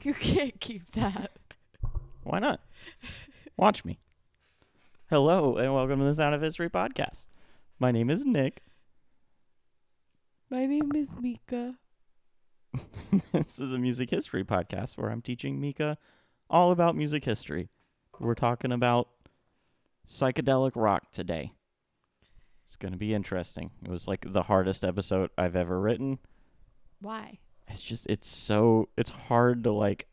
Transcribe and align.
You 0.04 0.14
can't 0.14 0.58
keep 0.60 0.92
that. 0.92 1.30
Why 2.22 2.38
not? 2.38 2.60
Watch 3.58 3.84
me. 3.84 3.98
Hello, 5.10 5.56
and 5.56 5.74
welcome 5.74 5.98
to 5.98 6.06
the 6.06 6.14
Sound 6.14 6.34
of 6.34 6.40
History 6.40 6.70
podcast. 6.70 7.26
My 7.78 7.92
name 7.92 8.08
is 8.08 8.24
Nick. 8.24 8.62
My 10.48 10.64
name 10.64 10.92
is 10.94 11.18
Mika. 11.20 11.74
this 13.32 13.60
is 13.60 13.74
a 13.74 13.78
music 13.78 14.08
history 14.08 14.42
podcast 14.42 14.96
where 14.96 15.10
I'm 15.10 15.20
teaching 15.20 15.60
Mika 15.60 15.98
all 16.48 16.70
about 16.70 16.96
music 16.96 17.26
history. 17.26 17.68
We're 18.18 18.34
talking 18.34 18.72
about 18.72 19.08
psychedelic 20.08 20.72
rock 20.76 21.12
today. 21.12 21.52
It's 22.64 22.76
going 22.76 22.92
to 22.92 22.98
be 22.98 23.12
interesting. 23.12 23.70
It 23.84 23.90
was 23.90 24.08
like 24.08 24.24
the 24.26 24.44
hardest 24.44 24.82
episode 24.82 25.28
I've 25.36 25.56
ever 25.56 25.78
written. 25.78 26.20
Why? 27.02 27.40
It's 27.70 27.82
just 27.82 28.06
it's 28.06 28.28
so 28.28 28.88
it's 28.96 29.10
hard 29.10 29.64
to 29.64 29.72
like 29.72 30.08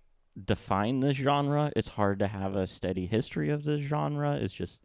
define 0.46 1.00
this 1.00 1.18
genre. 1.18 1.72
It's 1.76 1.90
hard 1.90 2.20
to 2.20 2.28
have 2.28 2.56
a 2.56 2.68
steady 2.68 3.08
history 3.08 3.50
of 3.50 3.64
this 3.64 3.82
genre. 3.82 4.36
It's 4.36 4.54
just 4.54 4.80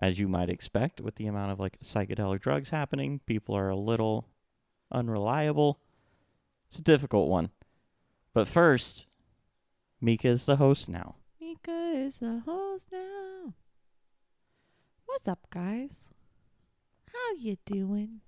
as 0.00 0.18
you 0.18 0.26
might 0.26 0.50
expect 0.50 1.00
with 1.00 1.16
the 1.16 1.26
amount 1.26 1.52
of 1.52 1.60
like 1.60 1.78
psychedelic 1.80 2.40
drugs 2.40 2.70
happening, 2.70 3.20
people 3.26 3.56
are 3.56 3.68
a 3.68 3.76
little 3.76 4.28
unreliable. 4.90 5.78
It's 6.68 6.78
a 6.78 6.82
difficult 6.82 7.28
one. 7.28 7.50
But 8.32 8.48
first, 8.48 9.06
Mika 10.00 10.28
is 10.28 10.46
the 10.46 10.56
host 10.56 10.88
now. 10.88 11.16
Mika 11.40 11.92
is 11.94 12.18
the 12.18 12.40
host 12.44 12.88
now. 12.90 13.54
What's 15.06 15.28
up, 15.28 15.46
guys? 15.50 16.08
How 17.12 17.34
you 17.38 17.56
doing? 17.64 18.20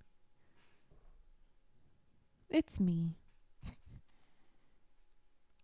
It's 2.49 2.79
me. 2.79 3.17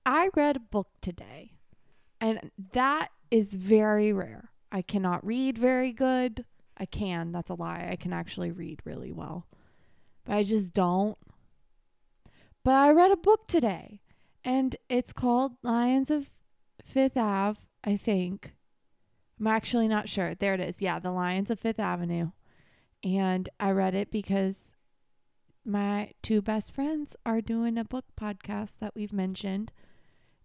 I 0.04 0.30
read 0.34 0.56
a 0.56 0.60
book 0.60 0.88
today, 1.00 1.52
and 2.20 2.50
that 2.72 3.08
is 3.30 3.54
very 3.54 4.12
rare. 4.12 4.50
I 4.70 4.82
cannot 4.82 5.24
read 5.24 5.58
very 5.58 5.92
good. 5.92 6.44
I 6.76 6.86
can, 6.86 7.32
that's 7.32 7.50
a 7.50 7.54
lie. 7.54 7.88
I 7.90 7.96
can 7.96 8.12
actually 8.12 8.50
read 8.50 8.80
really 8.84 9.12
well, 9.12 9.46
but 10.24 10.34
I 10.34 10.42
just 10.42 10.72
don't. 10.72 11.16
But 12.64 12.74
I 12.74 12.90
read 12.90 13.12
a 13.12 13.16
book 13.16 13.46
today, 13.46 14.00
and 14.44 14.76
it's 14.88 15.12
called 15.12 15.52
Lions 15.62 16.10
of 16.10 16.30
Fifth 16.82 17.16
Ave, 17.16 17.60
I 17.84 17.96
think. 17.96 18.54
I'm 19.38 19.46
actually 19.46 19.88
not 19.88 20.08
sure. 20.08 20.34
There 20.34 20.54
it 20.54 20.60
is. 20.60 20.80
Yeah, 20.80 20.98
The 20.98 21.10
Lions 21.10 21.50
of 21.50 21.58
Fifth 21.58 21.80
Avenue. 21.80 22.30
And 23.02 23.48
I 23.58 23.70
read 23.72 23.94
it 23.94 24.10
because 24.10 24.74
my 25.64 26.12
two 26.22 26.40
best 26.40 26.72
friends 26.72 27.16
are 27.26 27.40
doing 27.40 27.76
a 27.76 27.84
book 27.84 28.04
podcast 28.20 28.74
that 28.80 28.94
we've 28.94 29.12
mentioned. 29.12 29.72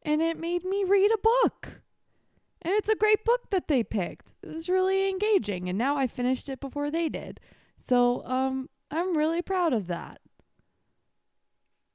And 0.07 0.21
it 0.21 0.39
made 0.39 0.63
me 0.63 0.83
read 0.85 1.11
a 1.11 1.17
book. 1.17 1.81
And 2.61 2.73
it's 2.73 2.89
a 2.89 2.95
great 2.95 3.23
book 3.23 3.49
that 3.51 3.67
they 3.67 3.83
picked. 3.83 4.33
It 4.41 4.53
was 4.53 4.67
really 4.69 5.09
engaging. 5.09 5.69
And 5.69 5.77
now 5.77 5.97
I 5.97 6.07
finished 6.07 6.49
it 6.49 6.59
before 6.59 6.89
they 6.89 7.09
did. 7.09 7.39
So 7.77 8.23
um 8.25 8.69
I'm 8.89 9.15
really 9.17 9.41
proud 9.41 9.73
of 9.73 9.87
that. 9.87 10.21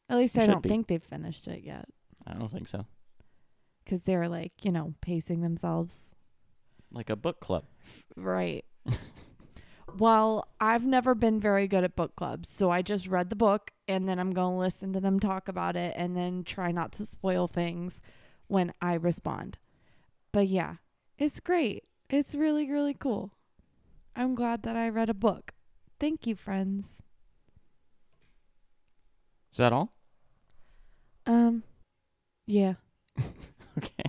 At 0.08 0.19
least 0.19 0.36
You 0.36 0.42
I 0.42 0.46
don't 0.46 0.62
be. 0.62 0.69
think 0.69 0.86
they've 0.88 1.02
finished 1.02 1.48
it 1.48 1.64
yet. 1.64 1.86
I 2.27 2.34
don't 2.34 2.50
think 2.50 2.69
so. 2.69 2.86
Because 3.84 4.02
they're 4.02 4.28
like, 4.28 4.52
you 4.62 4.70
know, 4.70 4.94
pacing 5.00 5.41
themselves 5.41 6.12
Like 6.92 7.10
a 7.10 7.16
book 7.16 7.41
club. 7.41 7.64
Right. 8.16 8.64
well, 9.98 10.48
I've 10.60 10.84
never 10.84 11.14
been 11.14 11.40
very 11.40 11.68
good 11.68 11.84
at 11.84 11.96
book 11.96 12.16
clubs, 12.16 12.48
so 12.48 12.70
I 12.70 12.82
just 12.82 13.06
read 13.06 13.30
the 13.30 13.36
book 13.36 13.72
and 13.86 14.08
then 14.08 14.19
I'm 14.19 14.32
going 14.32 14.54
to 14.54 14.58
listen 14.58 14.92
to 14.92 15.00
them 15.00 15.20
talk 15.20 15.48
about 15.48 15.76
it 15.76 15.94
and 15.97 16.16
then 16.16 16.44
try 16.44 16.72
not 16.72 16.92
to 16.92 17.06
spoil 17.06 17.47
things 17.47 18.00
when 18.47 18.72
I 18.81 18.94
respond. 18.94 19.58
But 20.32 20.48
yeah, 20.48 20.76
it's 21.19 21.41
great. 21.41 21.84
It's 22.08 22.34
really, 22.34 22.70
really 22.70 22.94
cool. 22.94 23.32
I'm 24.16 24.34
glad 24.34 24.62
that 24.62 24.76
I 24.76 24.88
read 24.88 25.08
a 25.08 25.14
book. 25.14 25.52
Thank 25.98 26.26
you, 26.26 26.34
friends. 26.34 27.02
Is 29.52 29.58
that 29.58 29.72
all? 29.72 29.92
Um, 31.26 31.62
yeah. 32.47 32.75
Okay. 33.78 34.04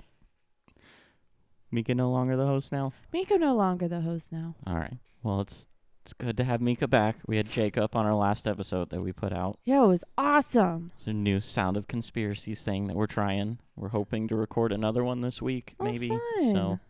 Mika 1.70 1.94
no 1.94 2.10
longer 2.10 2.36
the 2.36 2.44
host 2.44 2.70
now? 2.70 2.92
Miko 3.14 3.36
no 3.36 3.54
longer 3.54 3.88
the 3.88 4.02
host 4.02 4.30
now. 4.30 4.54
All 4.66 4.76
right. 4.76 4.98
Well, 5.22 5.40
it's 5.40 5.64
it's 6.04 6.12
good 6.12 6.36
to 6.36 6.44
have 6.44 6.60
Mika 6.60 6.86
back. 6.86 7.16
We 7.26 7.38
had 7.38 7.48
Jacob 7.48 7.96
on 7.96 8.04
our 8.04 8.14
last 8.14 8.46
episode 8.46 8.90
that 8.90 9.00
we 9.00 9.10
put 9.12 9.32
out. 9.32 9.58
Yeah, 9.64 9.84
it 9.84 9.86
was 9.86 10.04
awesome. 10.18 10.92
It's 10.96 11.06
a 11.06 11.12
new 11.14 11.40
Sound 11.40 11.76
of 11.78 11.88
Conspiracies 11.88 12.60
thing 12.60 12.88
that 12.88 12.96
we're 12.96 13.06
trying. 13.06 13.58
We're 13.74 13.88
hoping 13.88 14.28
to 14.28 14.36
record 14.36 14.70
another 14.72 15.02
one 15.02 15.22
this 15.22 15.40
week, 15.40 15.74
Oh, 15.80 15.84
maybe. 15.84 16.08
fun. 16.10 16.20
So, 16.52 16.80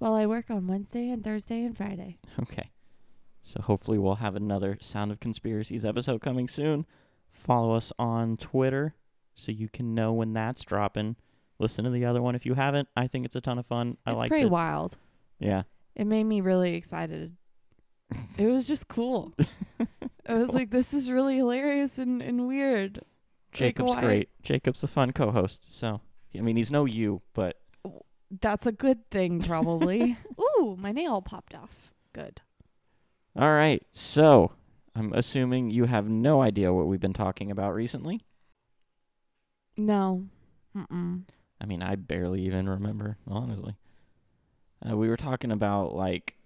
Well, 0.00 0.14
I 0.14 0.24
work 0.26 0.50
on 0.50 0.66
Wednesday 0.66 1.10
and 1.10 1.22
Thursday 1.22 1.62
and 1.64 1.76
Friday. 1.76 2.16
okay. 2.42 2.70
So 3.42 3.60
hopefully 3.60 3.98
we'll 3.98 4.16
have 4.16 4.34
another 4.34 4.76
Sound 4.80 5.12
of 5.12 5.20
Conspiracies 5.20 5.84
episode 5.84 6.20
coming 6.20 6.48
soon. 6.48 6.84
Follow 7.30 7.74
us 7.76 7.92
on 7.98 8.36
Twitter 8.38 8.94
so 9.34 9.52
you 9.52 9.68
can 9.68 9.94
know 9.94 10.12
when 10.14 10.32
that's 10.32 10.64
dropping. 10.64 11.16
Listen 11.58 11.84
to 11.84 11.90
the 11.90 12.04
other 12.06 12.20
one 12.22 12.34
if 12.34 12.44
you 12.46 12.54
haven't. 12.54 12.88
I 12.96 13.06
think 13.06 13.24
it's 13.26 13.36
a 13.36 13.40
ton 13.40 13.58
of 13.58 13.66
fun. 13.66 13.98
I 14.06 14.12
like 14.12 14.22
it. 14.22 14.24
it's 14.24 14.28
pretty 14.30 14.46
wild. 14.46 14.96
Yeah. 15.38 15.62
it 15.94 16.06
made 16.06 16.24
me 16.24 16.40
really 16.40 16.74
excited. 16.74 17.36
It 18.38 18.46
was 18.46 18.66
just 18.66 18.88
cool. 18.88 19.34
I 20.28 20.34
was 20.34 20.48
like, 20.50 20.70
this 20.70 20.92
is 20.92 21.10
really 21.10 21.36
hilarious 21.36 21.98
and, 21.98 22.20
and 22.22 22.46
weird. 22.46 23.00
Jacob's 23.52 23.94
why- 23.94 24.00
great. 24.00 24.28
Jacob's 24.42 24.82
a 24.82 24.88
fun 24.88 25.12
co-host. 25.12 25.72
So, 25.76 26.00
I 26.36 26.40
mean, 26.40 26.56
he's 26.56 26.70
no 26.70 26.84
you, 26.84 27.22
but 27.32 27.56
That's 28.40 28.66
a 28.66 28.72
good 28.72 29.08
thing, 29.10 29.40
probably. 29.40 30.16
Ooh, 30.40 30.76
my 30.78 30.92
nail 30.92 31.22
popped 31.22 31.54
off. 31.54 31.92
Good. 32.12 32.42
All 33.34 33.52
right. 33.52 33.82
So, 33.92 34.52
I'm 34.94 35.12
assuming 35.12 35.70
you 35.70 35.84
have 35.84 36.08
no 36.08 36.42
idea 36.42 36.72
what 36.72 36.86
we've 36.86 37.00
been 37.00 37.12
talking 37.12 37.50
about 37.50 37.74
recently. 37.74 38.20
No. 39.76 40.24
Mm-mm. 40.76 41.22
I 41.60 41.66
mean, 41.66 41.82
I 41.82 41.96
barely 41.96 42.42
even 42.42 42.68
remember, 42.68 43.18
honestly. 43.26 43.76
Uh, 44.88 44.96
we 44.96 45.08
were 45.08 45.16
talking 45.16 45.50
about 45.52 45.94
like 45.94 46.36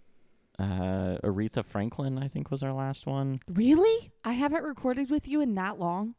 uh, 0.61 1.19
Aretha 1.25 1.65
Franklin, 1.65 2.19
I 2.19 2.29
think 2.29 2.51
was 2.51 2.63
our 2.63 2.73
last 2.73 3.07
one. 3.07 3.41
Really? 3.49 4.13
I 4.25 4.33
haven't 4.33 4.63
recorded 4.63 5.11
with 5.11 5.27
you 5.27 5.41
in 5.41 5.55
that 5.55 5.79
long? 5.79 6.15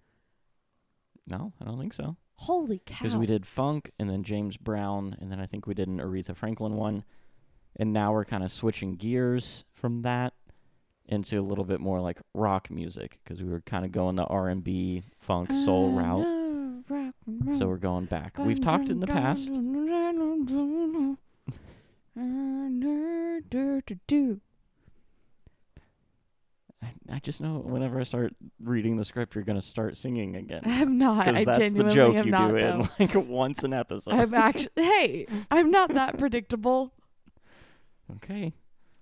No, 1.27 1.53
I 1.61 1.65
don't 1.65 1.77
think 1.77 1.93
so. 1.93 2.17
Holy 2.35 2.81
cow. 2.83 2.97
Because 2.99 3.15
we 3.15 3.27
did 3.27 3.45
funk 3.45 3.91
and 3.99 4.09
then 4.09 4.23
James 4.23 4.57
Brown, 4.57 5.15
and 5.21 5.31
then 5.31 5.39
I 5.39 5.45
think 5.45 5.67
we 5.67 5.75
did 5.75 5.87
an 5.87 5.99
Aretha 5.99 6.35
Franklin 6.35 6.73
one. 6.73 7.03
And 7.75 7.93
now 7.93 8.11
we're 8.11 8.25
kind 8.25 8.43
of 8.43 8.51
switching 8.51 8.95
gears 8.95 9.63
from 9.71 10.01
that 10.01 10.33
into 11.05 11.39
a 11.39 11.43
little 11.43 11.63
bit 11.63 11.79
more 11.79 12.01
like 12.01 12.19
rock 12.33 12.71
music 12.71 13.19
because 13.23 13.43
we 13.43 13.49
were 13.49 13.61
kind 13.61 13.85
of 13.85 13.91
going 13.91 14.15
the 14.15 14.25
R&B, 14.25 15.03
funk, 15.19 15.51
soul 15.51 15.97
I 15.97 16.01
route. 16.01 16.25
and. 16.25 17.57
So 17.57 17.67
we're 17.67 17.77
going 17.77 18.05
back. 18.05 18.37
We've 18.39 18.59
talked 18.59 18.89
in 18.89 18.99
the 18.99 19.07
past. 19.07 19.51
I, 26.83 26.93
I 27.09 27.19
just 27.19 27.41
know 27.41 27.59
whenever 27.59 27.99
I 27.99 28.03
start 28.03 28.33
reading 28.61 28.97
the 28.97 29.05
script, 29.05 29.35
you're 29.35 29.43
gonna 29.43 29.61
start 29.61 29.95
singing 29.97 30.35
again. 30.35 30.61
I'm 30.65 30.97
not. 30.97 31.27
I 31.27 31.43
that's 31.43 31.59
the 31.59 31.83
genuinely 31.89 31.95
joke 31.95 32.15
am 32.15 32.25
you 32.25 32.31
not. 32.31 32.51
do 32.51 32.57
though. 32.57 32.81
in 32.99 33.07
like 33.07 33.15
once 33.27 33.63
an 33.63 33.73
episode. 33.73 34.13
I'm 34.13 34.33
actually. 34.33 34.71
Hey, 34.75 35.27
I'm 35.49 35.69
not 35.71 35.93
that 35.93 36.17
predictable. 36.17 36.91
okay. 38.15 38.53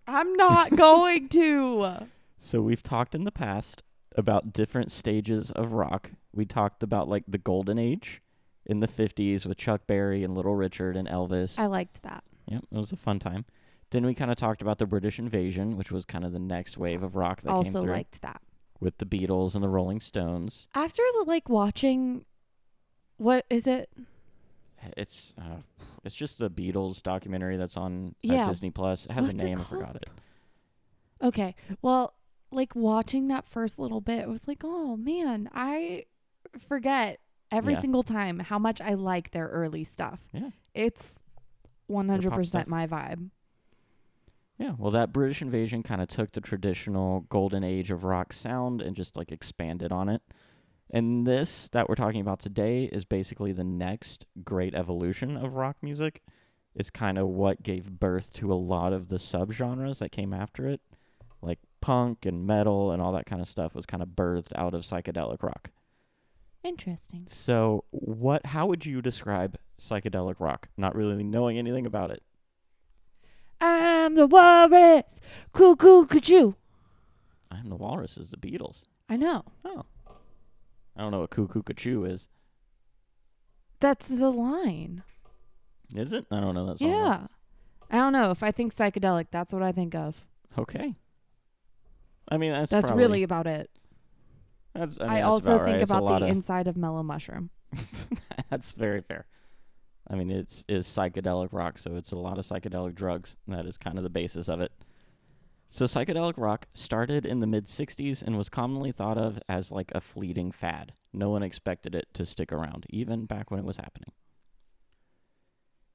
I'm 0.07 0.33
not 0.33 0.75
going 0.75 1.29
to. 1.29 2.07
So 2.41 2.61
we've 2.61 2.81
talked 2.81 3.15
in 3.15 3.25
the 3.25 3.33
past 3.33 3.83
about 4.15 4.53
different 4.53 4.93
stages 4.93 5.51
of 5.51 5.73
rock. 5.73 6.11
We 6.33 6.45
talked 6.45 6.83
about 6.83 7.09
like 7.09 7.25
the 7.27 7.37
golden 7.37 7.77
age 7.77 8.21
in 8.65 8.79
the 8.79 8.87
50s 8.87 9.45
with 9.45 9.57
Chuck 9.57 9.81
Berry 9.87 10.23
and 10.23 10.33
Little 10.33 10.55
Richard 10.55 10.95
and 10.95 11.05
Elvis. 11.05 11.59
I 11.59 11.65
liked 11.65 12.01
that. 12.03 12.23
Yep, 12.49 12.65
it 12.71 12.77
was 12.77 12.91
a 12.91 12.97
fun 12.97 13.19
time. 13.19 13.45
Then 13.91 14.05
we 14.05 14.13
kind 14.13 14.29
of 14.29 14.37
talked 14.37 14.61
about 14.61 14.77
the 14.77 14.85
British 14.85 15.17
invasion, 15.19 15.75
which 15.77 15.91
was 15.91 16.05
kind 16.05 16.23
of 16.25 16.31
the 16.31 16.39
next 16.39 16.77
wave 16.77 17.01
of 17.03 17.15
rock 17.15 17.41
that 17.41 17.49
came 17.49 17.55
also 17.57 17.81
through 17.81 17.93
liked 17.93 18.21
that. 18.21 18.41
with 18.79 18.97
the 18.97 19.05
Beatles 19.05 19.55
and 19.55 19.63
the 19.63 19.69
Rolling 19.69 19.99
Stones. 19.99 20.67
After 20.75 21.01
like 21.25 21.49
watching, 21.49 22.25
what 23.17 23.45
is 23.49 23.65
it? 23.65 23.89
It's 24.95 25.33
uh, 25.39 25.57
it's 26.03 26.15
just 26.15 26.37
the 26.39 26.49
Beatles 26.49 27.01
documentary 27.03 27.57
that's 27.57 27.77
on 27.77 28.09
uh, 28.09 28.33
Yeah. 28.33 28.45
Disney 28.45 28.69
Plus. 28.71 29.05
It 29.05 29.11
has 29.11 29.25
What's 29.25 29.39
a 29.39 29.41
it 29.41 29.43
name, 29.45 29.59
I 29.59 29.63
forgot 29.63 29.95
it. 29.95 30.05
Okay, 31.21 31.55
well, 31.81 32.13
like 32.51 32.75
watching 32.75 33.27
that 33.27 33.45
first 33.47 33.77
little 33.79 34.01
bit, 34.01 34.19
it 34.19 34.29
was 34.29 34.47
like, 34.47 34.61
oh 34.63 34.95
man, 34.95 35.49
I 35.53 36.05
forget 36.67 37.19
every 37.51 37.73
Yeah. 37.73 37.81
single 37.81 38.03
time 38.03 38.39
how 38.39 38.57
much 38.59 38.79
I 38.79 38.93
like 38.93 39.31
their 39.31 39.47
early 39.47 39.83
stuff. 39.83 40.21
Yeah. 40.31 40.51
It's 40.73 41.21
one 41.89 42.07
Their 42.07 42.15
hundred 42.15 42.29
pop 42.29 42.37
percent 42.39 42.67
my 42.67 42.87
vibe. 42.87 43.29
Yeah, 44.57 44.73
well, 44.77 44.91
that 44.91 45.13
British 45.13 45.41
invasion 45.41 45.83
kind 45.83 46.01
of 46.01 46.09
took 46.09 46.31
the 46.31 46.41
traditional 46.41 47.21
golden 47.21 47.63
age 47.63 47.91
of 47.91 48.03
rock 48.03 48.33
sound 48.33 48.81
and 48.81 48.95
just 48.95 49.15
like 49.15 49.31
expanded 49.31 49.91
on 49.91 50.09
it. 50.09 50.21
And 50.91 51.25
this 51.25 51.69
that 51.69 51.87
we're 51.87 51.95
talking 51.95 52.19
about 52.19 52.39
today 52.39 52.85
is 52.85 53.05
basically 53.05 53.51
the 53.51 53.63
next 53.63 54.25
great 54.43 54.75
evolution 54.75 55.37
of 55.37 55.53
rock 55.53 55.77
music. 55.81 56.21
It's 56.75 56.89
kind 56.89 57.17
of 57.17 57.27
what 57.27 57.63
gave 57.63 57.99
birth 57.99 58.33
to 58.33 58.51
a 58.51 58.55
lot 58.55 58.91
of 58.91 59.07
the 59.07 59.17
subgenres 59.17 59.99
that 59.99 60.11
came 60.11 60.33
after 60.33 60.67
it. 60.67 60.81
Like 61.41 61.59
punk 61.79 62.25
and 62.25 62.45
metal 62.45 62.91
and 62.91 63.01
all 63.01 63.13
that 63.13 63.25
kind 63.25 63.41
of 63.41 63.47
stuff 63.47 63.73
was 63.73 63.85
kind 63.85 64.03
of 64.03 64.09
birthed 64.09 64.51
out 64.55 64.73
of 64.73 64.81
psychedelic 64.81 65.41
rock. 65.41 65.71
Interesting. 66.63 67.25
So, 67.29 67.85
what 67.91 68.47
how 68.47 68.67
would 68.67 68.85
you 68.85 69.01
describe 69.01 69.57
psychedelic 69.79 70.35
rock? 70.39 70.69
Not 70.77 70.95
really 70.95 71.23
knowing 71.23 71.57
anything 71.57 71.85
about 71.85 72.11
it. 72.11 72.21
I'm 73.61 74.15
the 74.15 74.27
walrus. 74.27 75.19
Cuckoo, 75.53 76.05
cuckoo. 76.05 76.53
I'm 77.51 77.69
the 77.69 77.75
Walrus 77.75 78.17
is 78.17 78.29
the 78.29 78.37
Beatles. 78.37 78.83
I 79.09 79.17
know. 79.17 79.43
Oh. 79.65 79.85
I 80.95 81.01
don't 81.01 81.11
know 81.11 81.21
what 81.21 81.31
Cuckoo 81.31 81.63
Cuckoo 81.63 82.03
is. 82.03 82.27
That's 83.79 84.05
the 84.05 84.29
line. 84.29 85.03
Is 85.95 86.13
it? 86.13 86.25
I 86.29 86.39
don't 86.39 86.53
know 86.53 86.67
that 86.67 86.79
song. 86.79 86.89
Yeah. 86.89 87.27
I 87.89 87.97
don't 87.97 88.13
know. 88.13 88.29
If 88.29 88.43
I 88.43 88.51
think 88.51 88.75
psychedelic, 88.75 89.27
that's 89.31 89.51
what 89.51 89.63
I 89.63 89.71
think 89.71 89.95
of. 89.95 90.25
Okay. 90.57 90.95
I 92.27 92.37
mean, 92.37 92.51
that's 92.51 92.69
That's 92.69 92.87
probably- 92.87 93.03
really 93.03 93.23
about 93.23 93.47
it. 93.47 93.71
That's, 94.75 94.95
I, 94.99 95.05
I, 95.05 95.07
that's 95.15 95.25
also 95.25 95.55
about 95.55 95.65
think 95.65 95.77
right. 95.77 95.97
About 95.97 96.19
the 96.19 96.27
inside 96.27 96.67
of 96.67 96.77
mellow 96.77 97.01
mushroom. 97.01 97.49
that's 98.49 98.73
very 98.73 99.01
fair. 99.01 99.25
I 100.09 100.15
mean, 100.15 100.31
it's 100.31 100.65
is 100.67 100.87
psychedelic 100.87 101.49
rock, 101.51 101.77
so 101.77 101.95
it's 101.95 102.11
a 102.11 102.17
lot 102.17 102.39
of 102.39 102.45
psychedelic 102.45 102.95
drugs. 102.95 103.37
That 103.47 103.65
is 103.65 103.77
kind 103.77 103.97
of 103.97 104.03
the 104.03 104.09
basis 104.09 104.49
of 104.49 104.59
it. 104.61 104.71
So 105.69 105.85
psychedelic 105.85 106.33
rock 106.37 106.65
started 106.73 107.25
in 107.27 107.39
the 107.39 107.47
mid 107.47 107.65
60s 107.65 108.23
and 108.23 108.37
was 108.37 108.49
commonly 108.49 108.91
thought 108.91 109.19
of 109.19 109.39
as 109.47 109.71
like 109.71 109.91
a 109.93 110.01
fleeting 110.01 110.51
fad. 110.51 110.93
No 111.13 111.29
one 111.29 111.43
expected 111.43 111.93
it 111.93 112.07
to 112.15 112.25
stick 112.25 112.51
around, 112.51 112.87
even 112.89 113.25
back 113.25 113.51
when 113.51 113.59
it 113.59 113.65
was 113.65 113.77
happening. 113.77 114.11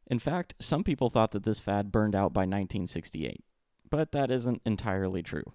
In 0.07 0.19
fact, 0.21 0.55
some 0.61 0.85
people 0.85 1.11
thought 1.11 1.33
that 1.33 1.45
this 1.45 1.61
fad 1.61 1.91
burned 1.91 2.15
out 2.15 2.33
by 2.33 2.43
1968, 2.43 3.43
but 3.91 4.13
that 4.13 4.31
isn't 4.31 4.63
entirely 4.65 5.23
true. 5.23 5.55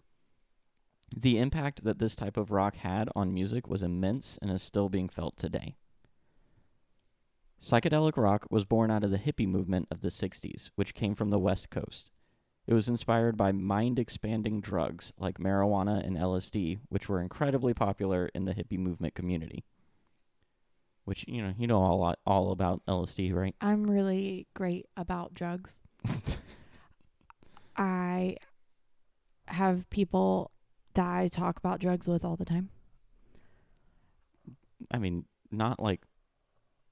The 1.15 1.39
impact 1.39 1.83
that 1.83 1.99
this 1.99 2.15
type 2.15 2.35
of 2.35 2.51
rock 2.51 2.75
had 2.77 3.09
on 3.15 3.33
music 3.33 3.67
was 3.67 3.83
immense 3.83 4.37
and 4.41 4.51
is 4.51 4.61
still 4.61 4.89
being 4.89 5.07
felt 5.07 5.37
today. 5.37 5.75
Psychedelic 7.61 8.15
rock 8.15 8.47
was 8.49 8.63
born 8.63 8.89
out 8.89 9.03
of 9.03 9.11
the 9.11 9.17
hippie 9.17 9.47
movement 9.47 9.87
of 9.91 10.01
the 10.01 10.07
60s, 10.07 10.69
which 10.75 10.93
came 10.93 11.13
from 11.13 11.29
the 11.29 11.39
West 11.39 11.69
Coast. 11.69 12.09
It 12.65 12.73
was 12.73 12.87
inspired 12.87 13.35
by 13.35 13.51
mind 13.51 13.99
expanding 13.99 14.61
drugs 14.61 15.11
like 15.17 15.39
marijuana 15.39 16.05
and 16.05 16.15
LSD, 16.15 16.79
which 16.89 17.09
were 17.09 17.19
incredibly 17.19 17.73
popular 17.73 18.29
in 18.33 18.45
the 18.45 18.53
hippie 18.53 18.77
movement 18.77 19.15
community. 19.15 19.65
Which, 21.03 21.25
you 21.27 21.41
know, 21.41 21.53
you 21.57 21.65
know 21.67 21.81
all, 21.81 22.15
all 22.25 22.51
about 22.51 22.85
LSD, 22.87 23.33
right? 23.33 23.55
I'm 23.59 23.89
really 23.89 24.47
great 24.53 24.85
about 24.95 25.33
drugs. 25.33 25.81
I 27.75 28.37
have 29.47 29.89
people 29.89 30.51
that 30.93 31.07
I 31.07 31.27
talk 31.27 31.57
about 31.57 31.79
drugs 31.79 32.07
with 32.07 32.23
all 32.23 32.35
the 32.35 32.45
time. 32.45 32.69
I 34.91 34.99
mean, 34.99 35.25
not 35.51 35.79
like, 35.79 36.01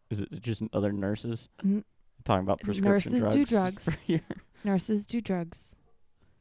is 0.09 0.19
it 0.21 0.41
just 0.41 0.63
other 0.73 0.91
nurses 0.91 1.49
N- 1.63 1.83
talking 2.25 2.43
about 2.43 2.59
prescription 2.61 3.13
Nurses 3.13 3.45
drugs? 3.49 3.85
do 3.85 4.05
drugs. 4.15 4.21
Nurses 4.63 5.05
do 5.05 5.21
drugs. 5.21 5.75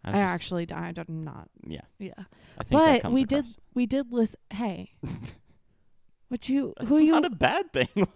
I 0.05 0.11
I, 0.13 0.21
actually, 0.21 0.71
I 0.71 0.93
don't 0.93 1.09
not. 1.09 1.49
yeah, 1.67 1.81
Yeah, 1.99 2.13
I 2.59 2.65
think 2.65 2.81
that 2.81 3.03
but 3.03 3.13
we 3.13 3.23
across. 3.25 3.43
did. 3.55 3.57
We 3.75 3.87
did 3.87 4.13
listen. 4.13 4.39
Hey, 4.51 4.93
what 6.29 6.49
you? 6.49 6.75
That's 6.79 6.89
who 6.91 7.03
you? 7.03 7.13
not 7.13 7.25
a 7.25 7.31
bad 7.31 7.73
thing. 7.73 7.89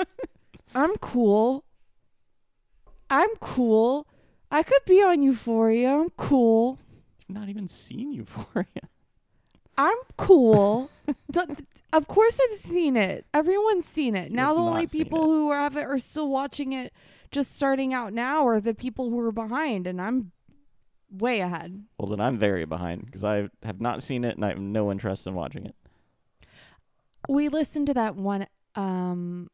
I'm 0.74 0.94
cool. 0.96 1.64
I'm 3.08 3.30
cool. 3.40 4.06
I 4.52 4.62
could 4.62 4.84
be 4.86 5.02
on 5.02 5.22
Euphoria. 5.22 5.92
I'm 5.96 6.10
cool. 6.10 6.78
I've 7.28 7.34
not 7.34 7.48
even 7.48 7.66
seen 7.68 8.12
Euphoria. 8.12 8.66
I'm 9.80 9.98
cool. 10.16 10.90
Of 11.92 12.06
course, 12.06 12.38
I've 12.48 12.56
seen 12.56 12.96
it. 12.96 13.26
Everyone's 13.34 13.84
seen 13.84 14.14
it. 14.14 14.30
Now, 14.30 14.54
the 14.54 14.60
only 14.60 14.86
people 14.86 15.24
who 15.24 15.50
have 15.50 15.76
it 15.76 15.82
are 15.82 15.98
still 15.98 16.28
watching 16.28 16.72
it, 16.72 16.92
just 17.32 17.52
starting 17.56 17.92
out 17.92 18.12
now, 18.12 18.46
are 18.46 18.60
the 18.60 18.74
people 18.74 19.10
who 19.10 19.18
are 19.18 19.32
behind, 19.32 19.88
and 19.88 20.00
I'm 20.00 20.30
way 21.10 21.40
ahead. 21.40 21.82
Well, 21.98 22.06
then 22.06 22.20
I'm 22.20 22.38
very 22.38 22.64
behind 22.64 23.06
because 23.06 23.24
I 23.24 23.48
have 23.64 23.80
not 23.80 24.04
seen 24.04 24.22
it 24.22 24.36
and 24.36 24.44
I 24.44 24.50
have 24.50 24.60
no 24.60 24.92
interest 24.92 25.26
in 25.26 25.34
watching 25.34 25.66
it. 25.66 25.74
We 27.28 27.48
listened 27.48 27.88
to 27.88 27.94
that 27.94 28.14
one. 28.14 28.46
Um, 28.76 29.50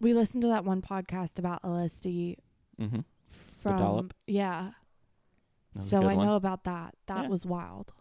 we 0.00 0.14
listened 0.14 0.42
to 0.42 0.48
that 0.48 0.64
one 0.64 0.80
podcast 0.80 1.40
about 1.40 1.60
LSD 1.64 2.36
Mm-hmm. 2.80 3.00
from 3.62 4.10
yeah. 4.28 4.70
That 5.74 5.82
was 5.82 5.86
a 5.86 5.90
So 5.90 6.08
I 6.08 6.14
one. 6.14 6.24
know 6.26 6.36
about 6.36 6.62
that. 6.64 6.94
That 7.06 7.22
Yeah. 7.24 7.28
was 7.28 7.44
wild. 7.44 7.92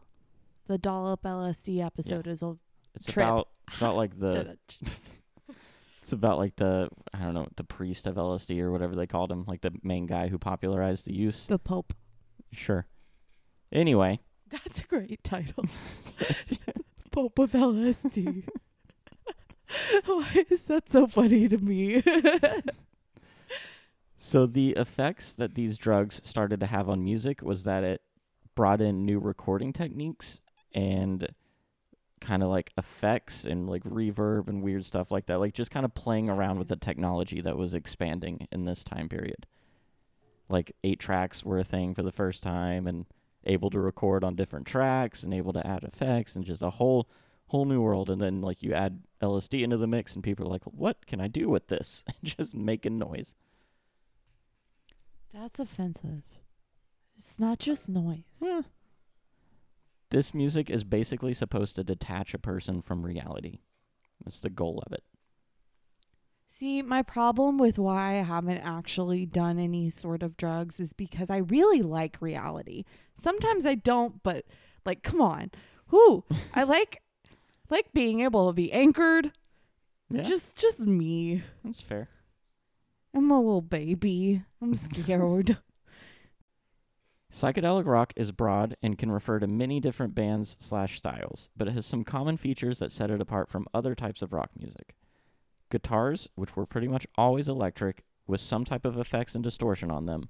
The 0.67 0.77
dollop 0.77 1.23
LSD 1.23 1.83
episode 1.85 2.27
is 2.27 2.41
a 2.41 2.55
It's 2.95 3.05
trip. 3.05 3.25
about 3.27 3.49
it's 3.67 3.77
about 3.77 3.95
like 3.95 4.17
the 4.19 4.57
it's 6.01 6.11
about 6.13 6.37
like 6.37 6.55
the 6.55 6.89
I 7.13 7.19
don't 7.19 7.33
know 7.33 7.47
the 7.55 7.63
priest 7.63 8.07
of 8.07 8.15
LSD 8.15 8.59
or 8.59 8.71
whatever 8.71 8.95
they 8.95 9.07
called 9.07 9.31
him, 9.31 9.43
like 9.47 9.61
the 9.61 9.73
main 9.83 10.05
guy 10.05 10.27
who 10.29 10.37
popularized 10.37 11.05
the 11.05 11.13
use. 11.13 11.45
the 11.47 11.59
Pope. 11.59 11.93
Sure. 12.51 12.85
Anyway, 13.71 14.19
That's 14.51 14.79
a 14.79 14.83
great 14.83 15.23
title. 15.23 15.65
Pope 17.11 17.39
of 17.39 17.51
LSD. 17.51 18.47
Why 20.05 20.45
is 20.49 20.63
that 20.65 20.89
so 20.89 21.07
funny 21.07 21.47
to 21.47 21.57
me? 21.57 22.03
so 24.17 24.45
the 24.45 24.71
effects 24.71 25.33
that 25.33 25.55
these 25.55 25.77
drugs 25.77 26.21
started 26.23 26.59
to 26.59 26.67
have 26.67 26.87
on 26.89 27.03
music 27.03 27.41
was 27.41 27.63
that 27.63 27.83
it 27.83 28.01
brought 28.55 28.81
in 28.81 29.05
new 29.05 29.19
recording 29.19 29.73
techniques 29.73 30.39
and 30.73 31.27
kind 32.19 32.41
of 32.41 32.49
like 32.49 32.71
effects 32.77 33.43
and 33.43 33.69
like 33.69 33.83
reverb 33.83 34.47
and 34.47 34.63
weird 34.63 34.85
stuff 34.85 35.11
like 35.11 35.25
that 35.25 35.39
like 35.39 35.53
just 35.53 35.71
kind 35.71 35.85
of 35.85 35.93
playing 35.93 36.29
around 36.29 36.57
with 36.57 36.69
the 36.69 36.75
technology 36.75 37.41
that 37.41 37.57
was 37.57 37.73
expanding 37.73 38.47
in 38.51 38.63
this 38.63 38.83
time 38.83 39.09
period 39.09 39.45
like 40.47 40.71
eight 40.85 40.99
tracks 40.99 41.43
were 41.43 41.57
a 41.57 41.63
thing 41.65 41.93
for 41.93 42.01
the 42.01 42.13
first 42.13 42.41
time 42.41 42.87
and 42.87 43.05
able 43.43 43.69
to 43.69 43.79
record 43.79 44.23
on 44.23 44.35
different 44.35 44.65
tracks 44.65 45.21
and 45.21 45.33
able 45.33 45.51
to 45.51 45.67
add 45.67 45.83
effects 45.83 46.33
and 46.35 46.45
just 46.45 46.61
a 46.61 46.69
whole 46.69 47.09
whole 47.47 47.65
new 47.65 47.81
world 47.81 48.09
and 48.09 48.21
then 48.21 48.39
like 48.39 48.63
you 48.63 48.73
add 48.73 49.01
LSD 49.21 49.61
into 49.61 49.75
the 49.75 49.85
mix 49.85 50.15
and 50.15 50.23
people 50.23 50.45
are 50.45 50.49
like 50.49 50.63
what 50.63 51.05
can 51.05 51.19
I 51.19 51.27
do 51.27 51.49
with 51.49 51.67
this 51.67 52.05
just 52.23 52.55
making 52.55 52.97
noise 52.97 53.35
That's 55.33 55.59
offensive. 55.59 56.21
It's 57.17 57.39
not 57.39 57.59
just 57.59 57.89
noise. 57.89 58.23
Eh. 58.43 58.61
This 60.13 60.31
music 60.35 60.69
is 60.69 60.83
basically 60.83 61.33
supposed 61.33 61.75
to 61.75 61.83
detach 61.83 62.35
a 62.35 62.37
person 62.37 62.83
from 62.83 63.03
reality. 63.03 63.61
That's 64.23 64.41
the 64.41 64.51
goal 64.51 64.83
of 64.85 64.93
it. 64.93 65.03
See, 66.47 66.83
my 66.83 67.01
problem 67.01 67.57
with 67.57 67.79
why 67.79 68.19
I 68.19 68.21
haven't 68.21 68.59
actually 68.59 69.25
done 69.25 69.57
any 69.57 69.89
sort 69.89 70.21
of 70.21 70.37
drugs 70.37 70.79
is 70.79 70.93
because 70.93 71.31
I 71.31 71.37
really 71.37 71.81
like 71.81 72.21
reality. 72.21 72.83
Sometimes 73.19 73.65
I 73.65 73.73
don't, 73.73 74.21
but 74.21 74.45
like, 74.85 75.01
come 75.01 75.19
on. 75.19 75.49
Whoo. 75.89 76.23
I 76.53 76.61
like 76.61 77.01
like 77.71 77.91
being 77.91 78.19
able 78.19 78.45
to 78.45 78.53
be 78.53 78.71
anchored. 78.71 79.31
Yeah, 80.11 80.21
Just 80.21 80.55
just 80.55 80.77
me. 80.77 81.41
that's 81.65 81.81
fair. 81.81 82.07
I'm 83.15 83.31
a 83.31 83.39
little 83.39 83.61
baby. 83.61 84.43
I'm 84.61 84.75
scared. 84.91 85.57
Psychedelic 87.33 87.87
rock 87.87 88.13
is 88.15 88.31
broad 88.31 88.77
and 88.83 88.95
can 88.95 89.11
refer 89.11 89.39
to 89.39 89.47
many 89.47 89.79
different 89.79 90.13
bands 90.13 90.55
slash 90.59 90.97
styles, 90.99 91.49
but 91.57 91.67
it 91.67 91.73
has 91.73 91.83
some 91.83 92.03
common 92.03 92.37
features 92.37 92.77
that 92.77 92.91
set 92.91 93.09
it 93.09 93.19
apart 93.19 93.49
from 93.49 93.65
other 93.73 93.95
types 93.95 94.21
of 94.21 94.33
rock 94.33 94.51
music. 94.55 94.95
Guitars, 95.71 96.29
which 96.35 96.55
were 96.55 96.67
pretty 96.67 96.87
much 96.87 97.07
always 97.17 97.49
electric, 97.49 98.03
with 98.27 98.39
some 98.39 98.63
type 98.63 98.85
of 98.85 98.99
effects 98.99 99.33
and 99.33 99.43
distortion 99.43 99.89
on 99.89 100.05
them, 100.05 100.29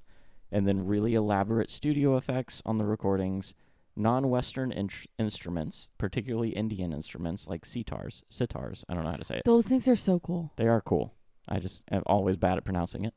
and 0.50 0.66
then 0.66 0.86
really 0.86 1.14
elaborate 1.14 1.70
studio 1.70 2.16
effects 2.16 2.62
on 2.66 2.78
the 2.78 2.86
recordings, 2.86 3.54
non-Western 3.98 4.72
in- 4.72 4.90
instruments, 5.20 5.90
particularly 5.98 6.52
Indian 6.52 6.94
instruments 6.94 7.48
like 7.48 7.66
sitars, 7.66 8.24
sitars. 8.32 8.86
I 8.88 8.94
don't 8.94 9.04
know 9.04 9.12
how 9.12 9.18
to 9.18 9.26
say 9.26 9.36
it. 9.36 9.44
Those 9.44 9.66
things 9.66 9.90
are 9.90 9.98
so 9.98 10.22
cool. 10.22 10.54
They 10.56 10.68
are 10.70 10.80
cool. 10.80 11.14
I 11.50 11.60
just 11.60 11.84
am 11.92 12.04
always 12.06 12.38
bad 12.38 12.58
at 12.58 12.64
pronouncing 12.64 13.04
it. 13.04 13.14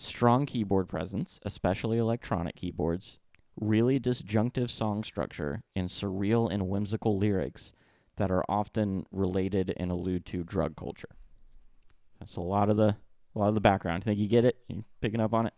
Strong 0.00 0.46
keyboard 0.46 0.88
presence, 0.88 1.40
especially 1.44 1.98
electronic 1.98 2.54
keyboards. 2.54 3.18
Really 3.60 3.98
disjunctive 3.98 4.70
song 4.70 5.02
structure 5.02 5.62
and 5.74 5.88
surreal 5.88 6.50
and 6.50 6.68
whimsical 6.68 7.18
lyrics 7.18 7.72
that 8.16 8.30
are 8.30 8.44
often 8.48 9.04
related 9.10 9.74
and 9.76 9.90
allude 9.90 10.24
to 10.26 10.44
drug 10.44 10.76
culture. 10.76 11.08
That's 12.20 12.36
a 12.36 12.40
lot 12.40 12.70
of 12.70 12.76
the 12.76 12.96
a 13.34 13.38
lot 13.38 13.48
of 13.48 13.54
the 13.54 13.60
background. 13.60 14.04
Think 14.04 14.18
you 14.18 14.28
get 14.28 14.44
it? 14.44 14.56
You 14.68 14.84
picking 15.00 15.20
up 15.20 15.34
on 15.34 15.46
it? 15.46 15.54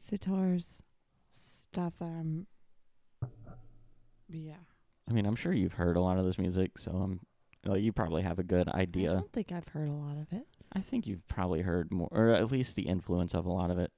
Sitars, 0.00 0.82
stuff 1.32 1.98
that 1.98 2.04
I'm. 2.04 2.46
Yeah. 4.28 4.54
I 5.08 5.12
mean, 5.12 5.26
I'm 5.26 5.36
sure 5.36 5.52
you've 5.52 5.74
heard 5.74 5.96
a 5.96 6.00
lot 6.00 6.18
of 6.18 6.24
this 6.24 6.38
music, 6.38 6.78
so 6.78 6.90
I'm 6.92 7.20
Like, 7.64 7.82
you 7.82 7.92
probably 7.92 8.22
have 8.22 8.38
a 8.38 8.42
good 8.44 8.68
idea. 8.68 9.10
I 9.10 9.14
don't 9.14 9.32
think 9.32 9.52
I've 9.52 9.68
heard 9.68 9.88
a 9.88 9.92
lot 9.92 10.16
of 10.18 10.32
it. 10.32 10.46
I 10.74 10.80
think 10.80 11.06
you've 11.06 11.26
probably 11.28 11.62
heard 11.62 11.92
more, 11.92 12.08
or 12.10 12.30
at 12.30 12.50
least 12.50 12.76
the 12.76 12.88
influence 12.88 13.34
of 13.34 13.46
a 13.46 13.52
lot 13.52 13.70
of 13.70 13.78
it. 13.78 13.92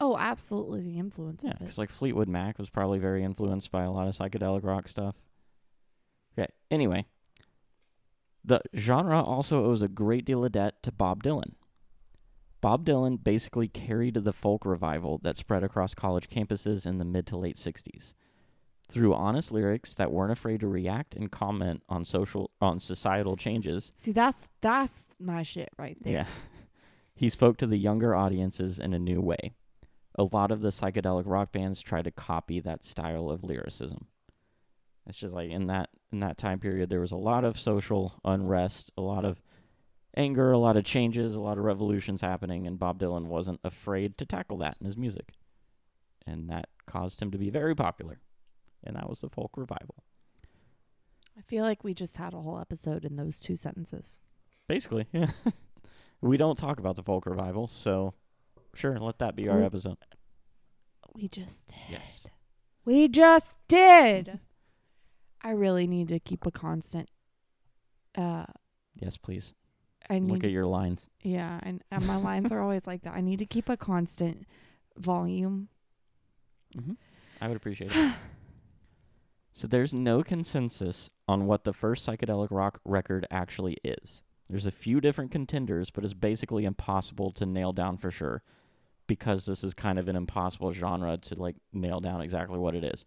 Oh, 0.00 0.16
absolutely, 0.16 0.82
the 0.82 0.98
influence 0.98 1.42
Yeah, 1.42 1.54
because 1.58 1.78
like 1.78 1.90
Fleetwood 1.90 2.28
Mac 2.28 2.58
was 2.58 2.70
probably 2.70 2.98
very 2.98 3.24
influenced 3.24 3.72
by 3.72 3.82
a 3.82 3.90
lot 3.90 4.06
of 4.06 4.14
psychedelic 4.14 4.62
rock 4.62 4.88
stuff. 4.88 5.16
Okay, 6.38 6.48
anyway, 6.70 7.06
the 8.44 8.60
genre 8.76 9.20
also 9.20 9.64
owes 9.64 9.82
a 9.82 9.88
great 9.88 10.24
deal 10.24 10.44
of 10.44 10.52
debt 10.52 10.82
to 10.84 10.92
Bob 10.92 11.22
Dylan. 11.22 11.54
Bob 12.60 12.84
Dylan 12.84 13.22
basically 13.22 13.68
carried 13.68 14.14
the 14.14 14.32
folk 14.32 14.64
revival 14.64 15.18
that 15.18 15.36
spread 15.36 15.62
across 15.62 15.94
college 15.94 16.28
campuses 16.28 16.86
in 16.86 16.98
the 16.98 17.04
mid 17.04 17.26
to 17.28 17.36
late 17.36 17.56
60s. 17.56 18.14
Through 18.90 19.12
honest 19.14 19.52
lyrics 19.52 19.92
that 19.94 20.10
weren't 20.10 20.32
afraid 20.32 20.60
to 20.60 20.68
react 20.68 21.14
and 21.14 21.30
comment 21.30 21.82
on 21.88 22.04
social 22.06 22.50
on 22.60 22.80
societal 22.80 23.36
changes, 23.36 23.92
See, 23.94 24.12
that's 24.12 24.48
that's 24.62 25.02
my 25.20 25.42
shit 25.42 25.68
right 25.78 25.96
there. 26.02 26.12
yeah. 26.12 26.26
he 27.14 27.28
spoke 27.28 27.58
to 27.58 27.66
the 27.66 27.76
younger 27.76 28.14
audiences 28.14 28.78
in 28.78 28.94
a 28.94 28.98
new 28.98 29.20
way. 29.20 29.52
A 30.14 30.24
lot 30.24 30.50
of 30.50 30.62
the 30.62 30.68
psychedelic 30.68 31.24
rock 31.26 31.52
bands 31.52 31.80
try 31.80 32.00
to 32.02 32.10
copy 32.10 32.60
that 32.60 32.84
style 32.84 33.30
of 33.30 33.44
lyricism. 33.44 34.06
It's 35.06 35.18
just 35.18 35.34
like 35.34 35.50
in 35.50 35.66
that 35.66 35.90
in 36.10 36.20
that 36.20 36.38
time 36.38 36.58
period 36.58 36.88
there 36.88 37.00
was 37.00 37.12
a 37.12 37.16
lot 37.16 37.44
of 37.44 37.58
social 37.58 38.18
unrest, 38.24 38.90
a 38.96 39.02
lot 39.02 39.24
of 39.26 39.42
anger, 40.16 40.50
a 40.50 40.58
lot 40.58 40.76
of 40.78 40.84
changes, 40.84 41.34
a 41.34 41.40
lot 41.40 41.58
of 41.58 41.64
revolutions 41.64 42.22
happening 42.22 42.66
and 42.66 42.78
Bob 42.78 42.98
Dylan 42.98 43.26
wasn't 43.26 43.60
afraid 43.62 44.16
to 44.18 44.24
tackle 44.26 44.56
that 44.58 44.76
in 44.80 44.86
his 44.86 44.96
music. 44.96 45.32
And 46.26 46.48
that 46.50 46.68
caused 46.86 47.20
him 47.20 47.30
to 47.30 47.38
be 47.38 47.50
very 47.50 47.74
popular. 47.74 48.18
And 48.84 48.96
that 48.96 49.08
was 49.08 49.20
the 49.20 49.28
folk 49.28 49.56
revival. 49.56 49.96
I 51.36 51.40
feel 51.42 51.64
like 51.64 51.84
we 51.84 51.94
just 51.94 52.16
had 52.16 52.34
a 52.34 52.40
whole 52.40 52.58
episode 52.58 53.04
in 53.04 53.14
those 53.16 53.38
two 53.38 53.56
sentences. 53.56 54.18
Basically, 54.66 55.06
yeah. 55.12 55.30
we 56.20 56.36
don't 56.36 56.58
talk 56.58 56.78
about 56.80 56.96
the 56.96 57.02
folk 57.02 57.26
revival, 57.26 57.68
so 57.68 58.14
sure, 58.74 58.98
let 58.98 59.18
that 59.18 59.36
be 59.36 59.48
our 59.48 59.58
Mm. 59.58 59.64
episode. 59.64 59.96
We 61.14 61.28
just 61.28 61.66
did. 61.68 61.76
Yes. 61.90 62.26
We 62.84 63.08
just 63.08 63.50
did. 63.68 64.40
I 65.42 65.50
really 65.50 65.86
need 65.86 66.08
to 66.08 66.18
keep 66.20 66.44
a 66.46 66.50
constant. 66.50 67.08
Uh, 68.16 68.46
Yes, 69.00 69.16
please. 69.16 69.54
I 70.10 70.18
need. 70.18 70.32
Look 70.32 70.44
at 70.44 70.50
your 70.50 70.66
lines. 70.66 71.08
yeah, 71.22 71.60
and, 71.62 71.82
and 71.92 72.04
my 72.06 72.16
lines 72.16 72.50
are 72.50 72.60
always 72.60 72.86
like 72.86 73.02
that. 73.02 73.14
I 73.14 73.20
need 73.20 73.38
to 73.38 73.46
keep 73.46 73.68
a 73.68 73.76
constant 73.76 74.44
volume. 74.96 75.68
Mm-hmm. 76.76 76.94
I 77.40 77.46
would 77.48 77.56
appreciate 77.56 77.92
it. 77.94 78.12
so 79.58 79.66
there's 79.66 79.92
no 79.92 80.22
consensus 80.22 81.10
on 81.26 81.46
what 81.46 81.64
the 81.64 81.72
first 81.72 82.06
psychedelic 82.06 82.46
rock 82.52 82.80
record 82.84 83.26
actually 83.28 83.76
is. 83.82 84.22
There's 84.48 84.66
a 84.66 84.70
few 84.70 85.00
different 85.00 85.32
contenders, 85.32 85.90
but 85.90 86.04
it's 86.04 86.14
basically 86.14 86.64
impossible 86.64 87.32
to 87.32 87.44
nail 87.44 87.72
down 87.72 87.96
for 87.96 88.12
sure 88.12 88.44
because 89.08 89.46
this 89.46 89.64
is 89.64 89.74
kind 89.74 89.98
of 89.98 90.06
an 90.06 90.14
impossible 90.14 90.70
genre 90.70 91.16
to 91.16 91.34
like 91.34 91.56
nail 91.72 91.98
down 91.98 92.20
exactly 92.20 92.56
what 92.56 92.76
it 92.76 92.84
is. 92.84 93.04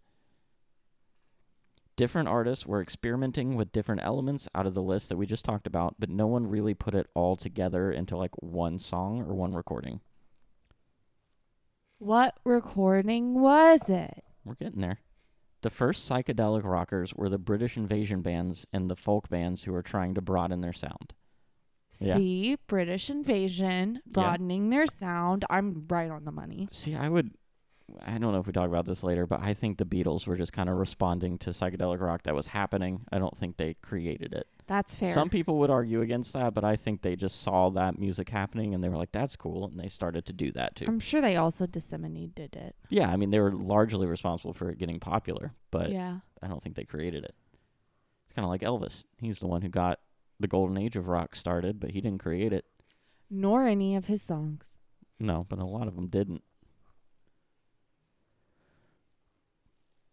Different 1.96 2.28
artists 2.28 2.66
were 2.66 2.82
experimenting 2.82 3.56
with 3.56 3.72
different 3.72 4.02
elements 4.04 4.46
out 4.54 4.66
of 4.66 4.74
the 4.74 4.82
list 4.82 5.08
that 5.08 5.16
we 5.16 5.24
just 5.24 5.46
talked 5.46 5.66
about, 5.66 5.94
but 5.98 6.10
no 6.10 6.26
one 6.26 6.46
really 6.46 6.74
put 6.74 6.94
it 6.94 7.06
all 7.14 7.34
together 7.34 7.90
into 7.90 8.14
like 8.14 8.42
one 8.42 8.78
song 8.78 9.22
or 9.22 9.32
one 9.32 9.54
recording. 9.54 10.02
What 11.96 12.34
recording 12.44 13.40
was 13.40 13.88
it? 13.88 14.22
We're 14.44 14.56
getting 14.56 14.82
there. 14.82 14.98
The 15.62 15.70
first 15.70 16.08
psychedelic 16.08 16.64
rockers 16.64 17.14
were 17.14 17.28
the 17.28 17.38
British 17.38 17.76
invasion 17.76 18.20
bands 18.20 18.66
and 18.72 18.90
the 18.90 18.96
folk 18.96 19.28
bands 19.28 19.64
who 19.64 19.72
were 19.72 19.82
trying 19.82 20.14
to 20.14 20.20
broaden 20.20 20.60
their 20.60 20.72
sound. 20.72 21.14
Yeah. 21.98 22.16
See, 22.16 22.56
British 22.66 23.10
invasion, 23.10 24.00
broadening 24.06 24.70
their 24.70 24.86
sound. 24.86 25.44
I'm 25.50 25.86
right 25.88 26.10
on 26.10 26.24
the 26.24 26.32
money. 26.32 26.68
See, 26.72 26.94
I 26.94 27.08
would 27.08 27.32
I 28.00 28.18
don't 28.18 28.32
know 28.32 28.38
if 28.38 28.46
we 28.46 28.52
talk 28.52 28.68
about 28.68 28.86
this 28.86 29.02
later, 29.02 29.26
but 29.26 29.40
I 29.40 29.54
think 29.54 29.78
the 29.78 29.84
Beatles 29.84 30.26
were 30.26 30.36
just 30.36 30.52
kind 30.52 30.68
of 30.68 30.76
responding 30.76 31.38
to 31.38 31.50
psychedelic 31.50 32.00
rock 32.00 32.22
that 32.22 32.34
was 32.34 32.48
happening. 32.48 33.04
I 33.12 33.18
don't 33.18 33.36
think 33.36 33.56
they 33.56 33.74
created 33.74 34.32
it. 34.32 34.46
That's 34.72 34.94
fair. 34.94 35.12
Some 35.12 35.28
people 35.28 35.58
would 35.58 35.68
argue 35.68 36.00
against 36.00 36.32
that, 36.32 36.54
but 36.54 36.64
I 36.64 36.76
think 36.76 37.02
they 37.02 37.14
just 37.14 37.42
saw 37.42 37.68
that 37.72 37.98
music 37.98 38.30
happening 38.30 38.72
and 38.72 38.82
they 38.82 38.88
were 38.88 38.96
like, 38.96 39.12
that's 39.12 39.36
cool. 39.36 39.66
And 39.66 39.78
they 39.78 39.88
started 39.88 40.24
to 40.24 40.32
do 40.32 40.50
that 40.52 40.76
too. 40.76 40.86
I'm 40.88 40.98
sure 40.98 41.20
they 41.20 41.36
also 41.36 41.66
disseminated 41.66 42.56
it. 42.56 42.74
yeah, 42.88 43.10
I 43.10 43.16
mean, 43.16 43.28
they 43.28 43.38
were 43.38 43.52
largely 43.52 44.06
responsible 44.06 44.54
for 44.54 44.70
it 44.70 44.78
getting 44.78 44.98
popular, 44.98 45.52
but 45.70 45.90
yeah. 45.90 46.20
I 46.40 46.46
don't 46.48 46.62
think 46.62 46.74
they 46.74 46.84
created 46.84 47.22
it. 47.22 47.34
It's 48.24 48.34
kind 48.34 48.46
of 48.46 48.48
like 48.48 48.62
Elvis. 48.62 49.04
He's 49.20 49.40
the 49.40 49.46
one 49.46 49.60
who 49.60 49.68
got 49.68 50.00
the 50.40 50.48
golden 50.48 50.78
age 50.78 50.96
of 50.96 51.06
rock 51.06 51.36
started, 51.36 51.78
but 51.78 51.90
he 51.90 52.00
didn't 52.00 52.22
create 52.22 52.54
it. 52.54 52.64
Nor 53.28 53.66
any 53.66 53.94
of 53.94 54.06
his 54.06 54.22
songs. 54.22 54.78
No, 55.20 55.44
but 55.50 55.58
a 55.58 55.66
lot 55.66 55.86
of 55.86 55.96
them 55.96 56.06
didn't. 56.06 56.44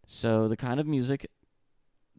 So 0.06 0.50
the 0.50 0.58
kind 0.58 0.82
of 0.82 0.86
music 0.86 1.32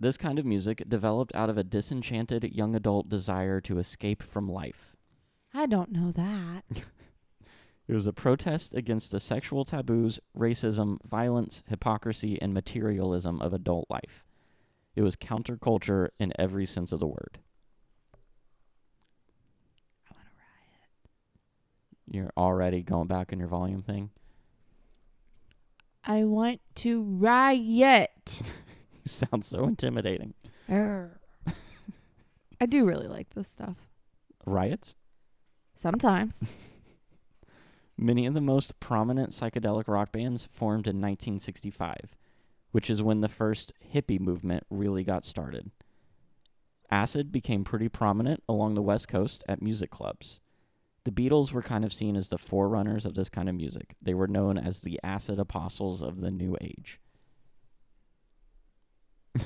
this 0.00 0.16
kind 0.16 0.38
of 0.38 0.46
music 0.46 0.82
developed 0.88 1.34
out 1.34 1.50
of 1.50 1.58
a 1.58 1.62
disenchanted 1.62 2.44
young 2.54 2.74
adult 2.74 3.08
desire 3.08 3.60
to 3.60 3.78
escape 3.78 4.22
from 4.22 4.48
life. 4.48 4.96
I 5.54 5.66
don't 5.66 5.92
know 5.92 6.10
that. 6.12 6.64
It 7.90 7.94
was 7.94 8.06
a 8.06 8.12
protest 8.12 8.72
against 8.72 9.10
the 9.10 9.18
sexual 9.18 9.64
taboos, 9.64 10.20
racism, 10.38 10.98
violence, 11.04 11.64
hypocrisy, 11.68 12.40
and 12.40 12.54
materialism 12.54 13.42
of 13.42 13.52
adult 13.52 13.88
life. 13.90 14.24
It 14.94 15.02
was 15.02 15.16
counterculture 15.16 16.10
in 16.20 16.32
every 16.38 16.66
sense 16.66 16.92
of 16.92 17.00
the 17.00 17.08
word. 17.08 17.40
I 20.08 20.14
want 20.14 20.26
to 20.28 20.32
riot. 20.38 22.22
You're 22.22 22.32
already 22.36 22.84
going 22.84 23.08
back 23.08 23.32
in 23.32 23.40
your 23.40 23.48
volume 23.48 23.82
thing. 23.82 24.10
I 26.04 26.22
want 26.22 26.60
to 26.76 27.02
riot. 27.02 28.42
Sound 29.06 29.44
so 29.44 29.64
intimidating. 29.64 30.34
I 32.60 32.66
do 32.66 32.84
really 32.84 33.08
like 33.08 33.30
this 33.30 33.48
stuff. 33.48 33.76
Riots? 34.46 34.96
Sometimes. 35.74 36.40
Many 37.96 38.26
of 38.26 38.34
the 38.34 38.40
most 38.40 38.78
prominent 38.80 39.30
psychedelic 39.30 39.88
rock 39.88 40.12
bands 40.12 40.48
formed 40.50 40.86
in 40.86 40.96
1965, 40.96 42.16
which 42.70 42.88
is 42.88 43.02
when 43.02 43.20
the 43.20 43.28
first 43.28 43.72
hippie 43.92 44.20
movement 44.20 44.64
really 44.70 45.04
got 45.04 45.24
started. 45.24 45.70
Acid 46.90 47.30
became 47.30 47.64
pretty 47.64 47.88
prominent 47.88 48.42
along 48.48 48.74
the 48.74 48.82
West 48.82 49.08
Coast 49.08 49.44
at 49.48 49.62
music 49.62 49.90
clubs. 49.90 50.40
The 51.04 51.10
Beatles 51.10 51.52
were 51.52 51.62
kind 51.62 51.84
of 51.84 51.92
seen 51.92 52.16
as 52.16 52.28
the 52.28 52.38
forerunners 52.38 53.06
of 53.06 53.14
this 53.14 53.28
kind 53.28 53.48
of 53.48 53.54
music. 53.54 53.94
They 54.02 54.12
were 54.12 54.28
known 54.28 54.58
as 54.58 54.80
the 54.80 55.00
acid 55.02 55.38
apostles 55.38 56.02
of 56.02 56.20
the 56.20 56.30
new 56.30 56.56
age. 56.60 57.00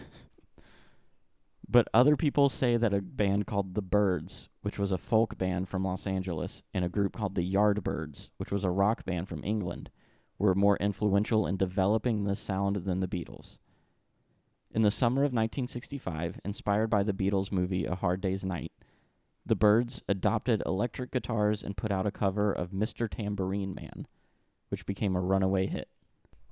but 1.68 1.88
other 1.92 2.16
people 2.16 2.48
say 2.48 2.76
that 2.76 2.94
a 2.94 3.02
band 3.02 3.46
called 3.46 3.74
The 3.74 3.82
Byrds, 3.82 4.48
which 4.62 4.78
was 4.78 4.92
a 4.92 4.98
folk 4.98 5.36
band 5.38 5.68
from 5.68 5.84
Los 5.84 6.06
Angeles, 6.06 6.62
and 6.72 6.84
a 6.84 6.88
group 6.88 7.14
called 7.14 7.34
the 7.34 7.52
Yardbirds, 7.52 8.30
which 8.36 8.52
was 8.52 8.64
a 8.64 8.70
rock 8.70 9.04
band 9.04 9.28
from 9.28 9.44
England, 9.44 9.90
were 10.38 10.54
more 10.54 10.76
influential 10.78 11.46
in 11.46 11.56
developing 11.56 12.24
this 12.24 12.40
sound 12.40 12.76
than 12.76 13.00
the 13.00 13.08
Beatles. 13.08 13.58
In 14.70 14.82
the 14.82 14.90
summer 14.90 15.20
of 15.20 15.32
1965, 15.32 16.40
inspired 16.44 16.90
by 16.90 17.04
the 17.04 17.12
Beatles 17.12 17.52
movie 17.52 17.84
A 17.84 17.94
Hard 17.94 18.20
Day's 18.20 18.44
Night, 18.44 18.72
the 19.46 19.54
Byrds 19.54 20.02
adopted 20.08 20.62
electric 20.66 21.12
guitars 21.12 21.62
and 21.62 21.76
put 21.76 21.92
out 21.92 22.06
a 22.06 22.10
cover 22.10 22.50
of 22.52 22.70
Mr. 22.70 23.08
Tambourine 23.08 23.74
Man, 23.74 24.06
which 24.70 24.86
became 24.86 25.14
a 25.14 25.20
runaway 25.20 25.66
hit. 25.66 25.88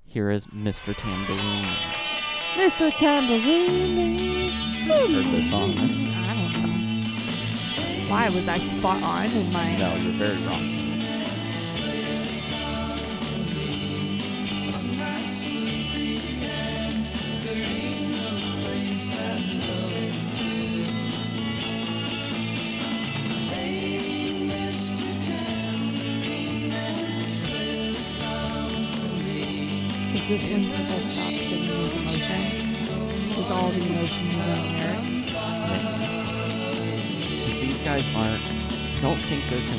Here 0.04 0.30
is 0.30 0.46
Mr. 0.46 0.94
Tambourine 0.94 1.62
Man. 1.62 2.21
Mr. 2.54 2.94
Tambourine. 2.96 4.52
Heard 4.86 5.24
this 5.32 5.48
song, 5.48 5.74
right? 5.74 5.90
I 6.28 6.34
don't 6.34 6.52
know. 6.62 8.10
Why 8.10 8.28
was 8.28 8.46
I 8.46 8.58
spot 8.58 9.02
on 9.02 9.26
in 9.30 9.52
my? 9.52 9.76
No, 9.76 9.94
you're 9.96 10.12
very 10.12 10.36
wrong. 10.46 10.81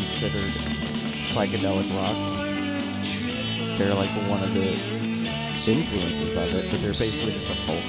Considered 0.04 0.52
psychedelic 1.32 1.88
rock. 1.96 2.18
They're 3.78 3.94
like 3.94 4.10
one 4.30 4.44
of 4.44 4.54
the 4.54 4.74
influences 5.66 6.36
of 6.36 6.54
it, 6.54 6.70
but 6.70 6.82
they're 6.82 6.92
basically 6.92 7.32
just 7.32 7.50
a 7.50 7.56
folk. 7.56 7.80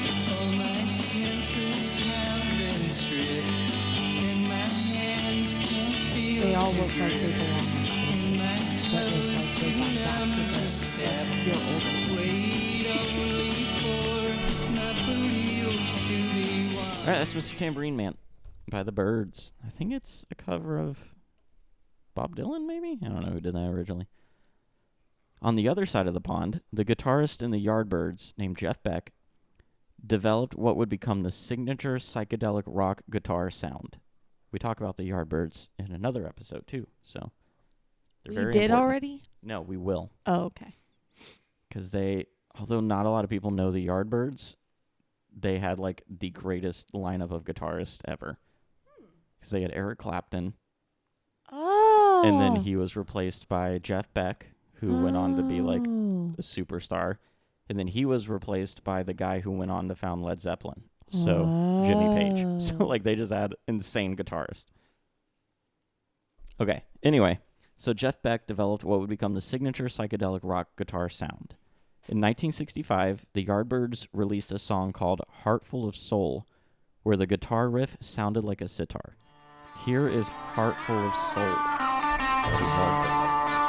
they 6.40 6.54
all 6.54 6.72
look 6.74 6.96
like 6.98 7.12
they 7.14 7.32
belong 7.32 7.50
on 7.50 7.84
stage. 7.84 8.92
But 8.92 9.06
if 9.10 9.24
like 9.34 9.50
they 9.58 9.72
got 9.74 9.90
zapped 9.98 10.34
with 10.38 10.54
a 10.54 11.14
year 11.42 11.58
older. 11.74 11.94
All 17.00 17.06
right, 17.10 17.18
that's 17.18 17.34
Mr. 17.34 17.58
Tambourine 17.58 17.96
Man 17.96 18.14
by 18.70 18.84
the 18.84 18.92
Byrds. 18.92 19.50
I 19.66 19.68
think 19.68 19.92
it's 19.92 20.24
a 20.30 20.36
cover 20.36 20.78
of 20.78 21.12
Bob 22.14 22.36
Dylan, 22.36 22.66
maybe? 22.66 22.98
I 23.04 23.08
don't 23.08 23.24
know 23.24 23.32
who 23.32 23.40
did 23.40 23.54
that 23.54 23.68
originally. 23.68 24.06
On 25.42 25.56
the 25.56 25.68
other 25.68 25.84
side 25.84 26.06
of 26.06 26.14
the 26.14 26.20
pond, 26.20 26.60
the 26.72 26.84
guitarist 26.84 27.42
in 27.42 27.50
the 27.50 27.64
Yardbirds, 27.64 28.32
named 28.38 28.56
Jeff 28.56 28.82
Beck, 28.82 29.12
developed 30.04 30.54
what 30.54 30.76
would 30.76 30.88
become 30.88 31.22
the 31.22 31.30
signature 31.30 31.96
psychedelic 31.96 32.62
rock 32.66 33.02
guitar 33.10 33.50
sound. 33.50 33.98
We 34.52 34.58
talk 34.58 34.80
about 34.80 34.96
the 34.96 35.10
Yardbirds 35.10 35.68
in 35.78 35.92
another 35.92 36.26
episode, 36.26 36.66
too, 36.66 36.86
so. 37.02 37.32
they're 38.24 38.30
We 38.30 38.34
very 38.36 38.52
did 38.52 38.62
important. 38.64 38.82
already? 38.84 39.22
No, 39.42 39.60
we 39.60 39.76
will. 39.76 40.10
Oh, 40.26 40.44
okay. 40.44 40.72
because 41.68 41.90
they, 41.90 42.26
although 42.58 42.80
not 42.80 43.06
a 43.06 43.10
lot 43.10 43.24
of 43.24 43.30
people 43.30 43.50
know 43.50 43.70
the 43.70 43.86
Yardbirds, 43.86 44.56
they 45.36 45.58
had 45.58 45.78
like 45.80 46.02
the 46.08 46.30
greatest 46.30 46.92
lineup 46.92 47.32
of 47.32 47.44
guitarists 47.44 48.00
ever. 48.06 48.38
Hmm. 48.86 49.06
Because 49.36 49.50
they 49.50 49.62
had 49.62 49.72
Eric 49.74 49.98
Clapton. 49.98 50.54
And 52.24 52.40
then 52.40 52.56
oh. 52.58 52.60
he 52.60 52.76
was 52.76 52.96
replaced 52.96 53.48
by 53.48 53.78
Jeff 53.78 54.12
Beck, 54.14 54.46
who 54.74 55.02
went 55.02 55.16
on 55.16 55.36
to 55.36 55.42
be 55.42 55.60
like 55.60 55.82
Oh. 55.86 56.34
a 56.38 56.42
superstar, 56.42 57.18
and 57.68 57.78
then 57.78 57.86
he 57.88 58.04
was 58.04 58.28
replaced 58.28 58.82
by 58.84 59.02
the 59.02 59.14
guy 59.14 59.40
who 59.40 59.50
went 59.50 59.70
on 59.70 59.88
to 59.88 59.94
found 59.94 60.22
Led 60.22 60.40
Zeppelin. 60.40 60.84
So 61.08 61.44
Jimmy 61.86 62.14
Page. 62.14 62.46
So 62.62 62.76
Oh. 62.80 62.86
like 62.86 63.02
they 63.02 63.14
just 63.14 63.32
had 63.32 63.54
insane 63.68 64.16
guitarists. 64.16 64.66
Okay. 66.60 66.84
Anyway, 67.02 67.40
so 67.76 67.92
Jeff 67.92 68.22
Beck 68.22 68.46
developed 68.46 68.84
what 68.84 69.00
would 69.00 69.08
become 69.10 69.34
the 69.34 69.40
signature 69.40 69.84
psychedelic 69.86 70.40
rock 70.42 70.76
guitar 70.76 71.08
sound. 71.08 71.56
In 72.06 72.20
1965, 72.20 73.26
the 73.32 73.44
Yardbirds 73.44 74.06
released 74.12 74.52
a 74.52 74.58
song 74.58 74.92
called 74.92 75.22
Heart 75.42 75.64
Full 75.64 75.88
of 75.88 75.96
Soul, 75.96 76.46
where 77.02 77.16
the 77.16 77.26
guitar 77.26 77.68
riff 77.68 77.96
sounded 78.00 78.44
like 78.44 78.60
a 78.60 78.68
sitar. 78.68 79.16
Here 79.84 80.08
is 80.08 80.28
Heart 80.28 80.78
Full 80.86 81.08
of 81.08 81.14
Soul 81.14 81.93
by 82.44 82.58
the 82.58 83.63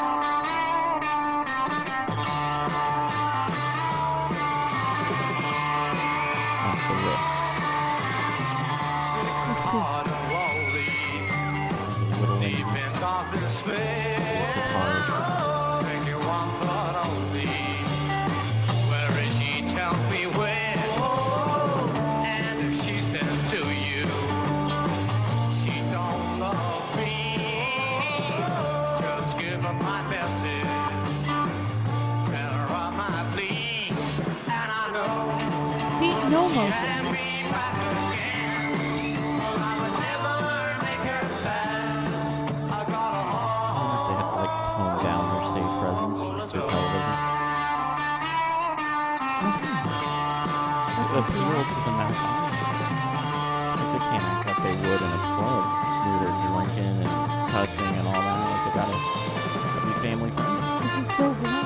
through 46.55 46.71
television. 46.71 47.15
That's 50.95 51.11
to 51.11 51.15
a 51.15 51.19
appeal 51.19 51.51
to 51.67 51.79
the 51.83 51.93
mass 51.99 52.15
audiences. 52.15 52.79
Like 53.75 53.91
they 53.91 53.99
can't 54.07 54.23
act 54.23 54.47
like 54.47 54.61
they 54.63 54.75
would 54.79 55.01
in 55.03 55.11
a 55.11 55.23
club 55.35 55.63
where 56.05 56.17
they're 56.23 56.39
drinking 56.47 56.95
and 57.03 57.51
cussing 57.51 57.83
and 57.83 58.07
all 58.07 58.23
that. 58.23 58.39
Like 58.55 58.63
they 58.63 58.73
gotta, 58.79 58.95
gotta 59.67 59.93
be 59.93 59.99
family 59.99 60.31
friendly. 60.31 60.87
This 60.87 60.95
is 61.03 61.15
so 61.17 61.33
good. 61.33 61.65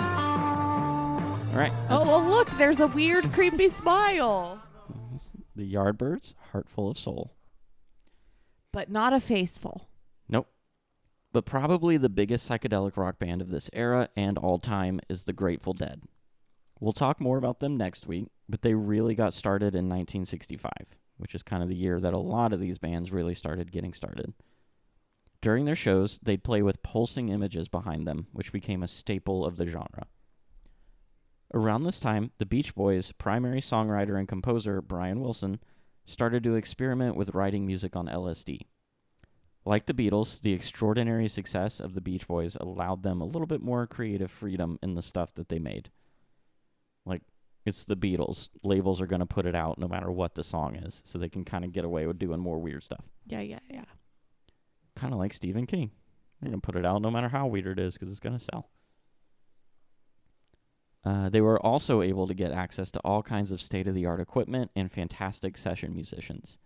All 1.49 1.55
right. 1.55 1.73
Oh, 1.89 2.07
well, 2.07 2.23
look, 2.23 2.49
there's 2.57 2.79
a 2.79 2.87
weird, 2.87 3.31
creepy 3.31 3.69
smile. 3.69 4.59
the 5.55 5.71
Yardbirds, 5.71 6.33
Heart 6.51 6.67
Full 6.67 6.89
of 6.89 6.97
Soul. 6.97 7.33
But 8.71 8.89
not 8.89 9.13
a 9.13 9.19
faceful. 9.19 9.81
Nope. 9.81 9.88
But 11.31 11.45
probably 11.45 11.97
the 11.97 12.09
biggest 12.09 12.49
psychedelic 12.49 12.97
rock 12.97 13.19
band 13.19 13.41
of 13.41 13.49
this 13.49 13.69
era 13.71 14.09
and 14.15 14.37
all 14.37 14.57
time 14.57 14.99
is 15.09 15.23
the 15.23 15.33
Grateful 15.33 15.73
Dead. 15.73 16.01
We'll 16.79 16.93
talk 16.93 17.19
more 17.19 17.37
about 17.37 17.59
them 17.59 17.77
next 17.77 18.07
week, 18.07 18.29
but 18.47 18.61
they 18.61 18.73
really 18.73 19.13
got 19.13 19.33
started 19.33 19.75
in 19.75 19.89
1965, 19.89 20.71
which 21.17 21.35
is 21.35 21.43
kind 21.43 21.61
of 21.61 21.69
the 21.69 21.75
year 21.75 21.99
that 21.99 22.13
a 22.13 22.17
lot 22.17 22.53
of 22.53 22.59
these 22.59 22.79
bands 22.79 23.11
really 23.11 23.35
started 23.35 23.71
getting 23.71 23.93
started. 23.93 24.33
During 25.41 25.65
their 25.65 25.75
shows, 25.75 26.19
they'd 26.19 26.43
play 26.43 26.61
with 26.61 26.83
pulsing 26.83 27.29
images 27.29 27.67
behind 27.67 28.07
them, 28.07 28.27
which 28.33 28.51
became 28.51 28.81
a 28.81 28.87
staple 28.87 29.45
of 29.45 29.57
the 29.57 29.67
genre. 29.67 30.07
Around 31.53 31.83
this 31.83 31.99
time, 31.99 32.31
the 32.37 32.45
Beach 32.45 32.75
Boys' 32.75 33.11
primary 33.11 33.61
songwriter 33.61 34.17
and 34.17 34.27
composer, 34.27 34.81
Brian 34.81 35.19
Wilson, 35.21 35.59
started 36.05 36.43
to 36.43 36.55
experiment 36.55 37.15
with 37.15 37.33
writing 37.33 37.65
music 37.65 37.95
on 37.95 38.07
LSD. 38.07 38.61
Like 39.69 39.85
the 39.85 39.93
Beatles, 39.93 40.41
the 40.41 40.51
extraordinary 40.51 41.27
success 41.27 41.79
of 41.79 41.93
the 41.93 42.01
Beach 42.01 42.27
Boys 42.27 42.57
allowed 42.59 43.03
them 43.03 43.21
a 43.21 43.25
little 43.25 43.45
bit 43.45 43.61
more 43.61 43.85
creative 43.85 44.31
freedom 44.31 44.79
in 44.81 44.95
the 44.95 45.03
stuff 45.03 45.35
that 45.35 45.49
they 45.49 45.59
made. 45.59 45.91
Like, 47.05 47.21
it's 47.67 47.85
the 47.85 47.95
Beatles. 47.95 48.49
Labels 48.63 48.99
are 48.99 49.05
going 49.05 49.19
to 49.19 49.27
put 49.27 49.45
it 49.45 49.53
out 49.53 49.77
no 49.77 49.87
matter 49.87 50.09
what 50.09 50.33
the 50.33 50.43
song 50.43 50.75
is, 50.75 51.03
so 51.05 51.19
they 51.19 51.29
can 51.29 51.45
kind 51.45 51.63
of 51.63 51.71
get 51.71 51.85
away 51.85 52.07
with 52.07 52.17
doing 52.17 52.39
more 52.39 52.57
weird 52.57 52.81
stuff. 52.81 53.05
Yeah, 53.27 53.41
yeah, 53.41 53.59
yeah. 53.69 53.85
Kind 54.95 55.13
of 55.13 55.19
like 55.19 55.35
Stephen 55.35 55.67
King. 55.67 55.91
They're 56.41 56.49
going 56.49 56.61
to 56.61 56.65
put 56.65 56.75
it 56.75 56.83
out 56.83 57.03
no 57.03 57.11
matter 57.11 57.29
how 57.29 57.45
weird 57.45 57.67
it 57.67 57.77
is 57.77 57.93
because 57.93 58.09
it's 58.09 58.19
going 58.19 58.39
to 58.39 58.43
sell. 58.43 58.71
Uh, 61.05 61.29
they 61.29 61.41
were 61.41 61.63
also 61.63 62.01
able 62.01 62.25
to 62.25 62.33
get 62.33 62.51
access 62.51 62.89
to 62.89 62.99
all 63.01 63.21
kinds 63.21 63.51
of 63.51 63.61
state 63.61 63.87
of 63.87 63.93
the 63.93 64.07
art 64.07 64.19
equipment 64.19 64.71
and 64.75 64.91
fantastic 64.91 65.59
session 65.59 65.93
musicians. 65.93 66.57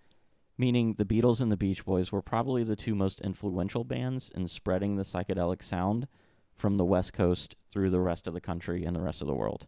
Meaning, 0.57 0.93
the 0.93 1.05
Beatles 1.05 1.41
and 1.41 1.51
the 1.51 1.57
Beach 1.57 1.83
Boys 1.83 2.11
were 2.11 2.21
probably 2.21 2.63
the 2.63 2.75
two 2.75 2.93
most 2.93 3.19
influential 3.21 3.83
bands 3.83 4.31
in 4.35 4.47
spreading 4.47 4.95
the 4.95 5.03
psychedelic 5.03 5.63
sound 5.63 6.07
from 6.53 6.77
the 6.77 6.85
West 6.85 7.13
Coast 7.13 7.55
through 7.67 7.89
the 7.89 7.99
rest 7.99 8.27
of 8.27 8.33
the 8.33 8.41
country 8.41 8.85
and 8.85 8.95
the 8.95 9.01
rest 9.01 9.21
of 9.21 9.27
the 9.27 9.33
world. 9.33 9.65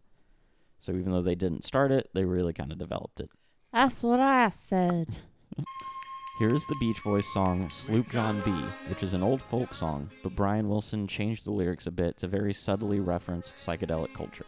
So, 0.78 0.92
even 0.92 1.10
though 1.10 1.22
they 1.22 1.34
didn't 1.34 1.64
start 1.64 1.90
it, 1.90 2.08
they 2.14 2.24
really 2.24 2.52
kind 2.52 2.70
of 2.70 2.78
developed 2.78 3.20
it. 3.20 3.30
That's 3.72 4.02
what 4.02 4.20
I 4.20 4.50
said. 4.50 5.16
Here's 6.38 6.66
the 6.66 6.76
Beach 6.78 7.02
Boys 7.02 7.26
song 7.32 7.70
Sloop 7.70 8.10
John 8.10 8.42
B, 8.44 8.50
which 8.88 9.02
is 9.02 9.14
an 9.14 9.22
old 9.22 9.40
folk 9.40 9.72
song, 9.72 10.10
but 10.22 10.36
Brian 10.36 10.68
Wilson 10.68 11.08
changed 11.08 11.46
the 11.46 11.50
lyrics 11.50 11.86
a 11.86 11.90
bit 11.90 12.18
to 12.18 12.28
very 12.28 12.52
subtly 12.52 13.00
reference 13.00 13.54
psychedelic 13.56 14.12
culture. 14.14 14.44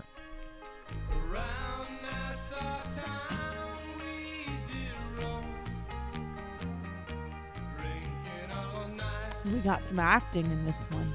We 9.53 9.61
got 9.61 9.87
some 9.87 9.99
acting 9.99 10.45
in 10.45 10.65
this 10.67 10.87
one. 10.91 11.15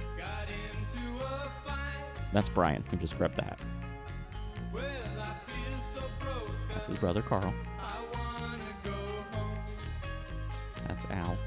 That's 2.32 2.50
Brian, 2.50 2.84
who 2.90 2.98
just 2.98 3.16
grabbed 3.18 3.36
the 3.36 3.44
hat. 3.44 3.60
That's 6.70 6.88
his 6.88 6.98
brother 6.98 7.22
Carl. 7.22 7.54
That's 10.88 11.06
Al. 11.12 11.38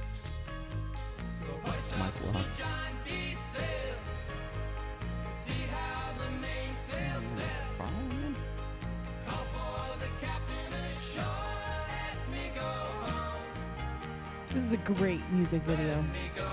That's 1.64 1.98
Mike 1.98 2.14
Love. 2.32 2.46
Brian? 7.76 8.36
This 14.50 14.64
is 14.64 14.72
a 14.72 14.76
great 14.78 15.20
music 15.32 15.62
video. 15.62 16.02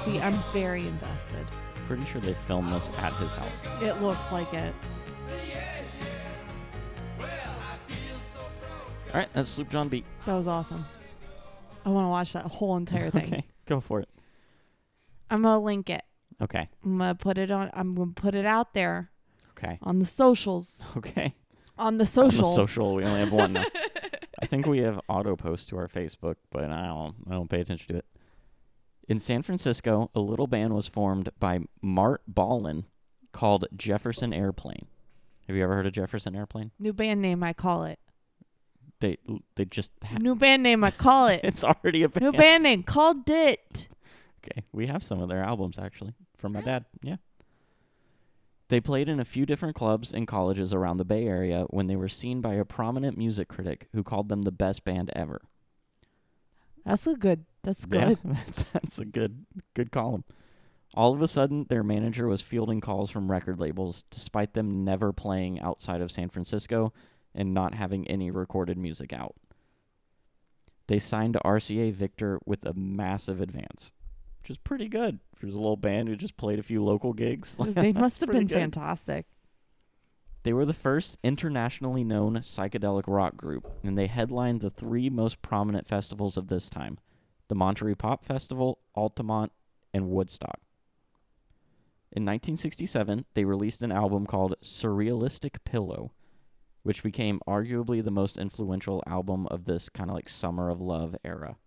See, 0.05 0.19
I'm 0.19 0.37
very 0.51 0.87
invested. 0.87 1.45
Pretty 1.87 2.03
sure 2.05 2.19
they 2.19 2.33
filmed 2.47 2.71
this 2.73 2.89
at 2.97 3.13
his 3.13 3.31
house. 3.31 3.61
It 3.81 4.01
looks 4.01 4.31
like 4.31 4.53
it. 4.53 4.73
All 9.13 9.19
right, 9.19 9.29
that's 9.33 9.49
Sloop 9.51 9.69
John 9.69 9.89
B. 9.89 10.03
That 10.25 10.33
was 10.33 10.47
awesome. 10.47 10.85
I 11.85 11.89
want 11.89 12.05
to 12.05 12.09
watch 12.09 12.33
that 12.33 12.45
whole 12.45 12.75
entire 12.77 13.09
thing. 13.11 13.25
Okay, 13.25 13.43
go 13.65 13.79
for 13.79 13.99
it. 13.99 14.09
I'm 15.29 15.43
gonna 15.43 15.59
link 15.59 15.89
it. 15.89 16.01
Okay, 16.41 16.67
I'm 16.83 16.97
gonna 16.97 17.15
put 17.15 17.37
it 17.37 17.51
on. 17.51 17.69
I'm 17.73 17.93
gonna 17.95 18.11
put 18.11 18.35
it 18.35 18.45
out 18.45 18.73
there 18.73 19.11
okay, 19.51 19.77
on 19.81 19.99
the 19.99 20.05
socials. 20.05 20.83
okay. 20.97 21.35
On 21.77 21.97
the 21.97 22.03
On 22.03 22.07
social. 22.07 22.49
the 22.49 22.55
social, 22.55 22.93
we 22.95 23.03
only 23.03 23.19
have 23.19 23.31
one 23.33 23.53
now. 23.53 23.63
I 24.41 24.45
think 24.45 24.65
we 24.67 24.79
have 24.79 24.99
auto 25.07 25.35
post 25.35 25.69
to 25.69 25.77
our 25.77 25.87
Facebook, 25.87 26.35
but 26.51 26.65
I 26.65 26.85
don't. 26.85 27.15
I 27.29 27.31
don't 27.33 27.49
pay 27.49 27.61
attention 27.61 27.93
to 27.93 27.99
it. 27.99 28.05
In 29.07 29.19
San 29.19 29.43
Francisco, 29.43 30.09
a 30.15 30.19
little 30.19 30.47
band 30.47 30.73
was 30.73 30.87
formed 30.87 31.29
by 31.39 31.59
Marty 31.81 32.23
Balin 32.27 32.85
called 33.31 33.65
Jefferson 33.75 34.33
Airplane. 34.33 34.87
Have 35.47 35.55
you 35.57 35.63
ever 35.63 35.75
heard 35.75 35.87
of 35.87 35.93
Jefferson 35.93 36.35
Airplane? 36.35 36.71
New 36.79 36.93
band 36.93 37.21
name, 37.21 37.43
I 37.43 37.53
call 37.53 37.83
it. 37.83 37.99
They 39.01 39.17
they 39.55 39.65
just 39.65 39.91
ha- 40.05 40.17
New 40.19 40.35
band 40.35 40.63
name, 40.63 40.83
I 40.83 40.91
call 40.91 41.27
it. 41.27 41.41
it's 41.43 41.63
already 41.63 42.03
a 42.03 42.09
band. 42.09 42.23
New 42.23 42.31
band 42.31 42.63
name, 42.63 42.83
called 42.83 43.29
it. 43.29 43.89
Okay, 44.45 44.63
we 44.71 44.87
have 44.87 45.03
some 45.03 45.21
of 45.21 45.27
their 45.27 45.43
albums 45.43 45.77
actually 45.77 46.13
from 46.37 46.53
my 46.53 46.59
Really? 46.59 46.71
dad. 46.71 46.85
Yeah. 47.01 47.15
They 48.69 48.79
played 48.79 49.09
in 49.09 49.19
a 49.19 49.25
few 49.25 49.45
different 49.45 49.75
clubs 49.75 50.13
and 50.13 50.25
colleges 50.27 50.73
around 50.73 50.97
the 50.97 51.05
Bay 51.05 51.27
Area 51.27 51.65
when 51.69 51.87
they 51.87 51.97
were 51.97 52.07
seen 52.07 52.39
by 52.39 52.53
a 52.53 52.63
prominent 52.65 53.17
music 53.17 53.49
critic 53.49 53.89
who 53.93 54.01
called 54.03 54.29
them 54.29 54.43
the 54.43 54.51
best 54.51 54.85
band 54.85 55.11
ever. 55.13 55.41
That's 56.85 57.05
a 57.05 57.15
good. 57.15 57.45
That's 57.63 57.86
Yeah, 57.89 58.10
good. 58.10 58.17
that's, 58.23 58.63
that's 58.73 58.99
a 58.99 59.06
good 59.06 59.45
good 59.73 59.91
column. 59.91 60.23
All 60.95 61.13
of 61.13 61.21
a 61.21 61.28
sudden, 61.28 61.65
their 61.69 61.82
manager 61.84 62.28
was 62.28 62.41
fielding 62.43 62.80
calls 62.80 63.10
from 63.10 63.32
record 63.32 63.60
labels, 63.60 64.04
despite 64.12 64.54
them 64.54 64.84
never 64.86 65.12
playing 65.12 65.60
outside 65.60 66.02
of 66.02 66.12
San 66.12 66.30
Francisco 66.30 66.93
and 67.34 67.52
not 67.54 67.73
having 67.73 68.08
any 68.08 68.30
recorded 68.30 68.78
music 68.78 69.12
out. 69.12 69.34
They 70.88 70.99
signed 70.99 71.34
to 71.34 71.39
RCA 71.43 71.93
Victor 71.93 72.39
with 72.45 72.63
a 72.65 72.73
massive 72.76 73.41
advance, 73.41 73.91
which 74.41 74.52
is 74.52 74.58
pretty 74.58 74.88
good 74.88 75.19
for 75.36 75.47
a 75.47 75.49
little 75.49 75.78
band 75.78 76.10
who 76.10 76.15
just 76.15 76.38
played 76.38 76.60
a 76.60 76.63
few 76.63 76.84
local 76.84 77.13
gigs. 77.13 77.56
they 77.60 77.91
must 77.93 78.21
have 78.21 78.30
been 78.32 78.45
good. 78.45 78.60
fantastic. 78.60 79.26
They 80.43 80.54
were 80.54 80.65
the 80.65 80.73
first 80.73 81.17
internationally 81.23 82.04
known 82.04 82.36
psychedelic 82.36 83.06
rock 83.08 83.36
group, 83.38 83.65
and 83.82 83.97
they 83.97 84.08
headlined 84.08 84.60
the 84.62 84.69
three 84.69 85.10
most 85.10 85.41
prominent 85.41 85.88
festivals 85.88 86.36
of 86.38 86.49
this 86.49 86.69
time 86.69 86.99
the 87.53 87.59
Monterey 87.59 87.93
Pop 87.93 88.25
Festival, 88.25 88.79
Altamont, 88.95 89.51
and 89.93 90.09
Woodstock. 90.09 90.59
In 92.11 92.25
1967, 92.25 93.25
they 93.35 93.45
released 93.45 93.83
an 93.83 93.91
album 93.91 94.25
called 94.25 94.55
Surrealistic 94.63 95.63
Pillow, 95.63 96.13
which 96.81 97.03
became 97.03 97.41
arguably 97.47 98.03
the 98.03 98.09
most 98.09 98.39
influential 98.39 99.03
album 99.05 99.45
of 99.51 99.65
this 99.65 99.87
kind 99.87 100.09
of 100.09 100.15
like 100.15 100.29
Summer 100.29 100.71
of 100.71 100.81
Love 100.81 101.15
era. 101.23 101.57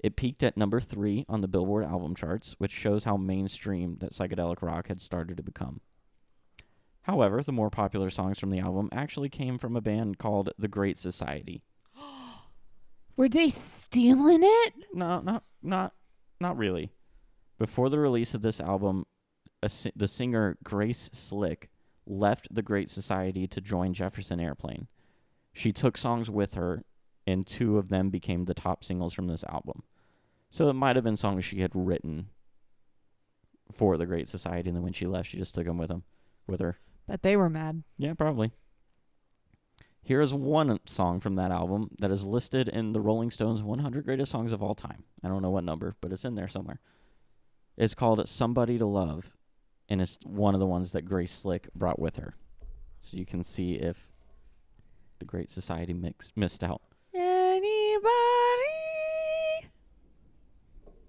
It 0.00 0.16
peaked 0.16 0.42
at 0.42 0.56
number 0.56 0.80
three 0.80 1.24
on 1.28 1.42
the 1.42 1.48
Billboard 1.48 1.84
album 1.84 2.16
charts, 2.16 2.56
which 2.58 2.72
shows 2.72 3.04
how 3.04 3.16
mainstream 3.16 3.98
that 4.00 4.10
psychedelic 4.10 4.62
rock 4.62 4.88
had 4.88 5.00
started 5.00 5.36
to 5.36 5.44
become. 5.44 5.80
However, 7.02 7.40
the 7.40 7.52
more 7.52 7.70
popular 7.70 8.10
songs 8.10 8.40
from 8.40 8.50
the 8.50 8.58
album 8.58 8.88
actually 8.90 9.28
came 9.28 9.58
from 9.58 9.76
a 9.76 9.80
band 9.80 10.18
called 10.18 10.50
The 10.58 10.66
Great 10.66 10.98
Society. 10.98 11.62
Were 13.16 13.28
they 13.28 13.48
stealing 13.48 14.40
it? 14.42 14.74
No, 14.92 15.20
not 15.20 15.44
not 15.62 15.94
not 16.40 16.56
really. 16.56 16.92
Before 17.58 17.88
the 17.88 17.98
release 17.98 18.34
of 18.34 18.42
this 18.42 18.60
album, 18.60 19.06
si- 19.66 19.92
the 19.96 20.08
singer 20.08 20.58
Grace 20.62 21.08
Slick 21.12 21.70
left 22.06 22.54
The 22.54 22.62
Great 22.62 22.90
Society 22.90 23.46
to 23.48 23.60
join 23.60 23.94
Jefferson 23.94 24.38
Airplane. 24.40 24.88
She 25.54 25.72
took 25.72 25.96
songs 25.96 26.28
with 26.30 26.54
her, 26.54 26.84
and 27.26 27.46
two 27.46 27.78
of 27.78 27.88
them 27.88 28.10
became 28.10 28.44
the 28.44 28.54
top 28.54 28.84
singles 28.84 29.14
from 29.14 29.26
this 29.26 29.42
album. 29.44 29.82
So 30.50 30.68
it 30.68 30.74
might 30.74 30.96
have 30.96 31.04
been 31.04 31.16
songs 31.16 31.44
she 31.44 31.60
had 31.62 31.72
written 31.74 32.28
for 33.72 33.96
The 33.96 34.06
Great 34.06 34.28
Society, 34.28 34.68
and 34.68 34.76
then 34.76 34.84
when 34.84 34.92
she 34.92 35.06
left, 35.06 35.30
she 35.30 35.38
just 35.38 35.54
took 35.54 35.64
them 35.64 35.78
with 35.78 35.88
them, 35.88 36.04
with 36.46 36.60
her. 36.60 36.76
But 37.08 37.22
they 37.22 37.36
were 37.36 37.48
mad. 37.50 37.82
Yeah, 37.96 38.14
probably. 38.14 38.52
Here 40.06 40.20
is 40.20 40.32
one 40.32 40.78
song 40.86 41.18
from 41.18 41.34
that 41.34 41.50
album 41.50 41.90
that 41.98 42.12
is 42.12 42.24
listed 42.24 42.68
in 42.68 42.92
the 42.92 43.00
Rolling 43.00 43.32
Stones 43.32 43.64
100 43.64 44.04
Greatest 44.04 44.30
Songs 44.30 44.52
of 44.52 44.62
All 44.62 44.76
Time. 44.76 45.02
I 45.24 45.26
don't 45.26 45.42
know 45.42 45.50
what 45.50 45.64
number, 45.64 45.96
but 46.00 46.12
it's 46.12 46.24
in 46.24 46.36
there 46.36 46.46
somewhere. 46.46 46.78
It's 47.76 47.96
called 47.96 48.28
Somebody 48.28 48.78
to 48.78 48.86
Love, 48.86 49.32
and 49.88 50.00
it's 50.00 50.16
one 50.22 50.54
of 50.54 50.60
the 50.60 50.66
ones 50.66 50.92
that 50.92 51.06
Grace 51.06 51.32
Slick 51.32 51.68
brought 51.74 51.98
with 51.98 52.18
her. 52.18 52.36
So 53.00 53.16
you 53.16 53.26
can 53.26 53.42
see 53.42 53.72
if 53.72 54.08
the 55.18 55.24
Great 55.24 55.50
Society 55.50 55.92
mix, 55.92 56.32
missed 56.36 56.62
out. 56.62 56.82
Anybody 57.12 57.66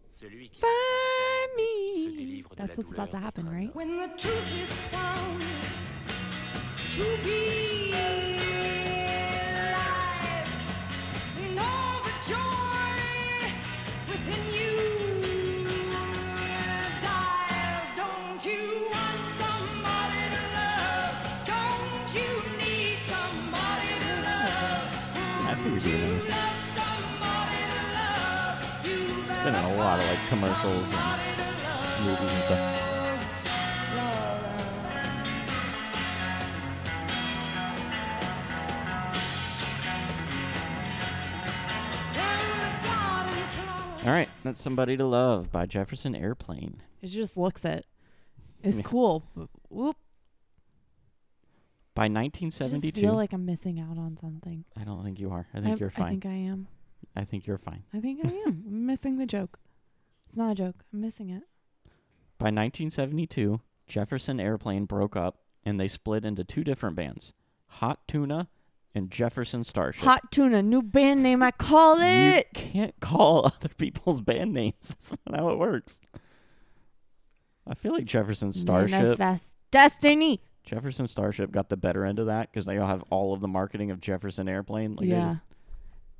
Celui 0.10 0.50
qui 0.50 0.60
find 0.60 1.56
me? 1.56 2.44
That's 2.56 2.78
what's 2.80 2.92
about 2.92 3.12
to 3.12 3.20
happen, 3.20 3.48
right? 3.48 3.70
When 3.76 3.96
the 3.98 4.08
truth 4.18 4.60
is 4.60 4.88
found 4.88 5.44
to 6.90 7.18
be 7.24 7.87
been 29.52 29.56
in 29.56 29.64
a 29.72 29.76
lot 29.76 29.98
of 29.98 30.06
like 30.06 30.28
commercials 30.28 30.92
and 30.92 32.06
movies 32.06 32.34
and 32.34 32.44
stuff. 32.44 32.84
All 44.06 44.14
right, 44.14 44.28
that's 44.44 44.62
Somebody 44.62 44.98
to 44.98 45.06
Love 45.06 45.50
by 45.52 45.66
Jefferson 45.66 46.14
Airplane. 46.16 46.82
It 47.02 47.08
just 47.08 47.38
looks 47.38 47.64
it. 47.64 47.86
It's 48.64 48.78
Yeah. 48.78 48.84
cool. 48.84 49.24
Whoop. 49.70 49.96
By 51.96 52.06
I 52.06 52.28
just 52.28 52.96
feel 52.96 53.16
like 53.16 53.32
I'm 53.34 53.46
missing 53.46 53.80
out 53.80 53.98
on 53.98 54.18
something. 54.18 54.66
I 54.80 54.84
don't 54.84 55.04
think 55.06 55.20
you 55.22 55.32
are. 55.32 55.48
I 55.54 55.58
think 55.58 55.68
I'm- 55.68 55.78
you're 55.80 55.90
fine. 55.90 56.06
I 56.06 56.10
think 56.10 56.26
I 56.26 56.34
am. 56.34 56.68
I 57.18 57.24
think 57.24 57.48
you're 57.48 57.58
fine. 57.58 57.84
I 57.94 58.00
think 58.00 58.24
I 58.24 58.30
am. 58.30 58.64
I'm 58.68 58.86
missing 58.86 59.18
the 59.18 59.26
joke. 59.26 59.60
It's 60.28 60.38
not 60.38 60.52
a 60.52 60.56
joke. 60.56 60.84
I'm 60.94 61.02
missing 61.02 61.30
it. 61.30 61.44
By 62.38 62.46
1972, 62.46 63.60
Jefferson 63.88 64.40
Airplane 64.40 64.86
broke 64.86 65.16
up 65.16 65.40
and 65.66 65.80
they 65.80 65.88
split 65.88 66.24
into 66.24 66.44
two 66.44 66.64
different 66.64 66.96
bands 66.96 67.34
Hot 67.68 68.08
Tuna 68.08 68.50
and 68.94 69.10
Jefferson 69.10 69.64
Starship. 69.64 70.04
Hot 70.04 70.32
tuna, 70.32 70.62
new 70.62 70.82
band 70.82 71.24
name. 71.24 71.42
I 71.42 71.52
call 71.52 71.98
it. 72.00 72.48
You 72.54 72.62
can't 72.62 73.00
call 73.00 73.46
other 73.62 73.70
people's 73.78 74.22
band 74.22 74.54
names. 74.54 74.76
That's 75.00 75.18
not 75.28 75.40
how 75.40 75.50
it 75.50 75.58
works. 75.58 76.00
I 77.66 77.74
feel 77.74 77.94
like 77.94 78.06
Jefferson 78.06 78.54
Starship. 78.54 78.92
Manifest 78.92 79.56
destiny. 79.72 80.42
Jefferson 80.64 81.08
Starship 81.08 81.52
got 81.52 81.70
the 81.70 81.78
better 81.78 82.06
end 82.06 82.20
of 82.20 82.28
that 82.28 82.52
because 82.52 82.66
they 82.66 82.78
all 82.78 82.88
have 82.88 83.04
all 83.10 83.34
of 83.34 83.42
the 83.42 83.48
marketing 83.48 83.90
of 83.92 84.00
Jefferson 84.02 84.48
Airplane. 84.48 84.96
Like 84.96 85.08
yeah. 85.08 85.38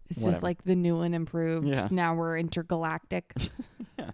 It's 0.10 0.20
whatever. 0.20 0.32
just 0.34 0.44
like 0.44 0.64
the 0.64 0.76
new 0.76 1.02
and 1.02 1.14
improved. 1.16 1.68
Yeah. 1.68 1.88
Now 1.92 2.16
we're 2.16 2.38
intergalactic. 2.38 3.34
Yeah. 4.00 4.12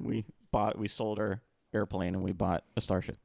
We 0.00 0.24
bought, 0.50 0.76
we 0.76 0.88
sold 0.88 1.20
our 1.20 1.40
airplane 1.72 2.14
and 2.16 2.24
we 2.24 2.32
bought 2.32 2.64
a 2.76 2.80
Starship. 2.80 3.16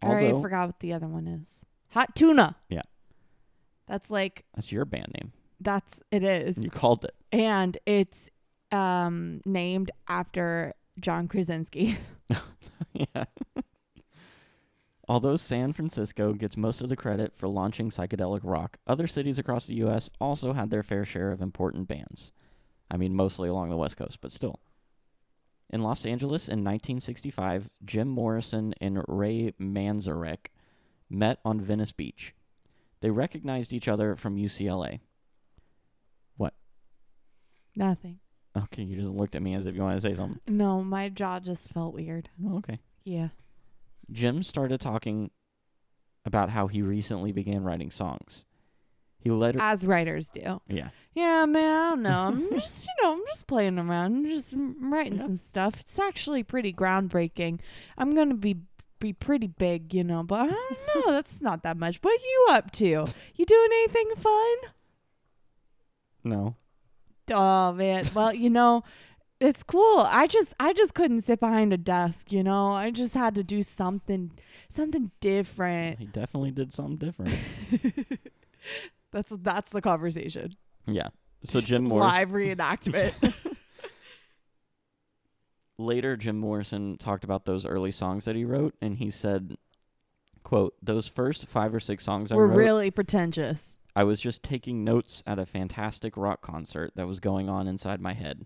I 0.00 0.06
already 0.06 0.40
forgot 0.40 0.66
what 0.68 0.78
the 0.78 0.92
other 0.92 1.08
one 1.08 1.26
is. 1.26 1.64
Hot 1.90 2.14
tuna. 2.14 2.54
Yeah. 2.68 2.82
That's 3.88 4.08
like 4.10 4.44
that's 4.54 4.70
your 4.70 4.84
band 4.84 5.12
name. 5.18 5.32
that's 5.60 6.00
it 6.12 6.22
is. 6.22 6.58
You 6.58 6.70
called 6.70 7.04
it. 7.06 7.14
and 7.32 7.76
it's 7.86 8.30
um 8.70 9.40
named 9.44 9.90
after 10.06 10.74
John 11.00 11.26
Krasinski. 11.26 11.96
yeah. 12.92 13.24
Although 15.08 15.36
San 15.36 15.72
Francisco 15.72 16.34
gets 16.34 16.56
most 16.56 16.82
of 16.82 16.90
the 16.90 16.96
credit 16.96 17.32
for 17.34 17.48
launching 17.48 17.88
psychedelic 17.88 18.40
rock, 18.42 18.78
other 18.86 19.06
cities 19.06 19.38
across 19.38 19.66
the 19.66 19.76
U.S. 19.76 20.10
also 20.20 20.52
had 20.52 20.70
their 20.70 20.82
fair 20.82 21.04
share 21.04 21.30
of 21.32 21.40
important 21.40 21.88
bands. 21.88 22.30
I 22.90 22.98
mean, 22.98 23.14
mostly 23.14 23.48
along 23.48 23.70
the 23.70 23.76
West 23.76 23.96
Coast, 23.96 24.20
but 24.20 24.32
still. 24.32 24.60
In 25.70 25.82
Los 25.82 26.04
Angeles 26.04 26.48
in 26.48 26.64
1965, 26.64 27.68
Jim 27.84 28.08
Morrison 28.08 28.74
and 28.80 29.02
Ray 29.08 29.54
Manzarek 29.60 30.48
met 31.08 31.38
on 31.44 31.60
Venice 31.60 31.92
Beach. 31.92 32.34
They 33.00 33.10
recognized 33.10 33.72
each 33.72 33.88
other 33.88 34.14
from 34.14 34.36
UCLA. 34.36 35.00
What? 36.36 36.54
Nothing. 37.76 38.18
Okay, 38.56 38.82
you 38.82 38.96
just 38.96 39.14
looked 39.14 39.36
at 39.36 39.42
me 39.42 39.54
as 39.54 39.66
if 39.66 39.74
you 39.74 39.82
wanted 39.82 39.96
to 39.96 40.08
say 40.08 40.14
something. 40.14 40.40
No, 40.46 40.82
my 40.82 41.08
jaw 41.08 41.38
just 41.38 41.72
felt 41.72 41.94
weird. 41.94 42.28
Oh, 42.44 42.58
okay. 42.58 42.80
Yeah. 43.04 43.28
Jim 44.10 44.42
started 44.42 44.80
talking 44.80 45.30
about 46.24 46.50
how 46.50 46.66
he 46.66 46.82
recently 46.82 47.32
began 47.32 47.62
writing 47.62 47.90
songs. 47.90 48.44
He 49.20 49.30
let 49.30 49.56
her, 49.56 49.60
As 49.60 49.86
writers 49.86 50.28
do. 50.28 50.60
yeah, 50.68 50.90
Yeah, 51.14 51.44
man, 51.46 51.64
I 51.76 51.90
don't 51.90 52.02
know. 52.02 52.20
I'm 52.28 52.50
just, 52.60 52.86
you 52.86 52.92
know, 53.02 53.14
I'm 53.14 53.22
just 53.26 53.46
playing 53.48 53.78
around. 53.78 54.14
I'm 54.16 54.24
just 54.26 54.54
writing 54.56 55.16
Yeah. 55.18 55.24
some 55.26 55.36
stuff. 55.36 55.80
It's 55.80 55.98
actually 55.98 56.42
pretty 56.44 56.72
groundbreaking. 56.72 57.58
I'm 57.96 58.14
going 58.14 58.28
to 58.28 58.34
be 58.36 58.56
be 59.00 59.12
pretty 59.12 59.46
big, 59.46 59.94
you 59.94 60.02
know, 60.02 60.24
but 60.24 60.40
I 60.40 60.46
don't 60.46 60.78
know. 60.94 61.02
That's 61.12 61.40
not 61.40 61.62
that 61.62 61.76
much. 61.76 61.98
What 62.02 62.20
you 62.20 62.46
up 62.50 62.72
to? 62.72 62.84
You 62.84 63.44
doing 63.44 63.68
anything 63.72 64.10
fun? 64.16 64.56
no, 66.24 66.56
Oh 67.30 67.72
man. 67.72 68.04
Well, 68.14 68.32
you 68.32 68.50
know, 68.50 68.84
it's 69.40 69.62
cool. 69.62 70.00
I 70.00 70.26
just 70.26 70.54
I 70.58 70.72
just 70.72 70.94
couldn't 70.94 71.22
sit 71.22 71.40
behind 71.40 71.72
a 71.72 71.76
desk, 71.78 72.32
you 72.32 72.42
know. 72.42 72.72
I 72.72 72.90
just 72.90 73.14
had 73.14 73.34
to 73.36 73.44
do 73.44 73.62
something 73.62 74.32
something 74.68 75.10
different. 75.20 75.98
He 75.98 76.06
definitely 76.06 76.50
did 76.50 76.72
something 76.72 76.96
different. 76.96 77.34
That's 79.12 79.32
that's 79.38 79.70
the 79.70 79.80
conversation. 79.80 80.52
yeah. 80.86 81.08
So 81.44 81.60
Jim 81.60 81.84
Morrison 81.84 82.10
Live 82.18 82.28
reenactment. 82.30 83.34
later 85.78 86.16
Jim 86.16 86.38
Morrison 86.38 86.98
talked 86.98 87.24
about 87.24 87.44
those 87.44 87.64
early 87.64 87.92
songs 87.92 88.24
that 88.24 88.34
he 88.34 88.44
wrote 88.44 88.74
and 88.82 88.96
he 88.96 89.08
said 89.10 89.56
quote 90.42 90.74
those 90.82 91.06
first 91.06 91.46
5 91.46 91.74
or 91.74 91.80
6 91.80 92.04
songs 92.04 92.32
I 92.32 92.36
We're 92.36 92.48
wrote 92.48 92.56
really 92.56 92.90
pretentious. 92.90 93.78
I 93.94 94.04
was 94.04 94.20
just 94.20 94.42
taking 94.42 94.84
notes 94.84 95.22
at 95.26 95.38
a 95.38 95.46
fantastic 95.46 96.16
rock 96.16 96.40
concert 96.42 96.92
that 96.96 97.06
was 97.06 97.20
going 97.20 97.48
on 97.48 97.66
inside 97.68 98.00
my 98.00 98.12
head. 98.14 98.44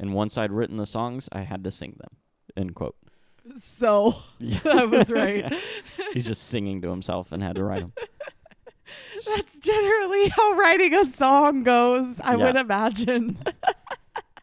And 0.00 0.14
once 0.14 0.38
I'd 0.38 0.52
written 0.52 0.76
the 0.76 0.86
songs, 0.86 1.28
I 1.32 1.40
had 1.40 1.64
to 1.64 1.70
sing 1.70 1.96
them. 1.98 2.16
End 2.56 2.74
quote. 2.74 2.96
So 3.56 4.14
I 4.64 4.84
was 4.84 5.10
right. 5.10 5.52
He's 6.14 6.26
just 6.26 6.48
singing 6.48 6.82
to 6.82 6.88
himself 6.90 7.32
and 7.32 7.42
had 7.42 7.56
to 7.56 7.64
write 7.64 7.80
them. 7.80 7.92
That's 9.36 9.58
generally 9.58 10.28
how 10.28 10.54
writing 10.54 10.94
a 10.94 11.04
song 11.12 11.62
goes, 11.62 12.18
I 12.20 12.36
Yeah. 12.36 12.44
would 12.46 12.56
imagine. 12.56 13.38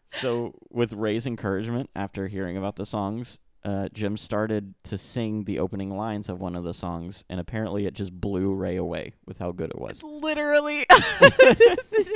So, 0.08 0.54
with 0.70 0.92
Ray's 0.94 1.26
encouragement 1.26 1.90
after 1.96 2.26
hearing 2.28 2.56
about 2.56 2.76
the 2.76 2.86
songs, 2.86 3.38
uh, 3.64 3.88
Jim 3.92 4.16
started 4.16 4.74
to 4.84 4.96
sing 4.96 5.44
the 5.44 5.58
opening 5.58 5.90
lines 5.90 6.28
of 6.28 6.40
one 6.40 6.54
of 6.54 6.62
the 6.64 6.72
songs, 6.72 7.24
and 7.28 7.38
apparently 7.40 7.84
it 7.86 7.92
just 7.94 8.12
blew 8.18 8.54
Ray 8.54 8.76
away 8.76 9.12
with 9.26 9.38
how 9.38 9.50
good 9.52 9.70
it 9.70 9.78
was. 9.78 10.02
Literally. 10.02 10.86
this, 10.88 11.92
is 11.92 12.10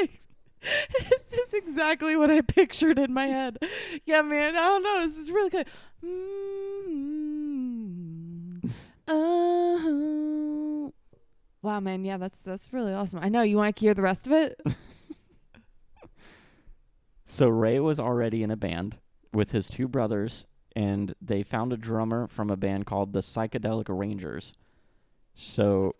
this 0.99 1.23
is 1.33 1.55
exactly 1.55 2.17
what 2.17 2.31
I 2.31 2.41
pictured 2.41 2.99
in 2.99 3.13
my 3.13 3.27
head. 3.27 3.59
Yeah, 4.05 4.23
man. 4.23 4.57
I 4.57 4.61
don't 4.61 4.83
know. 4.83 5.07
This 5.07 5.19
is 5.19 5.31
really 5.31 5.51
good. 5.51 5.67
Mm, 6.05 7.11
uh-huh. 9.09 10.91
Wow, 11.63 11.81
man. 11.81 12.05
Yeah, 12.05 12.17
that's 12.17 12.41
that's 12.41 12.73
really 12.73 12.93
awesome. 12.95 13.19
I 13.21 13.29
know. 13.29 13.43
You 13.43 13.57
want 13.57 13.77
to 13.77 13.81
hear 13.81 13.95
the 13.95 14.03
rest 14.03 14.27
of 14.27 14.33
it? 14.33 14.61
So, 17.33 17.49
Ray 17.49 17.79
was 17.79 18.01
already 18.01 18.43
in 18.43 18.51
a 18.51 18.57
band 18.57 18.97
with 19.33 19.53
his 19.53 19.69
two 19.69 19.87
brothers, 19.87 20.47
and 20.75 21.15
they 21.23 21.45
found 21.45 21.73
a 21.73 21.77
drummer 21.77 22.27
from 22.27 22.51
a 22.51 22.57
band 22.57 22.87
called 22.87 23.13
the 23.13 23.21
Psychedelic 23.21 23.87
Rangers. 23.89 24.53
So, 25.33 25.95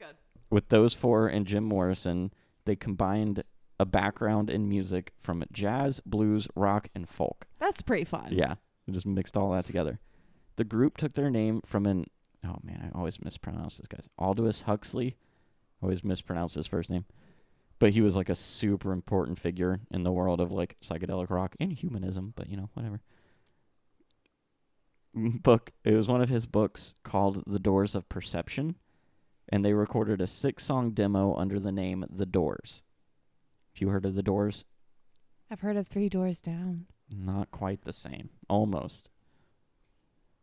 with 0.51 0.71
those 0.71 0.93
four 0.93 1.29
and 1.29 1.47
Jim 1.47 1.63
Morrison, 1.63 2.33
they 2.65 2.75
combined 2.75 3.45
a 3.81 3.87
background 3.87 4.51
in 4.51 4.69
music 4.69 5.15
from 5.19 5.43
jazz, 5.51 6.01
blues, 6.05 6.47
rock, 6.55 6.89
and 6.95 7.09
folk. 7.09 7.47
That's 7.59 7.81
pretty 7.81 8.05
fun. 8.05 8.29
Yeah, 8.31 8.57
we 8.87 8.93
just 8.93 9.07
mixed 9.07 9.39
all 9.39 9.53
that 9.53 9.65
together. 9.65 10.01
The 10.57 10.65
group 10.65 10.99
took 10.99 11.15
their 11.15 11.31
name 11.31 11.63
from 11.65 11.87
an 11.87 12.05
oh 12.45 12.59
man, 12.63 12.91
I 12.93 12.99
always 12.99 13.25
mispronounce 13.25 13.79
this 13.79 13.87
guy's 13.87 14.07
Aldous 14.19 14.63
Huxley. 14.63 15.17
Always 15.83 16.05
mispronounce 16.05 16.53
his 16.53 16.67
first 16.67 16.91
name, 16.91 17.07
but 17.79 17.93
he 17.93 18.03
was 18.03 18.17
like 18.17 18.29
a 18.29 18.35
super 18.35 18.93
important 18.93 19.39
figure 19.39 19.81
in 19.91 20.03
the 20.03 20.13
world 20.13 20.43
of 20.43 20.53
like 20.53 20.77
psychedelic 20.83 21.31
rock 21.31 21.57
and 21.59 21.73
humanism. 21.73 22.35
But 22.37 22.51
you 22.51 22.59
know, 22.59 22.69
whatever. 22.75 23.01
Book. 25.15 25.71
It 25.85 25.95
was 25.95 26.07
one 26.07 26.21
of 26.21 26.29
his 26.29 26.47
books 26.47 26.95
called 27.03 27.45
The 27.47 27.59
Doors 27.59 27.95
of 27.95 28.11
Perception, 28.11 28.77
and 29.49 29.65
they 29.65 29.73
recorded 29.73 30.21
a 30.21 30.27
six-song 30.27 30.91
demo 30.91 31.35
under 31.35 31.59
the 31.59 31.73
name 31.73 32.05
The 32.11 32.27
Doors. 32.27 32.83
You 33.81 33.89
heard 33.89 34.05
of 34.05 34.15
The 34.15 34.23
Doors? 34.23 34.67
I've 35.51 35.61
heard 35.61 35.79
of 35.79 35.89
Three 35.89 36.11
Doors 36.11 36.43
Down. 36.43 36.85
Not 37.11 37.51
quite 37.51 37.85
the 37.85 37.95
same. 37.95 38.29
Almost. 38.47 39.09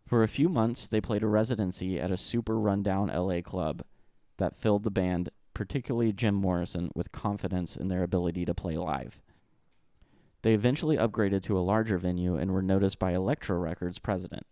For 0.07 0.23
a 0.23 0.27
few 0.27 0.49
months, 0.49 0.87
they 0.87 0.99
played 0.99 1.21
a 1.21 1.27
residency 1.27 1.99
at 1.99 2.09
a 2.09 2.17
super 2.17 2.59
rundown 2.59 3.09
LA 3.09 3.41
club 3.41 3.83
that 4.37 4.55
filled 4.55 4.83
the 4.83 4.89
band, 4.89 5.29
particularly 5.53 6.11
Jim 6.13 6.33
Morrison, 6.33 6.89
with 6.95 7.11
confidence 7.11 7.75
in 7.75 7.89
their 7.89 8.01
ability 8.01 8.43
to 8.45 8.55
play 8.55 8.75
live. 8.75 9.21
They 10.41 10.53
eventually 10.53 10.97
upgraded 10.97 11.43
to 11.43 11.59
a 11.59 11.61
larger 11.61 11.99
venue 11.99 12.37
and 12.37 12.51
were 12.51 12.63
noticed 12.63 12.97
by 12.97 13.11
Elektra 13.11 13.57
Records 13.57 13.99
president. 13.99 14.47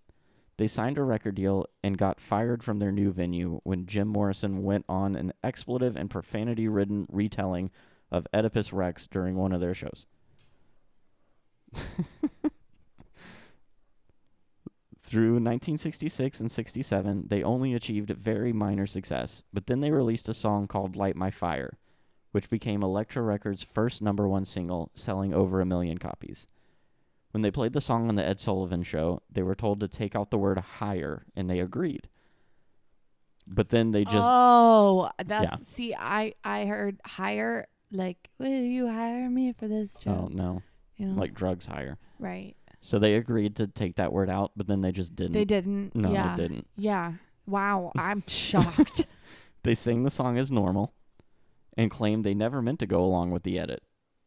They 0.57 0.67
signed 0.67 0.99
a 0.99 1.03
record 1.03 1.35
deal 1.35 1.65
and 1.83 1.97
got 1.97 2.21
fired 2.21 2.63
from 2.63 2.77
their 2.77 2.91
new 2.91 3.11
venue 3.11 3.61
when 3.63 3.87
Jim 3.87 4.07
Morrison 4.07 4.61
went 4.63 4.85
on 4.87 5.15
an 5.15 5.33
expletive 5.43 5.95
and 5.95 6.09
profanity 6.09 6.67
ridden 6.67 7.07
retelling 7.09 7.71
of 8.11 8.27
Oedipus 8.33 8.71
Rex 8.73 9.07
during 9.07 9.35
one 9.35 9.51
of 9.51 9.59
their 9.59 9.73
shows. 9.73 10.07
Through 15.03 15.33
1966 15.33 16.39
and 16.39 16.51
67, 16.51 17.25
they 17.27 17.43
only 17.43 17.73
achieved 17.75 18.09
very 18.09 18.51
minor 18.51 18.87
success, 18.87 19.43
but 19.53 19.67
then 19.67 19.79
they 19.79 19.91
released 19.91 20.27
a 20.29 20.33
song 20.33 20.67
called 20.67 20.95
Light 20.95 21.15
My 21.15 21.29
Fire, 21.29 21.77
which 22.31 22.49
became 22.49 22.81
Elektra 22.81 23.21
Records' 23.21 23.63
first 23.63 24.01
number 24.01 24.27
one 24.27 24.45
single, 24.45 24.91
selling 24.95 25.31
over 25.33 25.61
a 25.61 25.65
million 25.65 25.99
copies. 25.99 26.47
When 27.31 27.41
they 27.43 27.51
played 27.51 27.73
the 27.73 27.81
song 27.81 28.07
on 28.09 28.15
the 28.15 28.25
Ed 28.25 28.39
Sullivan 28.39 28.81
show, 28.81 29.21
they 29.31 29.43
were 29.43 29.55
told 29.55 29.79
to 29.81 29.87
take 29.87 30.15
out 30.15 30.31
the 30.31 30.37
word 30.39 30.57
higher, 30.57 31.25
and 31.35 31.49
they 31.49 31.59
agreed. 31.59 32.09
But 33.45 33.69
then 33.69 33.91
they 33.91 34.05
just 34.05 34.27
oh, 34.27 35.11
that's 35.23 35.43
Yeah. 35.43 35.55
see. 35.57 35.93
I 35.93 36.33
I 36.43 36.65
heard 36.65 36.99
hire 37.05 37.67
like, 37.91 38.29
will 38.37 38.49
you 38.49 38.87
hire 38.89 39.29
me 39.29 39.53
for 39.53 39.67
this 39.67 39.97
job? 39.97 40.17
oh 40.17 40.27
job? 40.29 40.37
no, 40.37 40.61
you 40.97 41.07
know, 41.07 41.19
like 41.19 41.33
drugs 41.33 41.65
hire. 41.65 41.97
right. 42.19 42.55
So 42.81 42.99
they 42.99 43.15
agreed 43.15 43.55
to 43.55 43.65
take 43.65 43.95
that 43.95 44.13
word 44.13 44.29
out, 44.29 44.51
but 44.55 44.67
then 44.67 44.81
they 44.81 44.91
just 44.91 45.15
didn't. 45.15 45.31
They 45.31 45.43
didn't. 45.45 45.95
No, 45.95 46.13
yeah. 46.13 46.35
they 46.35 46.43
didn't. 46.43 46.67
Yeah. 46.77 47.13
Wow. 47.47 47.91
I'm 47.97 48.23
shocked. 48.27 49.05
They 49.63 49.73
sing 49.73 50.03
the 50.03 50.11
song 50.11 50.37
as 50.37 50.51
normal 50.51 50.93
and 51.75 51.89
claim 51.89 52.21
they 52.21 52.35
never 52.35 52.61
meant 52.61 52.77
to 52.81 52.85
go 52.85 53.03
along 53.03 53.31
with 53.31 53.41
the 53.41 53.57
edit. 53.57 53.81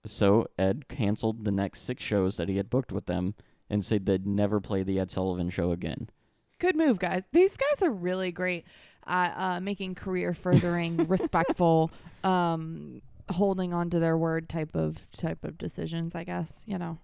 So 0.05 0.49
Ed 0.59 0.89
canceled 0.89 1.45
the 1.45 1.53
next 1.53 1.83
six 1.83 2.03
shows 2.03 2.37
that 2.39 2.49
he 2.49 2.57
had 2.57 2.69
booked 2.69 2.91
with 2.91 3.07
them 3.07 3.37
and 3.71 3.85
said 3.85 4.05
they'd 4.05 4.27
never 4.27 4.61
play 4.61 4.83
the 4.83 4.99
Ed 4.99 5.13
Sullivan 5.13 5.49
show 5.49 5.71
again. 5.71 6.11
Good 6.59 6.75
move, 6.75 6.99
guys. 6.99 7.23
These 7.31 7.57
guys 7.57 7.87
are 7.87 7.93
really 7.93 8.33
great 8.33 8.65
at 9.07 9.33
uh, 9.37 9.61
making 9.61 9.95
career 9.95 10.35
furthering, 10.35 10.97
respectful, 11.09 11.93
um, 12.25 13.01
holding 13.31 13.73
on 13.73 13.91
to 13.91 13.99
their 13.99 14.17
word 14.17 14.49
type 14.49 14.75
of 14.75 15.11
type 15.13 15.45
of 15.45 15.59
decisions. 15.59 16.15
I 16.15 16.25
guess 16.25 16.65
you 16.67 16.79
know. 16.79 16.99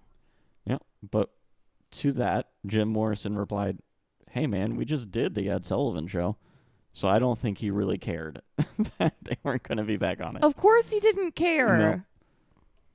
Yeah. 0.65 0.77
But 1.09 1.29
to 1.91 2.11
that, 2.13 2.49
Jim 2.65 2.89
Morrison 2.89 3.37
replied, 3.37 3.79
Hey 4.29 4.47
man, 4.47 4.75
we 4.75 4.85
just 4.85 5.11
did 5.11 5.35
the 5.35 5.49
Ed 5.49 5.65
Sullivan 5.65 6.07
show. 6.07 6.37
So 6.93 7.09
I 7.09 7.19
don't 7.19 7.37
think 7.37 7.57
he 7.57 7.71
really 7.71 7.97
cared 7.97 8.41
that 8.99 9.15
they 9.21 9.37
weren't 9.43 9.63
going 9.63 9.79
to 9.79 9.83
be 9.83 9.97
back 9.97 10.25
on 10.25 10.37
it. 10.37 10.43
Of 10.43 10.55
course, 10.55 10.91
he 10.91 11.01
didn't 11.01 11.35
care. 11.35 11.77
No. 11.77 12.01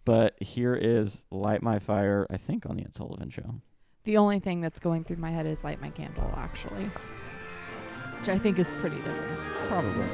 But 0.07 0.43
here 0.43 0.75
is 0.75 1.23
Light 1.31 1.63
My 1.63 1.79
Fire, 1.79 2.27
I 2.31 2.39
think, 2.39 2.65
on 2.65 2.77
the 2.77 2.85
Ed 2.85 2.95
Sullivan 2.95 3.29
show. 3.29 3.61
The 4.05 4.17
only 4.17 4.39
thing 4.39 4.63
that's 4.63 4.81
going 4.81 5.05
through 5.05 5.19
my 5.19 5.31
head 5.31 5.47
is 5.47 5.63
light 5.63 5.83
my 5.83 5.91
candle, 5.91 6.33
actually, 6.35 6.91
which 8.19 8.31
I 8.31 8.39
think 8.39 8.59
is 8.59 8.71
pretty 8.81 8.97
different. 8.97 9.39
Probably. 9.69 10.07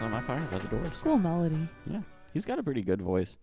All 0.00 0.08
right, 0.08 0.22
that's 0.22 0.28
not 0.28 0.36
my 0.36 0.48
fire 0.48 0.48
by 0.50 0.58
the 0.58 0.68
doors. 0.68 0.96
Cool 1.02 1.18
melody. 1.18 1.68
Yeah, 1.86 2.00
he's 2.32 2.44
got 2.44 2.58
a 2.58 2.62
pretty 2.62 2.82
good 2.82 3.02
voice. 3.02 3.36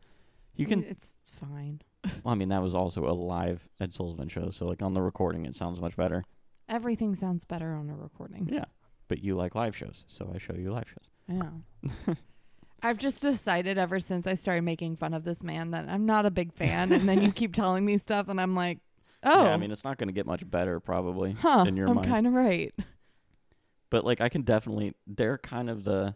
You 0.56 0.65
can, 0.65 0.84
It's 0.84 1.15
fine. 1.39 1.82
well, 2.24 2.34
I 2.34 2.36
mean, 2.36 2.50
that 2.50 2.62
was 2.62 2.74
also 2.74 3.06
a 3.06 3.13
live 3.13 3.67
Ed 3.80 3.93
Sullivan 3.93 4.28
show, 4.28 4.50
so 4.50 4.65
like 4.65 4.82
on 4.82 4.93
the 4.93 5.02
recording, 5.02 5.46
it 5.46 5.56
sounds 5.56 5.80
much 5.80 5.96
better. 5.96 6.24
Everything 6.70 7.15
sounds 7.15 7.46
better 7.46 7.74
on 7.76 7.89
a 7.89 7.96
recording. 7.96 8.50
Yeah, 8.52 8.65
but 9.08 9.24
you 9.24 9.36
like 9.36 9.56
live 9.56 9.76
shows, 9.76 10.04
so 10.08 10.32
I 10.34 10.38
show 10.39 10.54
you 10.56 10.72
live 10.72 10.88
shows. 10.88 11.10
I 11.30 11.34
know. 11.34 12.15
I've 12.84 12.98
just 12.98 13.22
decided 13.22 13.78
ever 13.78 14.00
since 14.00 14.28
I 14.28 14.34
started 14.36 14.63
making 14.63 14.98
fun 14.98 15.13
of 15.13 15.24
this 15.24 15.43
man 15.43 15.72
that 15.72 15.88
I'm 15.88 16.06
not 16.06 16.26
a 16.26 16.32
big 16.32 16.54
fan, 16.54 16.91
and 16.91 17.08
then 17.08 17.22
you 17.22 17.32
keep 17.32 17.54
telling 17.56 17.86
me 17.86 17.98
stuff, 17.98 18.28
and 18.30 18.39
I'm 18.41 18.56
like, 18.56 18.80
oh, 19.24 19.43
Yeah, 19.43 19.52
I 19.52 19.54
oh. 19.54 19.58
mean, 19.58 19.72
it's 19.72 19.84
not 19.84 19.98
going 19.98 20.10
to 20.10 20.13
get 20.13 20.26
much 20.26 20.50
better 20.50 20.80
probably 20.80 21.34
huh, 21.34 21.65
in 21.67 21.76
your 21.78 21.88
I'm 21.88 21.96
mind. 21.96 22.08
kind 22.08 22.28
of 22.28 22.34
right. 22.34 22.74
but 23.89 24.04
like 24.06 24.22
I 24.22 24.30
can 24.30 24.41
definitely 24.41 24.93
they're 25.06 25.38
kind 25.38 25.70
of 25.70 25.84
the 25.84 26.15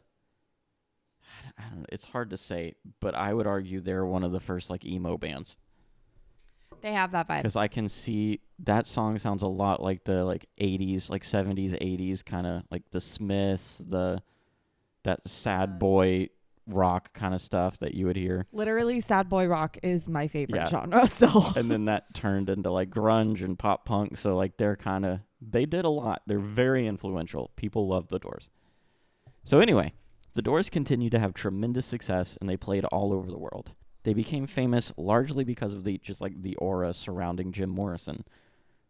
I 1.57 1.63
don't 1.69 1.79
know, 1.79 1.85
it's 1.91 2.05
hard 2.05 2.29
to 2.31 2.37
say, 2.37 2.75
but 2.99 3.15
I 3.15 3.33
would 3.33 3.47
argue 3.47 3.79
they're 3.79 4.05
one 4.05 4.23
of 4.23 4.31
the 4.31 4.39
first 4.39 4.69
like 4.69 4.85
emo 4.85 5.17
bands 5.17 5.57
They 6.81 6.93
have 6.93 7.11
that 7.11 7.27
vibe. 7.27 7.43
cuz 7.43 7.55
I 7.55 7.67
can 7.67 7.87
see 7.89 8.41
that 8.59 8.87
song 8.87 9.17
sounds 9.19 9.43
a 9.43 9.47
lot 9.47 9.81
like 9.81 10.03
the 10.03 10.23
like 10.25 10.47
80s, 10.59 11.09
like 11.09 11.23
70s, 11.23 11.71
80s 11.79 12.23
kind 12.25 12.47
of 12.47 12.63
like 12.71 12.83
the 12.91 13.01
Smiths, 13.01 13.79
the 13.79 14.21
that 15.03 15.27
sad 15.27 15.69
uh, 15.69 15.73
boy 15.77 16.29
rock 16.67 17.11
kind 17.13 17.33
of 17.33 17.41
stuff 17.41 17.79
that 17.79 17.95
you 17.95 18.05
would 18.05 18.15
hear. 18.15 18.45
Literally, 18.53 18.99
sad 18.99 19.27
boy 19.29 19.47
rock 19.47 19.77
is 19.83 20.07
my 20.07 20.27
favorite 20.27 20.55
Yeah. 20.57 20.69
genre. 20.69 21.07
So 21.11 21.51
and 21.55 21.69
then 21.71 21.85
that 21.85 22.13
turned 22.13 22.49
into 22.49 22.71
like 22.71 22.89
grunge 22.89 23.41
and 23.43 23.57
pop 23.57 23.85
punk. 23.85 24.17
So 24.17 24.35
like 24.37 24.57
they're 24.57 24.75
kind 24.75 25.05
of 25.05 25.19
they 25.41 25.65
did 25.65 25.85
a 25.85 25.89
lot. 25.89 26.21
They're 26.27 26.39
very 26.39 26.85
influential. 26.87 27.51
People 27.55 27.87
love 27.87 28.07
the 28.09 28.19
Doors. 28.19 28.49
So 29.43 29.59
anyway, 29.59 29.91
the 30.33 30.41
Doors 30.41 30.69
continued 30.69 31.11
to 31.11 31.19
have 31.19 31.33
tremendous 31.33 31.85
success 31.85 32.37
and 32.39 32.49
they 32.49 32.57
played 32.57 32.85
all 32.85 33.13
over 33.13 33.29
the 33.29 33.37
world. 33.39 33.71
They 34.03 34.13
became 34.13 34.47
famous 34.47 34.91
largely 34.97 35.43
because 35.43 35.73
of 35.73 35.83
the 35.83 35.97
just 35.99 36.21
like 36.21 36.41
the 36.41 36.55
aura 36.55 36.93
surrounding 36.93 37.51
Jim 37.51 37.69
Morrison, 37.69 38.23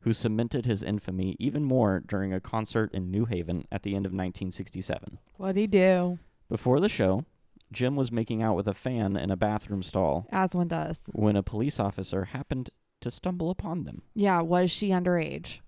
who 0.01 0.13
cemented 0.13 0.65
his 0.65 0.81
infamy 0.83 1.35
even 1.39 1.63
more 1.63 2.01
during 2.05 2.33
a 2.33 2.39
concert 2.39 2.91
in 2.93 3.11
New 3.11 3.25
Haven 3.25 3.65
at 3.71 3.83
the 3.83 3.91
end 3.95 4.05
of 4.05 4.11
1967. 4.11 5.19
what'd 5.37 5.57
he 5.57 5.67
do? 5.67 6.17
Before 6.49 6.79
the 6.79 6.89
show, 6.89 7.25
Jim 7.71 7.95
was 7.95 8.11
making 8.11 8.41
out 8.41 8.55
with 8.55 8.67
a 8.67 8.73
fan 8.73 9.15
in 9.17 9.31
a 9.31 9.37
bathroom 9.37 9.83
stall 9.83 10.27
As 10.31 10.53
one 10.55 10.67
does. 10.67 11.01
when 11.11 11.35
a 11.35 11.43
police 11.43 11.79
officer 11.79 12.25
happened 12.25 12.69
to 13.01 13.09
stumble 13.11 13.49
upon 13.49 13.83
them. 13.83 14.03
Yeah, 14.13 14.41
was 14.41 14.69
she 14.71 14.89
underage? 14.89 15.59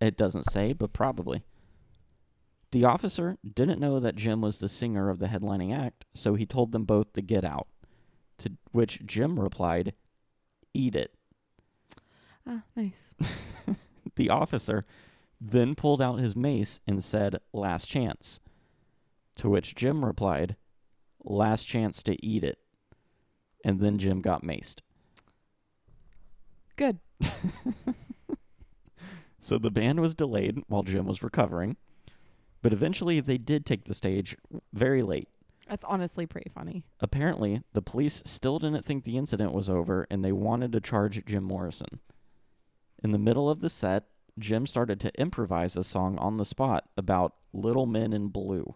It 0.00 0.16
doesn't 0.16 0.50
say, 0.50 0.72
but 0.72 0.92
probably. 0.92 1.42
The 2.72 2.84
officer 2.84 3.36
didn't 3.54 3.80
know 3.80 4.00
that 4.00 4.16
Jim 4.16 4.40
was 4.40 4.58
the 4.58 4.68
singer 4.68 5.10
of 5.10 5.18
the 5.18 5.26
headlining 5.26 5.76
act, 5.76 6.06
so 6.14 6.34
he 6.34 6.46
told 6.46 6.72
them 6.72 6.84
both 6.84 7.12
to 7.12 7.22
get 7.22 7.44
out. 7.44 7.68
To 8.38 8.52
which 8.72 9.04
Jim 9.04 9.38
replied, 9.38 9.92
Eat 10.74 10.96
it. 10.96 11.14
Ah, 12.46 12.62
nice. 12.74 13.14
The 14.14 14.28
officer 14.28 14.84
then 15.40 15.74
pulled 15.74 16.02
out 16.02 16.20
his 16.20 16.36
mace 16.36 16.80
and 16.86 17.02
said, 17.02 17.38
Last 17.54 17.86
chance. 17.86 18.40
To 19.36 19.48
which 19.48 19.74
Jim 19.74 20.04
replied, 20.04 20.56
Last 21.24 21.64
chance 21.64 22.02
to 22.02 22.22
eat 22.24 22.44
it. 22.44 22.58
And 23.64 23.80
then 23.80 23.96
Jim 23.96 24.20
got 24.20 24.42
maced. 24.42 24.80
Good. 26.76 26.98
So 29.42 29.58
the 29.58 29.72
band 29.72 29.98
was 29.98 30.14
delayed 30.14 30.62
while 30.68 30.84
Jim 30.84 31.04
was 31.04 31.20
recovering, 31.20 31.76
but 32.62 32.72
eventually 32.72 33.20
they 33.20 33.38
did 33.38 33.66
take 33.66 33.84
the 33.84 33.94
stage 33.94 34.36
very 34.72 35.02
late. 35.02 35.28
That's 35.68 35.84
honestly 35.84 36.26
pretty 36.26 36.50
funny. 36.54 36.84
Apparently, 37.00 37.62
the 37.72 37.82
police 37.82 38.22
still 38.24 38.58
didn't 38.58 38.84
think 38.84 39.04
the 39.04 39.16
incident 39.16 39.52
was 39.52 39.70
over 39.70 40.06
and 40.10 40.24
they 40.24 40.32
wanted 40.32 40.72
to 40.72 40.80
charge 40.80 41.24
Jim 41.24 41.44
Morrison. 41.44 42.00
In 43.02 43.10
the 43.12 43.18
middle 43.18 43.48
of 43.48 43.60
the 43.60 43.70
set, 43.70 44.04
Jim 44.38 44.66
started 44.66 45.00
to 45.00 45.20
improvise 45.20 45.76
a 45.76 45.84
song 45.84 46.18
on 46.18 46.36
the 46.36 46.44
spot 46.44 46.88
about 46.96 47.34
little 47.52 47.86
men 47.86 48.12
in 48.12 48.28
blue. 48.28 48.74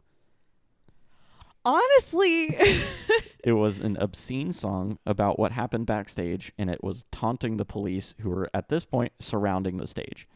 Honestly, 1.65 2.57
It 3.47 3.53
was 3.53 3.79
an 3.79 3.97
obscene 3.99 4.53
song 4.53 4.99
about 5.07 5.39
what 5.39 5.53
happened 5.53 5.87
backstage, 5.87 6.53
and 6.59 6.69
it 6.69 6.83
was 6.83 7.05
taunting 7.13 7.59
the 7.59 7.65
police 7.65 8.17
who 8.19 8.31
were 8.31 8.51
at 8.53 8.69
this 8.69 8.85
point 8.85 9.13
surrounding 9.21 9.77
the 9.77 9.87
stage. 9.87 10.27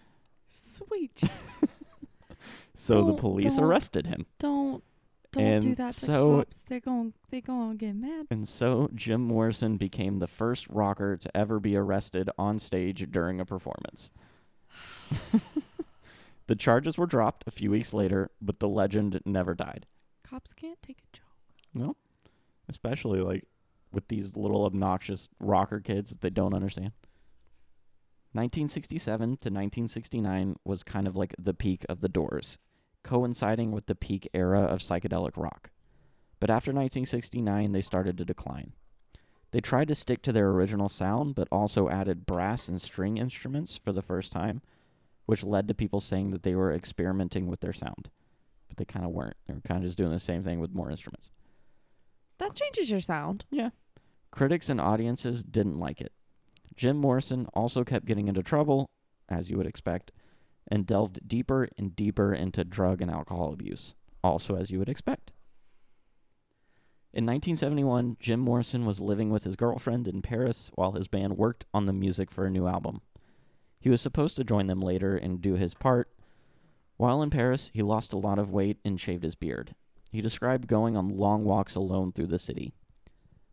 sweet. 0.48 1.16
Jesus. 1.16 1.79
So 2.80 3.02
the 3.02 3.08
Don't- 3.08 3.18
police 3.20 3.56
don't- 3.56 3.64
arrested 3.66 4.06
him. 4.06 4.24
Don't 4.38 4.82
don't 5.32 5.60
do 5.60 5.68
And 5.68 5.76
that 5.76 5.92
to 5.92 6.00
so- 6.00 6.36
cops. 6.38 6.62
They're 6.66 6.80
going 6.80 7.12
they're 7.28 7.42
going 7.42 7.72
to 7.72 7.76
get 7.76 7.94
mad. 7.94 8.26
And 8.30 8.48
so 8.48 8.88
Jim 8.94 9.20
Morrison 9.20 9.76
became 9.76 10.18
the 10.18 10.26
first 10.26 10.66
rocker 10.70 11.16
to 11.18 11.36
ever 11.36 11.60
be 11.60 11.76
arrested 11.76 12.30
on 12.38 12.58
stage 12.58 13.10
during 13.10 13.38
a 13.38 13.44
performance. 13.44 14.10
the 16.46 16.56
charges 16.56 16.96
were 16.96 17.06
dropped 17.06 17.44
a 17.46 17.50
few 17.50 17.70
weeks 17.70 17.92
later, 17.92 18.30
but 18.40 18.60
the 18.60 18.68
legend 18.68 19.20
never 19.26 19.54
died. 19.54 19.86
Cops 20.24 20.52
can't 20.54 20.80
take 20.82 20.98
a 21.00 21.16
joke. 21.16 21.26
No. 21.74 21.96
Especially 22.68 23.20
like 23.20 23.44
with 23.92 24.08
these 24.08 24.36
little 24.36 24.64
obnoxious 24.64 25.28
rocker 25.38 25.80
kids 25.80 26.10
that 26.10 26.22
they 26.22 26.30
don't 26.30 26.54
understand. 26.54 26.92
1967 28.32 29.18
to 29.28 29.32
1969 29.34 30.56
was 30.64 30.82
kind 30.82 31.06
of 31.06 31.16
like 31.16 31.34
the 31.38 31.52
peak 31.54 31.84
of 31.88 32.00
the 32.00 32.08
Doors, 32.08 32.58
coinciding 33.02 33.72
with 33.72 33.86
the 33.86 33.94
peak 33.94 34.28
era 34.34 34.62
of 34.62 34.80
psychedelic 34.80 35.36
rock. 35.36 35.70
But 36.38 36.50
after 36.50 36.70
1969, 36.70 37.72
they 37.72 37.80
started 37.80 38.16
to 38.18 38.24
decline. 38.24 38.72
They 39.52 39.60
tried 39.60 39.88
to 39.88 39.94
stick 39.94 40.22
to 40.22 40.32
their 40.32 40.48
original 40.48 40.88
sound, 40.88 41.34
but 41.34 41.48
also 41.50 41.88
added 41.88 42.26
brass 42.26 42.68
and 42.68 42.80
string 42.80 43.16
instruments 43.16 43.76
for 43.76 43.92
the 43.92 44.02
first 44.02 44.32
time, 44.32 44.62
which 45.26 45.42
led 45.42 45.68
to 45.68 45.74
people 45.74 46.00
saying 46.00 46.30
that 46.30 46.42
they 46.42 46.54
were 46.54 46.72
experimenting 46.72 47.46
with 47.46 47.60
their 47.60 47.72
sound. 47.72 48.10
But 48.68 48.76
they 48.76 48.84
kind 48.84 49.04
of 49.04 49.10
weren't. 49.10 49.36
They 49.46 49.54
were 49.54 49.60
kind 49.60 49.82
of 49.82 49.88
just 49.88 49.98
doing 49.98 50.12
the 50.12 50.18
same 50.18 50.42
thing 50.44 50.60
with 50.60 50.74
more 50.74 50.90
instruments. 50.90 51.30
That 52.38 52.54
changes 52.54 52.90
your 52.90 53.00
sound. 53.00 53.44
Yeah. 53.50 53.70
Critics 54.30 54.68
and 54.68 54.80
audiences 54.80 55.42
didn't 55.42 55.78
like 55.78 56.00
it. 56.00 56.12
Jim 56.76 56.96
Morrison 56.96 57.46
also 57.52 57.84
kept 57.84 58.06
getting 58.06 58.28
into 58.28 58.42
trouble, 58.42 58.88
as 59.28 59.50
you 59.50 59.56
would 59.56 59.66
expect, 59.66 60.12
and 60.70 60.86
delved 60.86 61.26
deeper 61.26 61.68
and 61.76 61.96
deeper 61.96 62.32
into 62.32 62.64
drug 62.64 63.02
and 63.02 63.10
alcohol 63.10 63.52
abuse, 63.52 63.94
also 64.22 64.56
as 64.56 64.70
you 64.70 64.78
would 64.78 64.88
expect. 64.88 65.32
In 67.12 67.26
1971, 67.26 68.18
Jim 68.20 68.38
Morrison 68.38 68.86
was 68.86 69.00
living 69.00 69.30
with 69.30 69.42
his 69.42 69.56
girlfriend 69.56 70.06
in 70.06 70.22
Paris 70.22 70.70
while 70.76 70.92
his 70.92 71.08
band 71.08 71.36
worked 71.36 71.66
on 71.74 71.86
the 71.86 71.92
music 71.92 72.30
for 72.30 72.46
a 72.46 72.50
new 72.50 72.68
album. 72.68 73.00
He 73.80 73.90
was 73.90 74.00
supposed 74.00 74.36
to 74.36 74.44
join 74.44 74.68
them 74.68 74.80
later 74.80 75.16
and 75.16 75.40
do 75.40 75.54
his 75.54 75.74
part. 75.74 76.08
While 76.98 77.20
in 77.22 77.30
Paris, 77.30 77.70
he 77.74 77.82
lost 77.82 78.12
a 78.12 78.18
lot 78.18 78.38
of 78.38 78.52
weight 78.52 78.78
and 78.84 79.00
shaved 79.00 79.24
his 79.24 79.34
beard. 79.34 79.74
He 80.12 80.20
described 80.20 80.68
going 80.68 80.96
on 80.96 81.08
long 81.08 81.44
walks 81.44 81.74
alone 81.74 82.12
through 82.12 82.28
the 82.28 82.38
city. 82.38 82.74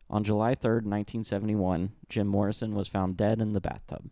On 0.10 0.23
July 0.23 0.53
3, 0.53 0.71
1971, 0.75 1.93
Jim 2.10 2.27
Morrison 2.27 2.75
was 2.75 2.88
found 2.88 3.17
dead 3.17 3.41
in 3.41 3.53
the 3.53 3.62
bathtub. 3.62 4.10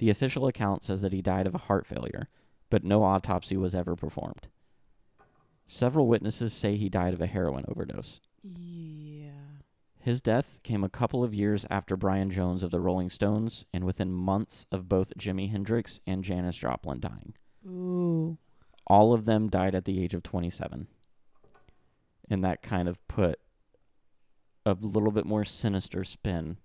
The 0.00 0.08
official 0.08 0.46
account 0.46 0.82
says 0.82 1.02
that 1.02 1.12
he 1.12 1.20
died 1.20 1.46
of 1.46 1.54
a 1.54 1.58
heart 1.58 1.86
failure, 1.86 2.30
but 2.70 2.82
no 2.82 3.02
autopsy 3.02 3.58
was 3.58 3.74
ever 3.74 3.94
performed. 3.94 4.48
Several 5.66 6.06
witnesses 6.06 6.54
say 6.54 6.76
he 6.76 6.88
died 6.88 7.12
of 7.12 7.20
a 7.20 7.26
heroin 7.26 7.66
overdose. 7.68 8.22
Yeah. 8.42 9.32
His 9.98 10.22
death 10.22 10.60
came 10.62 10.82
a 10.82 10.88
couple 10.88 11.22
of 11.22 11.34
years 11.34 11.66
after 11.68 11.98
Brian 11.98 12.30
Jones 12.30 12.62
of 12.62 12.70
the 12.70 12.80
Rolling 12.80 13.10
Stones 13.10 13.66
and 13.74 13.84
within 13.84 14.10
months 14.10 14.66
of 14.72 14.88
both 14.88 15.12
Jimi 15.18 15.50
Hendrix 15.50 16.00
and 16.06 16.24
Janis 16.24 16.56
Joplin 16.56 17.00
dying. 17.00 17.34
Ooh. 17.66 18.38
All 18.86 19.12
of 19.12 19.26
them 19.26 19.50
died 19.50 19.74
at 19.74 19.84
the 19.84 20.02
age 20.02 20.14
of 20.14 20.22
27. 20.22 20.86
And 22.30 22.42
that 22.42 22.62
kind 22.62 22.88
of 22.88 23.06
put 23.06 23.38
a 24.64 24.78
little 24.80 25.12
bit 25.12 25.26
more 25.26 25.44
sinister 25.44 26.04
spin 26.04 26.56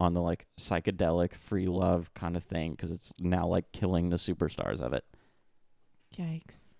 on 0.00 0.14
the 0.14 0.22
like 0.22 0.46
psychedelic 0.58 1.34
free 1.34 1.66
love 1.66 2.12
kind 2.14 2.36
of 2.36 2.42
thing 2.42 2.72
because 2.72 2.90
it's 2.90 3.12
now 3.20 3.46
like 3.46 3.70
killing 3.72 4.08
the 4.08 4.16
superstars 4.16 4.80
of 4.80 4.92
it. 4.92 5.04
Yikes. 6.16 6.70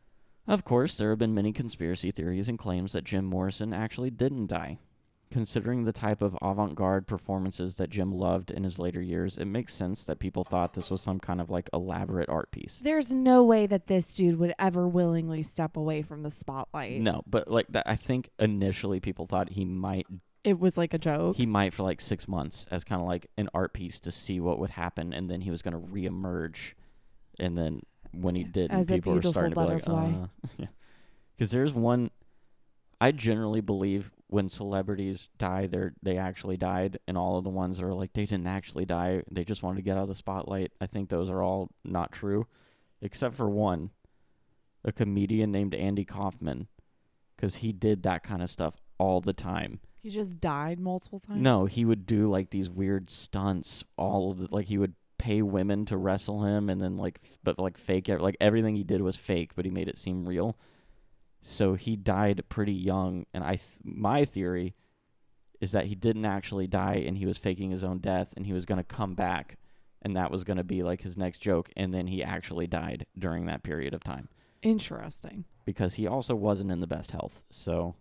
Of 0.48 0.64
course, 0.64 0.96
there 0.96 1.10
have 1.10 1.18
been 1.18 1.34
many 1.34 1.52
conspiracy 1.52 2.10
theories 2.10 2.48
and 2.48 2.58
claims 2.58 2.92
that 2.92 3.04
Jim 3.04 3.26
Morrison 3.26 3.72
actually 3.72 4.10
didn't 4.10 4.46
die. 4.46 4.78
Considering 5.30 5.84
the 5.84 5.92
type 5.92 6.22
of 6.22 6.36
avant 6.42 6.74
garde 6.74 7.06
performances 7.06 7.76
that 7.76 7.88
Jim 7.88 8.10
loved 8.10 8.50
in 8.50 8.64
his 8.64 8.80
later 8.80 9.00
years, 9.00 9.38
it 9.38 9.44
makes 9.44 9.72
sense 9.72 10.02
that 10.02 10.18
people 10.18 10.42
thought 10.42 10.74
this 10.74 10.90
was 10.90 11.00
some 11.00 11.20
kind 11.20 11.40
of 11.40 11.50
like 11.50 11.70
elaborate 11.72 12.28
art 12.28 12.50
piece. 12.50 12.80
There's 12.82 13.12
no 13.12 13.44
way 13.44 13.68
that 13.68 13.86
this 13.86 14.12
dude 14.12 14.40
would 14.40 14.54
ever 14.58 14.88
willingly 14.88 15.44
step 15.44 15.76
away 15.76 16.02
from 16.02 16.24
the 16.24 16.32
spotlight. 16.32 17.00
No, 17.00 17.22
but 17.28 17.46
like 17.46 17.68
that, 17.68 17.84
I 17.86 17.94
think 17.94 18.30
initially 18.40 18.98
people 18.98 19.26
thought 19.26 19.50
he 19.50 19.64
might 19.64 20.08
It 20.42 20.58
was 20.58 20.76
like 20.76 20.94
a 20.94 20.98
joke. 20.98 21.36
he 21.36 21.46
might 21.46 21.74
for 21.74 21.82
like 21.82 22.00
six 22.00 22.26
months 22.26 22.66
as 22.70 22.82
kind 22.84 23.00
of 23.00 23.06
like 23.06 23.26
an 23.36 23.48
art 23.52 23.74
piece 23.74 24.00
to 24.00 24.10
see 24.10 24.40
what 24.40 24.58
would 24.58 24.70
happen, 24.70 25.12
and 25.12 25.30
then 25.30 25.42
he 25.42 25.50
was 25.50 25.62
going 25.62 25.74
to 25.74 25.80
reemerge, 25.80 26.72
and 27.38 27.58
then 27.58 27.82
when 28.12 28.34
he 28.34 28.44
did, 28.44 28.70
as 28.70 28.88
people 28.88 29.14
were 29.14 29.22
starting 29.22 29.52
to 29.54 29.60
be 29.60 29.66
like, 29.66 29.88
uh, 29.88 30.26
yeah, 30.56 30.66
because 31.36 31.50
there's 31.50 31.74
one. 31.74 32.10
I 33.02 33.12
generally 33.12 33.62
believe 33.62 34.12
when 34.28 34.48
celebrities 34.48 35.30
die, 35.38 35.66
they 35.66 35.90
they 36.02 36.16
actually 36.16 36.56
died, 36.56 36.98
and 37.06 37.18
all 37.18 37.36
of 37.36 37.44
the 37.44 37.50
ones 37.50 37.76
that 37.78 37.84
are 37.84 37.94
like 37.94 38.12
they 38.12 38.26
didn't 38.26 38.46
actually 38.46 38.84
die, 38.86 39.22
they 39.30 39.44
just 39.44 39.62
wanted 39.62 39.76
to 39.76 39.82
get 39.82 39.96
out 39.96 40.02
of 40.02 40.08
the 40.08 40.14
spotlight. 40.14 40.72
I 40.80 40.86
think 40.86 41.08
those 41.08 41.28
are 41.28 41.42
all 41.42 41.70
not 41.84 42.12
true, 42.12 42.46
except 43.02 43.36
for 43.36 43.48
one. 43.48 43.90
a 44.84 44.92
comedian 44.92 45.52
named 45.52 45.74
Andy 45.74 46.04
Kaufman, 46.06 46.66
because 47.36 47.56
he 47.56 47.72
did 47.72 48.02
that 48.04 48.22
kind 48.22 48.42
of 48.42 48.48
stuff 48.48 48.76
all 48.98 49.20
the 49.20 49.34
time. 49.34 49.80
He 50.02 50.10
just 50.10 50.40
died 50.40 50.80
multiple 50.80 51.18
times. 51.18 51.40
No, 51.42 51.66
he 51.66 51.84
would 51.84 52.06
do 52.06 52.28
like 52.30 52.50
these 52.50 52.70
weird 52.70 53.10
stunts. 53.10 53.84
All 53.96 54.30
of 54.30 54.38
the 54.38 54.48
like 54.50 54.66
he 54.66 54.78
would 54.78 54.94
pay 55.18 55.42
women 55.42 55.84
to 55.86 55.96
wrestle 55.98 56.44
him, 56.44 56.70
and 56.70 56.80
then 56.80 56.96
like 56.96 57.20
f- 57.22 57.38
but 57.44 57.58
like 57.58 57.76
fake 57.76 58.08
it. 58.08 58.20
Like 58.20 58.36
everything 58.40 58.76
he 58.76 58.84
did 58.84 59.02
was 59.02 59.16
fake, 59.16 59.52
but 59.54 59.64
he 59.66 59.70
made 59.70 59.88
it 59.88 59.98
seem 59.98 60.26
real. 60.26 60.56
So 61.42 61.74
he 61.74 61.96
died 61.96 62.42
pretty 62.48 62.72
young, 62.72 63.26
and 63.34 63.44
I 63.44 63.56
th- 63.56 63.78
my 63.84 64.24
theory 64.24 64.74
is 65.60 65.72
that 65.72 65.86
he 65.86 65.94
didn't 65.94 66.24
actually 66.24 66.66
die, 66.66 67.02
and 67.06 67.18
he 67.18 67.26
was 67.26 67.36
faking 67.36 67.70
his 67.70 67.84
own 67.84 67.98
death, 67.98 68.32
and 68.36 68.46
he 68.46 68.52
was 68.54 68.64
gonna 68.64 68.82
come 68.84 69.14
back, 69.14 69.58
and 70.00 70.16
that 70.16 70.30
was 70.30 70.44
gonna 70.44 70.64
be 70.64 70.82
like 70.82 71.02
his 71.02 71.18
next 71.18 71.38
joke, 71.40 71.70
and 71.76 71.92
then 71.92 72.06
he 72.06 72.22
actually 72.24 72.66
died 72.66 73.04
during 73.18 73.44
that 73.46 73.62
period 73.62 73.92
of 73.92 74.02
time 74.02 74.28
Interesting. 74.62 75.44
because 75.66 75.94
he 75.94 76.06
also 76.06 76.34
wasn't 76.34 76.70
in 76.70 76.80
the 76.80 76.86
best 76.86 77.10
health. 77.10 77.42
So, 77.50 77.94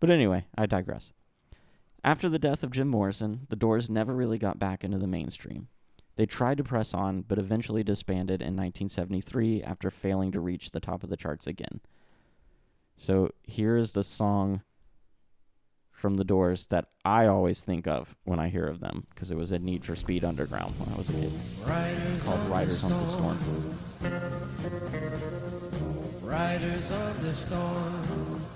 but 0.00 0.10
anyway, 0.10 0.46
I 0.56 0.66
digress. 0.66 1.12
After 2.02 2.28
the 2.28 2.38
death 2.38 2.62
of 2.62 2.70
Jim 2.70 2.88
Morrison, 2.88 3.46
the 3.50 3.56
Doors 3.56 3.90
never 3.90 4.14
really 4.14 4.38
got 4.38 4.58
back 4.58 4.82
into 4.82 4.98
the 4.98 5.06
mainstream. 5.06 5.68
They 6.16 6.26
tried 6.26 6.58
to 6.58 6.64
press 6.64 6.92
on, 6.94 7.22
but 7.22 7.38
eventually 7.38 7.84
disbanded 7.84 8.40
in 8.40 8.56
1973 8.56 9.62
after 9.62 9.90
failing 9.90 10.32
to 10.32 10.40
reach 10.40 10.70
the 10.70 10.80
top 10.80 11.02
of 11.02 11.10
the 11.10 11.16
charts 11.16 11.46
again. 11.46 11.80
So 12.96 13.30
here 13.42 13.76
is 13.76 13.92
the 13.92 14.04
song 14.04 14.62
from 15.90 16.16
the 16.16 16.24
Doors 16.24 16.66
that 16.66 16.86
I 17.04 17.26
always 17.26 17.62
think 17.62 17.86
of 17.86 18.16
when 18.24 18.38
I 18.38 18.48
hear 18.48 18.66
of 18.66 18.80
them, 18.80 19.06
because 19.10 19.30
it 19.30 19.36
was 19.36 19.52
a 19.52 19.58
Need 19.58 19.84
for 19.84 19.94
Speed 19.94 20.24
Underground 20.24 20.74
when 20.78 20.94
I 20.94 20.96
was 20.96 21.10
a 21.10 21.12
kid. 21.12 21.32
It's 22.14 22.24
called 22.24 22.48
Riders 22.48 22.84
on 22.84 22.90
the 22.90 23.04
Storm. 23.04 23.38
Riders 26.22 26.92
on 26.92 27.22
the 27.22 27.34
storm. 27.34 28.29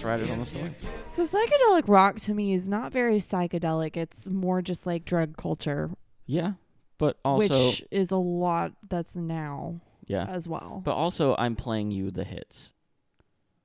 That's 0.00 0.30
on 0.30 0.38
the 0.40 0.46
Storm. 0.46 0.74
So 1.08 1.24
psychedelic 1.24 1.84
rock 1.86 2.18
to 2.20 2.34
me 2.34 2.54
is 2.54 2.68
not 2.68 2.92
very 2.92 3.18
psychedelic. 3.18 3.96
It's 3.96 4.28
more 4.28 4.62
just 4.62 4.86
like 4.86 5.04
drug 5.04 5.36
culture, 5.36 5.90
Yeah, 6.26 6.52
but 6.98 7.18
also 7.24 7.48
which 7.68 7.84
is 7.90 8.10
a 8.10 8.16
lot 8.16 8.72
that's 8.88 9.14
now 9.16 9.80
yeah, 10.06 10.24
as 10.26 10.48
well. 10.48 10.82
but 10.84 10.94
also 10.94 11.34
I'm 11.38 11.56
playing 11.56 11.90
you 11.90 12.10
the 12.10 12.24
hits. 12.24 12.72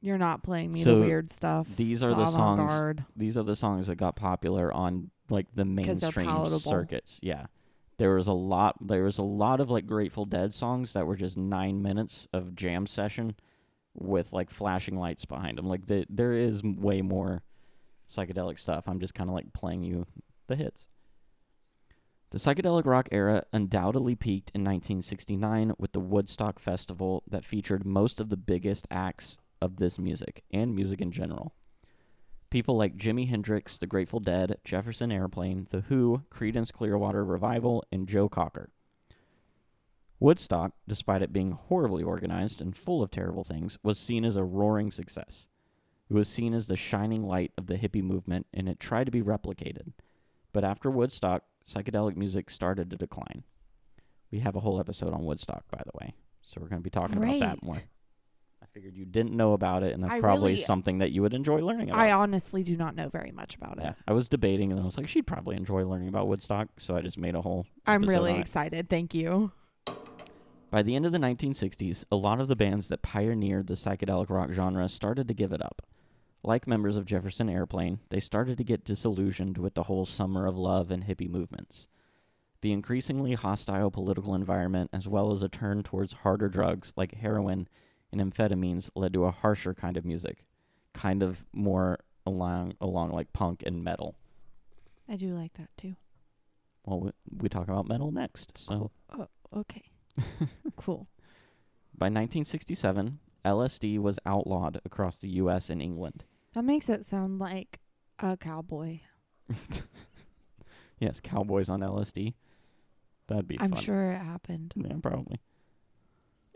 You're 0.01 0.17
not 0.19 0.43
playing 0.43 0.73
me 0.73 0.83
So 0.83 0.99
the 0.99 1.07
weird 1.07 1.31
stuff. 1.31 1.67
These 1.75 2.03
are 2.03 2.13
the 2.13 2.27
songs. 2.27 2.59
avant-garde. 2.59 3.05
These 3.15 3.35
are 3.35 3.43
the 3.43 3.55
songs 3.55 3.87
that 3.87 3.95
got 3.95 4.15
popular 4.15 4.71
on 4.73 5.09
like 5.29 5.47
the 5.51 5.63
they're 5.63 5.65
mainstream 5.65 6.27
palatable. 6.27 6.59
circuits. 6.59 7.19
Yeah, 7.23 7.47
there 7.97 8.15
was 8.15 8.27
a 8.27 8.33
lot. 8.33 8.75
There 8.85 9.03
was 9.03 9.17
a 9.17 9.23
lot 9.23 9.59
of 9.59 9.69
like 9.71 9.87
Grateful 9.87 10.25
Dead 10.25 10.53
songs 10.53 10.93
that 10.93 11.07
were 11.07 11.15
just 11.15 11.35
nine 11.35 11.81
minutes 11.81 12.27
of 12.31 12.55
jam 12.55 12.85
session 12.85 13.35
with 13.97 14.33
like 14.33 14.49
flashing 14.49 14.97
lights 14.97 15.25
behind 15.25 15.57
them. 15.57 15.67
Like 15.67 15.85
the, 15.85 16.05
there 16.09 16.33
is 16.33 16.63
way 16.63 17.01
more 17.01 17.43
psychedelic 18.09 18.59
stuff. 18.59 18.87
I'm 18.87 18.99
just 18.99 19.13
kind 19.13 19.29
of 19.29 19.35
like 19.35 19.53
playing 19.53 19.83
you 19.83 20.05
the 20.47 20.55
hits. 20.55 20.87
The 22.29 22.37
psychedelic 22.37 22.85
rock 22.85 23.07
era 23.11 23.43
undoubtedly 23.53 24.15
peaked 24.15 24.51
in 24.53 24.61
1969 24.61 25.73
with 25.77 25.93
the 25.93 26.01
Woodstock 26.01 26.59
Festival 26.59 27.23
that 27.29 27.45
featured 27.45 27.85
most 27.85 28.19
of 28.19 28.29
the 28.29 28.35
biggest 28.37 28.85
acts 28.91 29.37
of 29.61 29.77
this 29.77 29.97
music 29.97 30.43
and 30.51 30.75
music 30.75 30.99
in 31.01 31.11
general. 31.11 31.53
People 32.49 32.77
like 32.77 32.97
Jimi 32.97 33.27
Hendrix, 33.29 33.77
The 33.77 33.87
Grateful 33.87 34.19
Dead, 34.19 34.57
Jefferson 34.63 35.11
Airplane, 35.11 35.67
The 35.69 35.81
Who, 35.81 36.23
Creedence 36.29 36.71
Clearwater 36.71 37.23
Revival, 37.23 37.83
and 37.91 38.07
Joe 38.07 38.29
Cocker. 38.29 38.69
Woodstock, 40.19 40.71
despite 40.87 41.21
it 41.21 41.31
being 41.31 41.51
horribly 41.51 42.03
organized 42.03 42.59
and 42.61 42.75
full 42.75 43.03
of 43.03 43.11
terrible 43.11 43.43
things, 43.43 43.77
was 43.83 43.99
seen 43.99 44.25
as 44.25 44.35
a 44.35 44.43
roaring 44.43 44.89
success. 44.89 45.47
It 46.09 46.13
was 46.13 46.27
seen 46.29 46.53
as 46.53 46.67
the 46.67 46.77
shining 46.77 47.23
light 47.27 47.51
of 47.57 47.67
the 47.67 47.75
hippie 47.75 48.03
movement, 48.03 48.47
and 48.53 48.67
it 48.67 48.79
tried 48.79 49.03
to 49.05 49.11
be 49.11 49.21
replicated. 49.21 49.91
But 50.53 50.63
after 50.63 50.89
Woodstock, 50.89 51.43
psychedelic 51.67 52.15
music 52.15 52.49
started 52.49 52.89
to 52.89 52.95
decline. 52.97 53.43
We 54.31 54.39
have 54.39 54.55
a 54.55 54.61
whole 54.61 54.79
episode 54.79 55.13
on 55.13 55.23
Woodstock, 55.23 55.65
by 55.69 55.81
the 55.85 55.91
way, 56.01 56.15
so 56.41 56.59
we're 56.61 56.69
going 56.69 56.81
to 56.81 56.83
be 56.83 56.89
talking 56.89 57.17
about 57.17 57.39
that 57.39 57.63
more. 57.63 57.75
I 58.61 58.65
figured 58.73 58.95
you 58.95 59.05
didn't 59.05 59.35
know 59.35 59.53
about 59.53 59.83
it, 59.83 59.93
and 59.93 60.03
that's 60.03 60.13
I 60.13 60.19
probably 60.19 60.51
really- 60.53 60.61
something 60.61 60.97
that 60.99 61.11
you 61.11 61.21
would 61.21 61.33
enjoy 61.33 61.59
learning 61.61 61.89
about. 61.89 61.99
I 61.99 62.11
honestly 62.11 62.63
do 62.63 62.75
not 62.75 62.95
know 62.95 63.09
very 63.09 63.31
much 63.31 63.55
about 63.55 63.77
Yeah, 63.79 63.89
it. 63.91 63.95
I 64.07 64.13
was 64.13 64.27
debating, 64.27 64.71
and 64.71 64.81
I 64.81 64.83
was 64.83 64.97
like, 64.97 65.07
she'd 65.07 65.27
probably 65.27 65.55
enjoy 65.57 65.83
learning 65.85 66.07
about 66.07 66.27
Woodstock, 66.27 66.69
so 66.77 66.95
I 66.95 67.01
just 67.01 67.17
made 67.17 67.35
a 67.35 67.41
whole. 67.41 67.67
I'm 67.85 68.01
really 68.03 68.37
excited. 68.37 68.89
Thank 68.89 69.13
you. 69.13 69.51
By 70.69 70.81
the 70.81 70.95
end 70.95 71.05
of 71.05 71.13
the 71.13 71.17
1960s, 71.17 72.03
a 72.11 72.17
lot 72.17 72.41
of 72.41 72.49
the 72.49 72.55
bands 72.55 72.89
that 72.89 73.01
pioneered 73.01 73.67
the 73.67 73.75
psychedelic 73.75 74.29
rock 74.29 74.51
genre 74.51 74.89
started 74.89 75.27
to 75.29 75.33
give 75.33 75.53
it 75.53 75.61
up. 75.61 75.81
Like 76.43 76.67
members 76.67 76.97
of 76.97 77.05
Jefferson 77.05 77.49
Airplane, 77.49 77.99
they 78.09 78.19
started 78.19 78.57
to 78.57 78.63
get 78.65 78.83
disillusioned 78.83 79.57
with 79.57 79.75
the 79.75 79.83
whole 79.83 80.05
summer 80.05 80.45
of 80.45 80.57
love 80.57 80.91
and 80.91 81.05
hippie 81.05 81.29
movements. 81.29 81.87
The 82.61 82.73
increasingly 82.73 83.33
hostile 83.33 83.91
political 83.91 84.35
environment, 84.35 84.89
as 84.91 85.07
well 85.07 85.31
as 85.31 85.41
a 85.41 85.49
turn 85.49 85.83
towards 85.83 86.11
harder 86.13 86.49
drugs 86.49 86.91
like 86.97 87.15
heroin 87.15 87.69
and 88.11 88.19
amphetamines, 88.19 88.89
led 88.93 89.13
to 89.13 89.25
a 89.25 89.31
harsher 89.31 89.73
kind 89.73 89.95
of 89.95 90.05
music, 90.05 90.43
kind 90.93 91.23
of 91.23 91.45
more 91.53 91.99
along 92.25 92.73
along 92.81 93.11
like 93.11 93.31
punk 93.31 93.63
and 93.65 93.83
metal. 93.83 94.15
I 95.07 95.15
do 95.15 95.33
like 95.33 95.53
that 95.53 95.69
too. 95.77 95.95
Well, 96.83 96.99
we, 96.99 97.11
we 97.41 97.49
talk 97.49 97.69
about 97.69 97.87
metal 97.87 98.11
next. 98.11 98.57
So. 98.57 98.91
Oh, 99.17 99.27
okay. 99.55 99.83
cool. 100.75 101.07
by 101.97 102.05
1967, 102.07 103.19
LSD 103.45 103.99
was 103.99 104.19
outlawed 104.25 104.79
across 104.85 105.17
the 105.17 105.29
U.S. 105.29 105.69
and 105.69 105.81
England. 105.81 106.25
That 106.53 106.63
makes 106.63 106.89
it 106.89 107.05
sound 107.05 107.39
like 107.39 107.79
a 108.19 108.35
cowboy. 108.37 108.99
Yes, 110.99 111.19
cowboys 111.19 111.69
on 111.69 111.81
LSD. 111.81 112.33
That'd 113.27 113.47
be 113.47 113.59
I'm 113.59 113.71
fun. 113.71 113.81
sure 113.81 114.11
it 114.13 114.17
happened. 114.17 114.73
Yeah, 114.75 114.95
probably. 115.01 115.39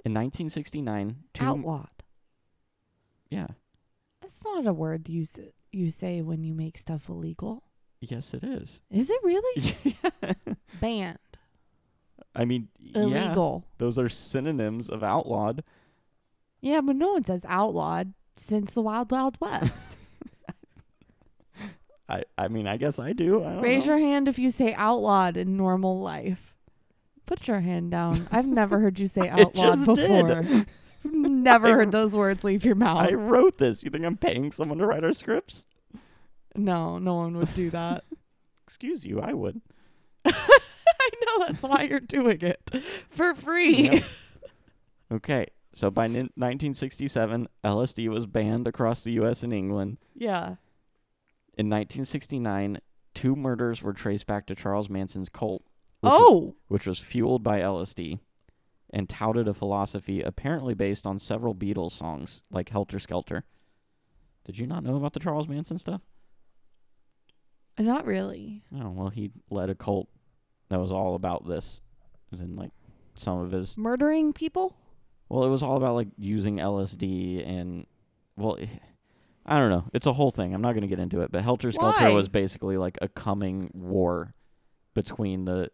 In 0.04 0.14
1969, 0.16 1.16
two 1.34 1.46
Outlawed. 1.46 1.90
yeah, 3.30 3.48
That's 4.22 4.44
not 4.44 4.66
a 4.66 4.74
word 4.74 5.08
you 5.10 5.22
s- 5.22 5.38
you 5.72 5.92
say 5.92 6.22
when 6.24 6.44
you 6.44 6.56
make 6.56 6.78
stuff 6.80 7.08
illegal. 7.08 7.62
yes, 8.00 8.34
it 8.34 8.44
is. 8.44 8.82
Is 8.90 9.12
it 9.12 9.20
really? 9.24 9.76
yeah. 10.24 10.34
Banned. 10.80 11.20
I 12.36 12.46
mean, 12.46 12.70
yeah, 12.80 13.02
Illegal. 13.02 13.66
those 13.78 14.00
are 14.00 14.08
synonyms 14.10 14.90
of 14.90 15.04
outlawed. 15.04 15.64
Yeah. 16.62 16.82
but 16.82 16.96
no 16.96 17.14
one 17.14 17.26
says 17.26 17.44
outlawed 17.48 18.14
since 18.38 18.72
the 18.72 18.82
Wild 18.82 19.12
Wild 19.12 19.38
West. 19.42 19.98
I, 22.10 22.24
I 22.38 22.48
mean, 22.50 22.68
I 22.68 22.76
guess 22.78 23.00
I 23.00 23.14
do. 23.14 23.42
I 23.44 23.54
don't 23.54 23.62
Raise 23.62 23.86
know. 23.86 23.94
your 23.96 24.00
hand 24.00 24.28
if 24.28 24.38
you 24.38 24.52
say 24.52 24.74
outlawed 24.74 25.38
in 25.38 25.56
normal 25.56 26.02
life. 26.02 26.56
Put 27.26 27.48
your 27.48 27.62
hand 27.62 27.92
down. 27.92 28.28
I've 28.32 28.46
never 28.48 28.80
heard 28.80 29.00
you 29.00 29.08
say 29.08 29.30
outlawed 29.30 29.54
just 29.56 29.86
before. 29.86 30.42
did. 30.42 30.66
never 31.06 31.68
I- 31.70 31.72
heard 31.72 31.92
those 31.94 32.14
words 32.16 32.44
leave 32.44 32.66
your 32.66 32.76
mouth. 32.76 33.10
I 33.10 33.14
wrote 33.14 33.58
this. 33.58 33.82
You 33.84 33.90
think 33.90 34.04
I'm 34.06 34.18
paying 34.18 34.52
someone 34.52 34.78
to 34.80 34.86
write 34.86 35.04
our 35.06 35.14
scripts? 35.14 35.66
no, 36.56 36.98
no 36.98 37.16
one 37.16 37.38
would 37.38 37.54
do 37.54 37.70
that. 37.70 38.04
Excuse 38.68 39.06
you, 39.06 39.22
I 39.22 39.32
would. 39.34 39.62
I 41.14 41.38
know 41.40 41.46
that's 41.48 41.62
why 41.64 41.84
you're 41.84 42.00
doing 42.00 42.42
it 42.42 42.70
for 43.10 43.34
free. 43.36 43.90
Yep. 43.90 44.04
Okay, 45.12 45.48
so 45.74 45.92
by 45.92 46.08
nin- 46.08 46.30
1967, 46.36 47.46
LSD 47.66 48.08
was 48.08 48.26
banned 48.26 48.66
across 48.66 49.04
the 49.04 49.12
U.S. 49.14 49.44
and 49.44 49.52
England. 49.54 49.98
yeah. 50.16 50.56
In 51.58 51.68
1969, 51.70 52.80
two 53.14 53.36
murders 53.36 53.84
were 53.84 53.92
traced 53.92 54.26
back 54.26 54.46
to 54.48 54.56
Charles 54.56 54.90
Manson's 54.90 55.28
cult, 55.28 55.64
which, 56.00 56.14
Oh, 56.16 56.56
which 56.70 56.88
was 56.88 57.00
fueled 57.00 57.44
by 57.44 57.60
LSD 57.60 58.20
and 58.94 59.10
touted 59.10 59.50
a 59.50 59.54
philosophy 59.54 60.22
apparently 60.22 60.74
based 60.76 61.06
on 61.06 61.20
several 61.20 61.54
Beatles 61.54 61.92
songs, 61.92 62.42
like 62.50 62.70
Helter 62.70 62.98
Skelter. 63.00 63.44
Did 64.46 64.58
you 64.60 64.66
not 64.66 64.82
know 64.86 64.96
about 64.96 65.12
the 65.12 65.20
Charles 65.20 65.50
Manson 65.50 65.78
stuff? 65.78 66.00
Not 67.78 68.06
really. 68.06 68.64
Oh 68.74 68.90
well, 68.92 69.10
he 69.10 69.32
led 69.50 69.70
a 69.70 69.76
cult 69.76 70.08
that 70.72 70.80
was 70.80 70.92
all 70.92 71.16
about 71.16 71.48
this. 71.48 71.82
And 72.32 72.56
like 72.56 72.72
some 73.16 73.40
of 73.40 73.52
his. 73.52 73.78
Murdering 73.78 74.34
people? 74.34 74.76
Well, 75.30 75.44
it 75.44 75.50
was 75.50 75.64
all 75.64 75.78
about 75.78 75.96
like 75.96 76.08
using 76.18 76.58
LSD 76.58 77.48
and, 77.48 77.86
well, 78.36 78.58
I 79.46 79.58
don't 79.58 79.70
know. 79.70 79.86
It's 79.94 80.08
a 80.08 80.14
whole 80.14 80.32
thing. 80.32 80.54
I'm 80.54 80.62
not 80.62 80.74
going 80.74 80.84
to 80.84 80.88
get 80.88 81.00
into 81.00 81.22
it. 81.22 81.32
But 81.32 81.42
Helter 81.42 81.72
Skelter 81.72 82.06
Why? 82.06 82.10
was 82.10 82.30
basically 82.30 82.78
like 82.78 82.98
a 83.02 83.08
coming 83.08 83.70
war 83.74 84.34
between 84.94 85.46
the 85.46 85.72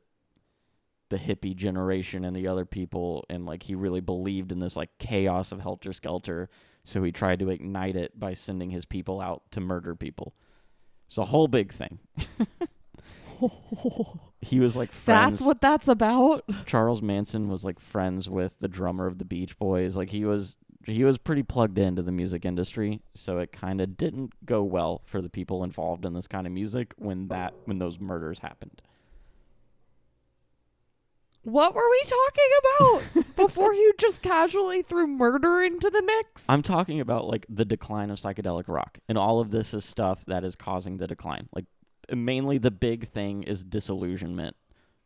the 1.09 1.17
hippie 1.17 1.55
generation 1.55 2.25
and 2.25 2.35
the 2.35 2.47
other 2.47 2.65
people, 2.65 3.25
and 3.29 3.45
like 3.45 3.63
he 3.63 3.75
really 3.75 4.01
believed 4.01 4.51
in 4.51 4.59
this 4.59 4.75
like 4.75 4.89
chaos 4.99 5.51
of 5.51 5.61
Helter 5.61 5.93
Skelter. 5.93 6.49
So 6.83 7.03
he 7.03 7.11
tried 7.11 7.39
to 7.39 7.49
ignite 7.49 7.95
it 7.97 8.17
by 8.17 8.33
sending 8.33 8.69
his 8.71 8.85
people 8.85 9.19
out 9.19 9.43
to 9.51 9.59
murder 9.59 9.95
people. 9.95 10.33
It's 11.07 11.17
a 11.17 11.25
whole 11.25 11.47
big 11.47 11.71
thing. 11.71 11.99
He 14.41 14.59
was 14.59 14.75
like 14.75 14.91
friends. 14.91 15.31
That's 15.31 15.41
what 15.41 15.61
that's 15.61 15.87
about. 15.87 16.43
Charles 16.65 17.01
Manson 17.01 17.49
was 17.49 17.63
like 17.63 17.79
friends 17.79 18.29
with 18.29 18.59
the 18.59 18.67
drummer 18.67 19.07
of 19.07 19.17
the 19.17 19.25
Beach 19.25 19.57
Boys. 19.57 19.95
Like 19.95 20.11
he 20.11 20.25
was 20.25 20.57
he 20.85 21.03
was 21.03 21.17
pretty 21.17 21.43
plugged 21.43 21.79
into 21.79 22.03
the 22.03 22.11
music 22.11 22.45
industry, 22.45 23.01
so 23.15 23.39
it 23.39 23.51
kind 23.51 23.81
of 23.81 23.97
didn't 23.97 24.33
go 24.45 24.63
well 24.63 25.01
for 25.05 25.21
the 25.21 25.29
people 25.29 25.63
involved 25.63 26.05
in 26.05 26.13
this 26.13 26.27
kind 26.27 26.45
of 26.45 26.53
music 26.53 26.93
when 26.97 27.29
that 27.29 27.53
when 27.65 27.79
those 27.79 27.99
murders 27.99 28.39
happened. 28.39 28.81
What 31.41 31.73
were 31.73 31.89
we 31.89 32.03
talking 32.03 33.23
about 33.23 33.35
before 33.37 33.73
you 33.73 33.93
just 33.97 34.21
casually 34.21 34.81
threw 34.81 35.07
murder 35.07 35.63
into 35.63 35.89
the 35.89 36.03
mix? 36.03 36.43
I'm 36.47 36.61
talking 36.61 36.99
about 36.99 37.25
like 37.25 37.45
the 37.49 37.65
decline 37.65 38.11
of 38.11 38.19
psychedelic 38.19 38.67
rock, 38.67 38.99
and 39.09 39.17
all 39.17 39.39
of 39.39 39.49
this 39.49 39.73
is 39.73 39.83
stuff 39.83 40.25
that 40.25 40.43
is 40.43 40.55
causing 40.55 40.97
the 40.97 41.07
decline. 41.07 41.49
Like 41.55 41.65
mainly 42.13 42.57
the 42.57 42.71
big 42.71 43.07
thing 43.09 43.43
is 43.43 43.63
disillusionment 43.63 44.55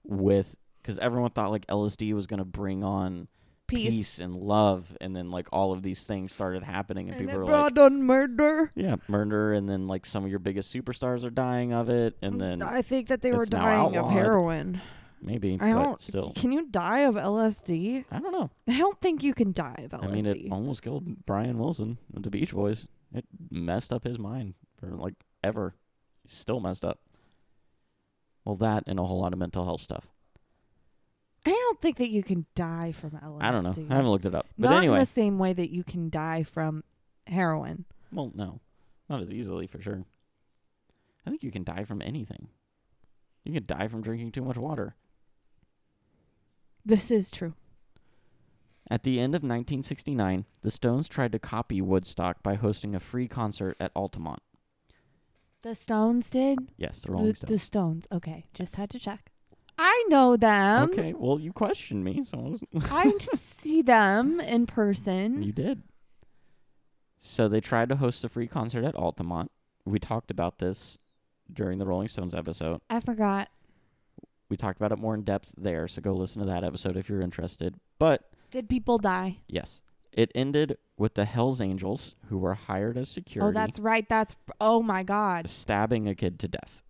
with 0.04 0.56
because 0.82 0.98
everyone 1.00 1.32
thought 1.32 1.52
like 1.52 1.68
LSD 1.68 2.14
was 2.14 2.28
going 2.28 2.40
to 2.40 2.46
bring 2.46 2.84
on 2.84 3.28
Peace. 3.68 3.90
peace 3.90 4.20
and 4.20 4.36
love, 4.36 4.98
and 5.00 5.16
then 5.16 5.32
like 5.32 5.48
all 5.54 5.72
of 5.72 5.82
these 5.82 6.04
things 6.04 6.34
started 6.34 6.62
happening, 6.62 7.08
and, 7.08 7.16
And 7.18 7.26
people 7.26 7.40
were 7.40 7.46
like, 7.46 7.74
brought 7.74 7.86
on 7.86 8.04
murder. 8.04 8.70
Yeah, 8.76 8.98
murder, 9.08 9.54
and 9.54 9.70
then 9.70 9.88
like 9.88 10.06
some 10.06 10.26
of 10.26 10.30
your 10.30 10.40
biggest 10.40 10.74
superstars 10.74 11.24
are 11.24 11.30
dying 11.30 11.72
of 11.72 11.90
it, 11.90 12.18
and 12.22 12.36
mm, 12.36 12.40
then 12.40 12.62
I 12.62 12.82
think 12.82 13.08
that 13.08 13.22
they 13.22 13.32
were 13.32 13.46
dying 13.46 13.96
of 13.96 14.10
heroin. 14.10 14.82
maybe, 15.22 15.58
I 15.62 15.72
but 15.72 15.84
don't. 15.84 16.02
still, 16.02 16.34
Can 16.36 16.52
you 16.52 16.68
die 16.68 17.02
of 17.02 17.16
LSD? 17.16 18.04
I 18.12 18.20
don't 18.20 18.34
know. 18.34 18.50
I 18.68 18.78
don't 18.78 19.00
think 19.00 19.24
you 19.24 19.34
can 19.34 19.54
die 19.54 19.88
of 19.90 19.92
LSD. 19.92 20.04
I 20.04 20.12
mean, 20.12 20.26
it 20.26 20.52
almost 20.52 20.82
killed 20.82 21.26
Brian 21.26 21.58
Wilson 21.58 21.98
of 22.14 22.24
the 22.24 22.30
Beach 22.30 22.52
Boys. 22.54 22.88
It 23.14 23.26
messed 23.50 23.94
up 23.94 24.04
his 24.04 24.20
mind 24.20 24.56
for 24.80 24.88
like 24.88 25.14
ever. 25.44 25.76
Still 26.28 26.60
messed 26.60 26.86
up. 26.86 27.00
Well, 28.46 28.56
that 28.56 28.84
and 28.88 29.00
a 29.00 29.04
whole 29.06 29.20
lot 29.22 29.34
of 29.34 29.40
mental 29.40 29.66
health 29.66 29.82
stuff. 29.82 30.08
I 31.46 31.50
don't 31.50 31.82
think 31.82 31.98
that 31.98 32.10
you 32.10 32.22
can 32.24 32.46
die 32.56 32.92
from 32.92 33.12
LSD. 33.12 33.38
I 33.42 33.52
don't 33.52 33.64
know. 33.64 33.74
I 33.90 33.96
haven't 33.96 34.12
looked 34.12 34.26
it 34.26 34.36
up, 34.36 34.48
but 34.58 34.70
Not 34.70 34.78
anyway, 34.78 34.96
in 34.98 35.00
the 35.02 35.06
same 35.08 35.40
way 35.40 35.54
that 35.54 35.72
you 35.72 35.84
can 35.84 36.10
die 36.10 36.44
from 36.44 36.84
heroin. 37.28 37.86
well, 38.12 38.32
no, 38.36 38.60
not 39.10 39.22
as 39.22 39.32
easily 39.32 39.66
for 39.68 39.82
sure. 39.82 40.06
I 41.26 41.30
think 41.30 41.44
you 41.44 41.52
can 41.52 41.64
die 41.64 41.84
from 41.84 42.02
anything. 42.02 42.48
You 43.44 43.54
can 43.54 43.66
die 43.66 43.88
from 43.88 44.02
drinking 44.02 44.32
too 44.34 44.44
much 44.44 44.58
water. 44.58 44.96
This 46.86 47.10
is 47.12 47.32
true. 47.32 47.54
At 48.90 49.04
the 49.04 49.20
end 49.20 49.34
of 49.36 49.42
1969, 49.42 50.46
the 50.62 50.72
Stones 50.72 51.08
tried 51.08 51.32
to 51.32 51.40
copy 51.40 51.82
Woodstock 51.82 52.44
by 52.44 52.56
hosting 52.56 52.94
a 52.94 53.00
free 53.00 53.28
concert 53.28 53.78
at 53.80 53.92
Altamont. 53.96 54.42
The 55.62 55.76
Stones 55.76 56.30
did. 56.30 56.60
Yes, 56.78 57.02
the 57.04 57.12
Rolling 57.12 57.28
The, 57.30 57.36
Stones. 57.36 57.52
the 57.52 57.60
Stones. 57.60 58.08
Okay, 58.12 58.44
just 58.54 58.76
had 58.76 58.90
to 58.92 59.00
check. 59.00 59.32
I 59.78 60.06
know 60.10 60.38
them. 60.38 60.90
okay, 60.90 61.14
well, 61.14 61.40
you 61.40 61.52
questioned 61.54 62.04
me, 62.04 62.24
so 62.24 62.56
I 62.92 63.12
see 63.36 63.82
them 63.82 64.40
in 64.40 64.66
person. 64.66 65.42
you 65.44 65.52
did. 65.52 65.84
So 67.20 67.48
they 67.48 67.62
tried 67.62 67.90
to 67.90 67.96
host 67.96 68.24
a 68.24 68.30
free 68.30 68.48
concert 68.48 68.84
at 68.84 68.96
Altamont. 68.96 69.52
We 69.86 70.00
talked 70.00 70.32
about 70.32 70.58
this 70.60 70.98
during 71.52 71.78
the 71.78 71.86
Rolling 71.86 72.08
Stones 72.08 72.34
episode. 72.34 72.82
I 72.90 73.00
forgot. 73.00 73.50
We 74.50 74.58
talked 74.58 74.78
about 74.78 74.92
it 74.92 75.00
more 75.00 75.14
in 75.16 75.24
depth 75.24 75.54
there, 75.58 75.88
so 75.88 76.02
go 76.02 76.14
listen 76.14 76.42
to 76.42 76.48
that 76.48 76.64
episode 76.64 76.98
if 76.98 77.08
you're 77.10 77.22
interested. 77.22 77.76
But 78.00 78.30
Did 78.52 78.68
people 78.68 78.98
die? 78.98 79.38
yes, 79.48 79.82
it 80.12 80.32
ended 80.36 80.78
with 81.02 81.16
the 81.16 81.26
Hells 81.26 81.60
Angels, 81.60 82.14
who 82.30 82.38
were 82.38 82.54
hired 82.54 82.96
as 82.96 83.10
oh, 83.10 83.14
security, 83.16 83.50
Oh, 83.50 83.52
that's 83.52 83.80
right. 83.80 84.08
That's 84.08 84.36
oh 84.62 84.84
my 84.84 85.02
god. 85.02 85.50
stabbing 85.50 86.08
a 86.08 86.14
kid 86.14 86.40
to 86.40 86.48
death. 86.48 86.84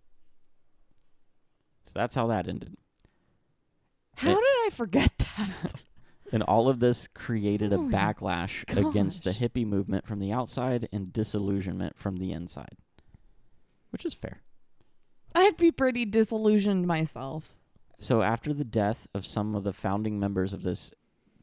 So 1.86 1.92
that's 1.94 2.14
how 2.14 2.26
that 2.26 2.46
ended. 2.46 2.76
How 4.16 4.32
It- 4.32 4.34
did 4.34 4.66
I 4.66 4.68
forget 4.70 5.12
that? 5.18 5.74
And 6.34 6.42
all 6.44 6.70
of 6.70 6.80
this 6.80 7.08
created 7.08 7.74
a 7.74 7.76
Oh 7.76 7.88
backlash 7.90 8.64
against 8.74 9.24
the 9.24 9.32
hippie 9.32 9.66
movement 9.66 10.06
from 10.06 10.18
the 10.18 10.32
outside 10.32 10.88
and 10.90 11.12
disillusionment 11.12 11.98
from 11.98 12.16
the 12.16 12.32
inside, 12.32 12.78
which 13.90 14.06
is 14.06 14.14
fair. 14.14 14.40
I'd 15.34 15.58
be 15.58 15.70
pretty 15.70 16.06
disillusioned 16.06 16.86
myself. 16.86 17.54
So, 18.00 18.22
after 18.22 18.54
the 18.54 18.64
death 18.64 19.06
of 19.12 19.26
some 19.26 19.54
of 19.54 19.62
the 19.62 19.74
founding 19.74 20.18
members 20.18 20.54
of 20.54 20.62
this 20.62 20.94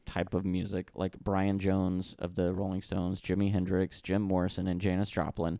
type 0.09 0.33
of 0.33 0.43
music, 0.43 0.89
like 0.95 1.19
Brian 1.19 1.59
Jones 1.59 2.15
of 2.17 2.33
the 2.33 2.51
Rolling 2.51 2.81
Stones, 2.81 3.21
Jimi 3.21 3.51
Hendrix, 3.51 4.01
Jim 4.01 4.23
Morrison, 4.23 4.67
and 4.67 4.81
Janis 4.81 5.11
Joplin, 5.11 5.59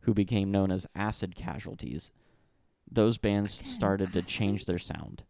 who 0.00 0.14
became 0.14 0.50
known 0.50 0.70
as 0.70 0.86
acid 0.94 1.36
casualties, 1.36 2.10
those 2.90 3.18
bands 3.18 3.60
started 3.62 4.12
to 4.14 4.22
change 4.22 4.64
their 4.64 4.78
sound. 4.78 5.24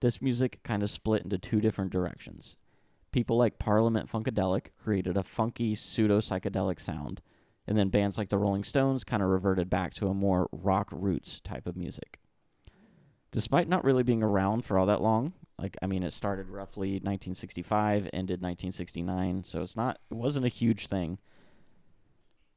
This 0.00 0.22
music 0.22 0.60
kind 0.62 0.84
of 0.84 0.90
split 0.90 1.24
into 1.24 1.38
two 1.38 1.60
different 1.60 1.90
directions. 1.90 2.56
People 3.10 3.36
like 3.36 3.58
Parliament 3.58 4.10
Funkadelic 4.10 4.68
created 4.78 5.16
a 5.16 5.24
funky 5.24 5.74
pseudo 5.74 6.20
psychedelic 6.20 6.78
sound, 6.78 7.20
and 7.66 7.76
then 7.76 7.88
bands 7.88 8.16
like 8.16 8.28
the 8.28 8.38
Rolling 8.38 8.64
Stones 8.64 9.02
kind 9.02 9.24
of 9.24 9.28
reverted 9.28 9.68
back 9.68 9.92
to 9.94 10.06
a 10.06 10.14
more 10.14 10.48
rock 10.52 10.88
roots 10.92 11.40
type 11.40 11.66
of 11.66 11.76
music. 11.76 12.20
Despite 13.32 13.68
not 13.68 13.84
really 13.84 14.04
being 14.04 14.22
around 14.22 14.64
for 14.64 14.78
all 14.78 14.86
that 14.86 15.02
long, 15.02 15.32
like 15.58 15.76
I 15.82 15.86
mean 15.86 16.02
it 16.02 16.12
started 16.12 16.48
roughly 16.48 16.92
1965, 16.92 18.10
ended 18.12 18.40
1969, 18.40 19.44
so 19.44 19.62
it's 19.62 19.76
not 19.76 19.98
it 20.10 20.14
wasn't 20.14 20.46
a 20.46 20.50
huge 20.50 20.86
thing. 20.86 21.18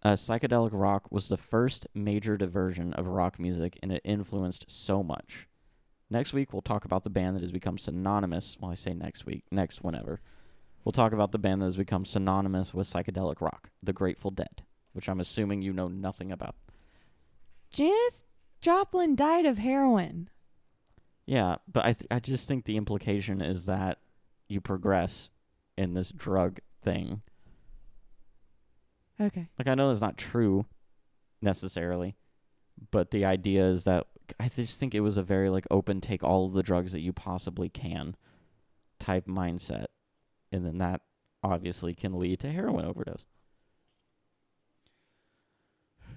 Uh, 0.03 0.13
psychedelic 0.13 0.69
rock 0.71 1.11
was 1.11 1.29
the 1.29 1.37
first 1.37 1.87
major 1.95 2.37
diversion 2.37 2.93
of 2.93 3.07
rock 3.07 3.39
music, 3.39 3.79
and 3.81 3.91
it 3.91 4.01
influenced 4.03 4.65
so 4.67 5.01
much. 5.01 5.47
Next 6.11 6.31
week, 6.31 6.53
we'll 6.53 6.61
talk 6.61 6.85
about 6.85 7.03
the 7.03 7.09
band 7.09 7.35
that 7.35 7.41
has 7.41 7.51
become 7.51 7.79
synonymous. 7.79 8.55
Well, 8.59 8.71
I 8.71 8.75
say 8.75 8.93
next 8.93 9.25
week, 9.25 9.43
next 9.51 9.83
whenever. 9.83 10.21
We'll 10.83 10.91
talk 10.91 11.13
about 11.13 11.31
the 11.31 11.39
band 11.39 11.61
that 11.61 11.65
has 11.65 11.77
become 11.77 12.05
synonymous 12.05 12.71
with 12.71 12.87
psychedelic 12.87 13.41
rock, 13.41 13.71
the 13.81 13.93
Grateful 13.93 14.29
Dead, 14.29 14.61
which 14.93 15.09
I'm 15.09 15.19
assuming 15.19 15.63
you 15.63 15.73
know 15.73 15.87
nothing 15.87 16.31
about. 16.31 16.55
Janis 17.71 18.23
Joplin 18.61 19.15
died 19.15 19.47
of 19.47 19.57
heroin. 19.57 20.29
Yeah, 21.25 21.55
but 21.71 21.85
I 21.85 21.93
th- 21.93 22.07
I 22.11 22.19
just 22.19 22.47
think 22.47 22.65
the 22.65 22.77
implication 22.77 23.41
is 23.41 23.65
that 23.65 23.99
you 24.47 24.61
progress 24.61 25.29
in 25.77 25.93
this 25.93 26.11
drug 26.11 26.59
thing. 26.83 27.21
Okay. 29.19 29.47
Like 29.57 29.67
I 29.67 29.75
know 29.75 29.87
that's 29.87 30.01
not 30.01 30.17
true 30.17 30.65
necessarily, 31.41 32.15
but 32.91 33.11
the 33.11 33.25
idea 33.25 33.65
is 33.65 33.85
that 33.85 34.05
I 34.39 34.49
just 34.49 34.79
think 34.79 34.93
it 34.93 35.01
was 35.01 35.17
a 35.17 35.23
very 35.23 35.49
like 35.49 35.65
open 35.71 36.01
take 36.01 36.23
all 36.23 36.45
of 36.45 36.53
the 36.53 36.63
drugs 36.63 36.91
that 36.91 37.01
you 37.01 37.13
possibly 37.13 37.69
can 37.69 38.15
type 38.99 39.25
mindset. 39.25 39.85
And 40.51 40.65
then 40.65 40.77
that 40.79 41.01
obviously 41.43 41.93
can 41.93 42.17
lead 42.19 42.39
to 42.41 42.51
heroin 42.51 42.85
overdose. 42.85 43.25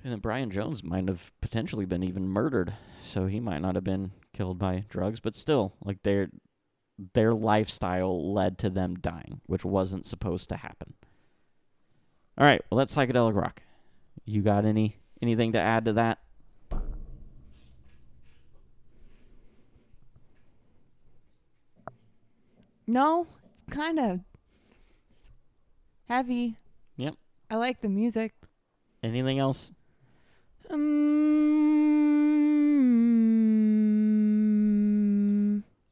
And 0.08 0.14
then 0.14 0.20
Brian 0.20 0.50
Jones 0.50 0.82
might 0.82 1.06
have 1.06 1.30
potentially 1.42 1.84
been 1.84 2.02
even 2.02 2.30
murdered, 2.30 2.72
so 3.02 3.26
he 3.26 3.40
might 3.40 3.58
not 3.58 3.74
have 3.74 3.84
been 3.84 4.12
killed 4.32 4.58
by 4.58 4.86
drugs, 4.88 5.20
but 5.20 5.36
still, 5.36 5.74
like 5.84 6.02
their 6.02 6.30
their 7.12 7.34
lifestyle 7.34 8.32
led 8.32 8.56
to 8.60 8.70
them 8.70 8.94
dying, 8.94 9.42
which 9.44 9.66
wasn't 9.66 10.06
supposed 10.06 10.48
to 10.48 10.56
happen. 10.56 10.94
All 12.38 12.46
right, 12.46 12.62
well 12.70 12.78
that's 12.78 12.96
psychedelic 12.96 13.34
rock. 13.34 13.62
You 14.24 14.40
got 14.40 14.64
any 14.64 14.96
anything 15.20 15.52
to 15.52 15.60
add 15.60 15.84
to 15.84 15.92
that? 15.92 16.20
No, 22.86 23.26
it's 23.52 23.76
kind 23.76 23.98
of 23.98 24.20
heavy. 26.08 26.56
Yep. 26.96 27.14
I 27.50 27.56
like 27.56 27.82
the 27.82 27.90
music. 27.90 28.32
Anything 29.02 29.38
else? 29.38 29.70
Um, 30.70 31.24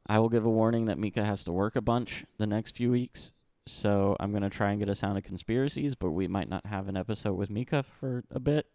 I 0.07 0.19
will 0.19 0.29
give 0.29 0.45
a 0.45 0.49
warning 0.49 0.85
that 0.85 0.97
Mika 0.99 1.23
has 1.25 1.43
to 1.45 1.51
work 1.51 1.75
a 1.75 1.81
bunch 1.81 2.25
the 2.37 2.47
next 2.47 2.75
few 2.77 2.91
weeks. 2.91 3.31
So 3.65 4.15
I'm 4.19 4.31
going 4.31 4.43
to 4.43 4.49
try 4.49 4.71
and 4.71 4.79
get 4.79 4.87
a 4.89 4.95
sound 4.95 5.17
of 5.17 5.23
conspiracies, 5.23 5.95
but 5.95 6.11
we 6.11 6.27
might 6.27 6.49
not 6.49 6.65
have 6.65 6.87
an 6.87 6.95
episode 6.95 7.33
with 7.33 7.49
Mika 7.49 7.83
for 7.83 8.23
a 8.31 8.39
bit. 8.39 8.67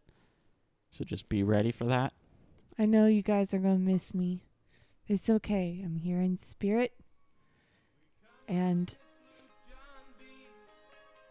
So 0.90 1.04
just 1.04 1.28
be 1.30 1.42
ready 1.42 1.72
for 1.72 1.84
that. 1.84 2.12
I 2.78 2.84
know 2.86 3.06
you 3.06 3.22
guys 3.22 3.54
are 3.54 3.58
going 3.58 3.78
to 3.78 3.92
miss 3.92 4.12
me. 4.12 4.42
It's 5.08 5.30
okay. 5.30 5.80
I'm 5.84 5.96
here 5.96 6.20
in 6.20 6.36
spirit. 6.36 6.92
And 8.48 8.94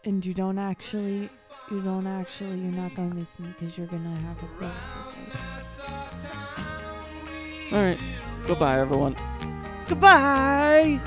and 0.04 0.26
you 0.26 0.34
don't 0.34 0.58
actually 0.58 1.30
you 1.72 1.80
don't 1.80 2.06
actually 2.06 2.58
you're 2.58 2.72
not 2.72 2.94
going 2.94 3.10
to 3.10 3.16
miss 3.16 3.38
me 3.38 3.52
cuz 3.58 3.78
you're 3.78 3.86
going 3.86 4.04
to 4.04 4.20
have 4.20 4.36
a 4.42 4.46
cool 4.58 4.68
episode. 4.68 5.82
All 7.72 7.82
right. 7.82 7.98
Goodbye, 8.46 8.78
everyone. 8.80 9.16
Goodbye. 9.88 11.00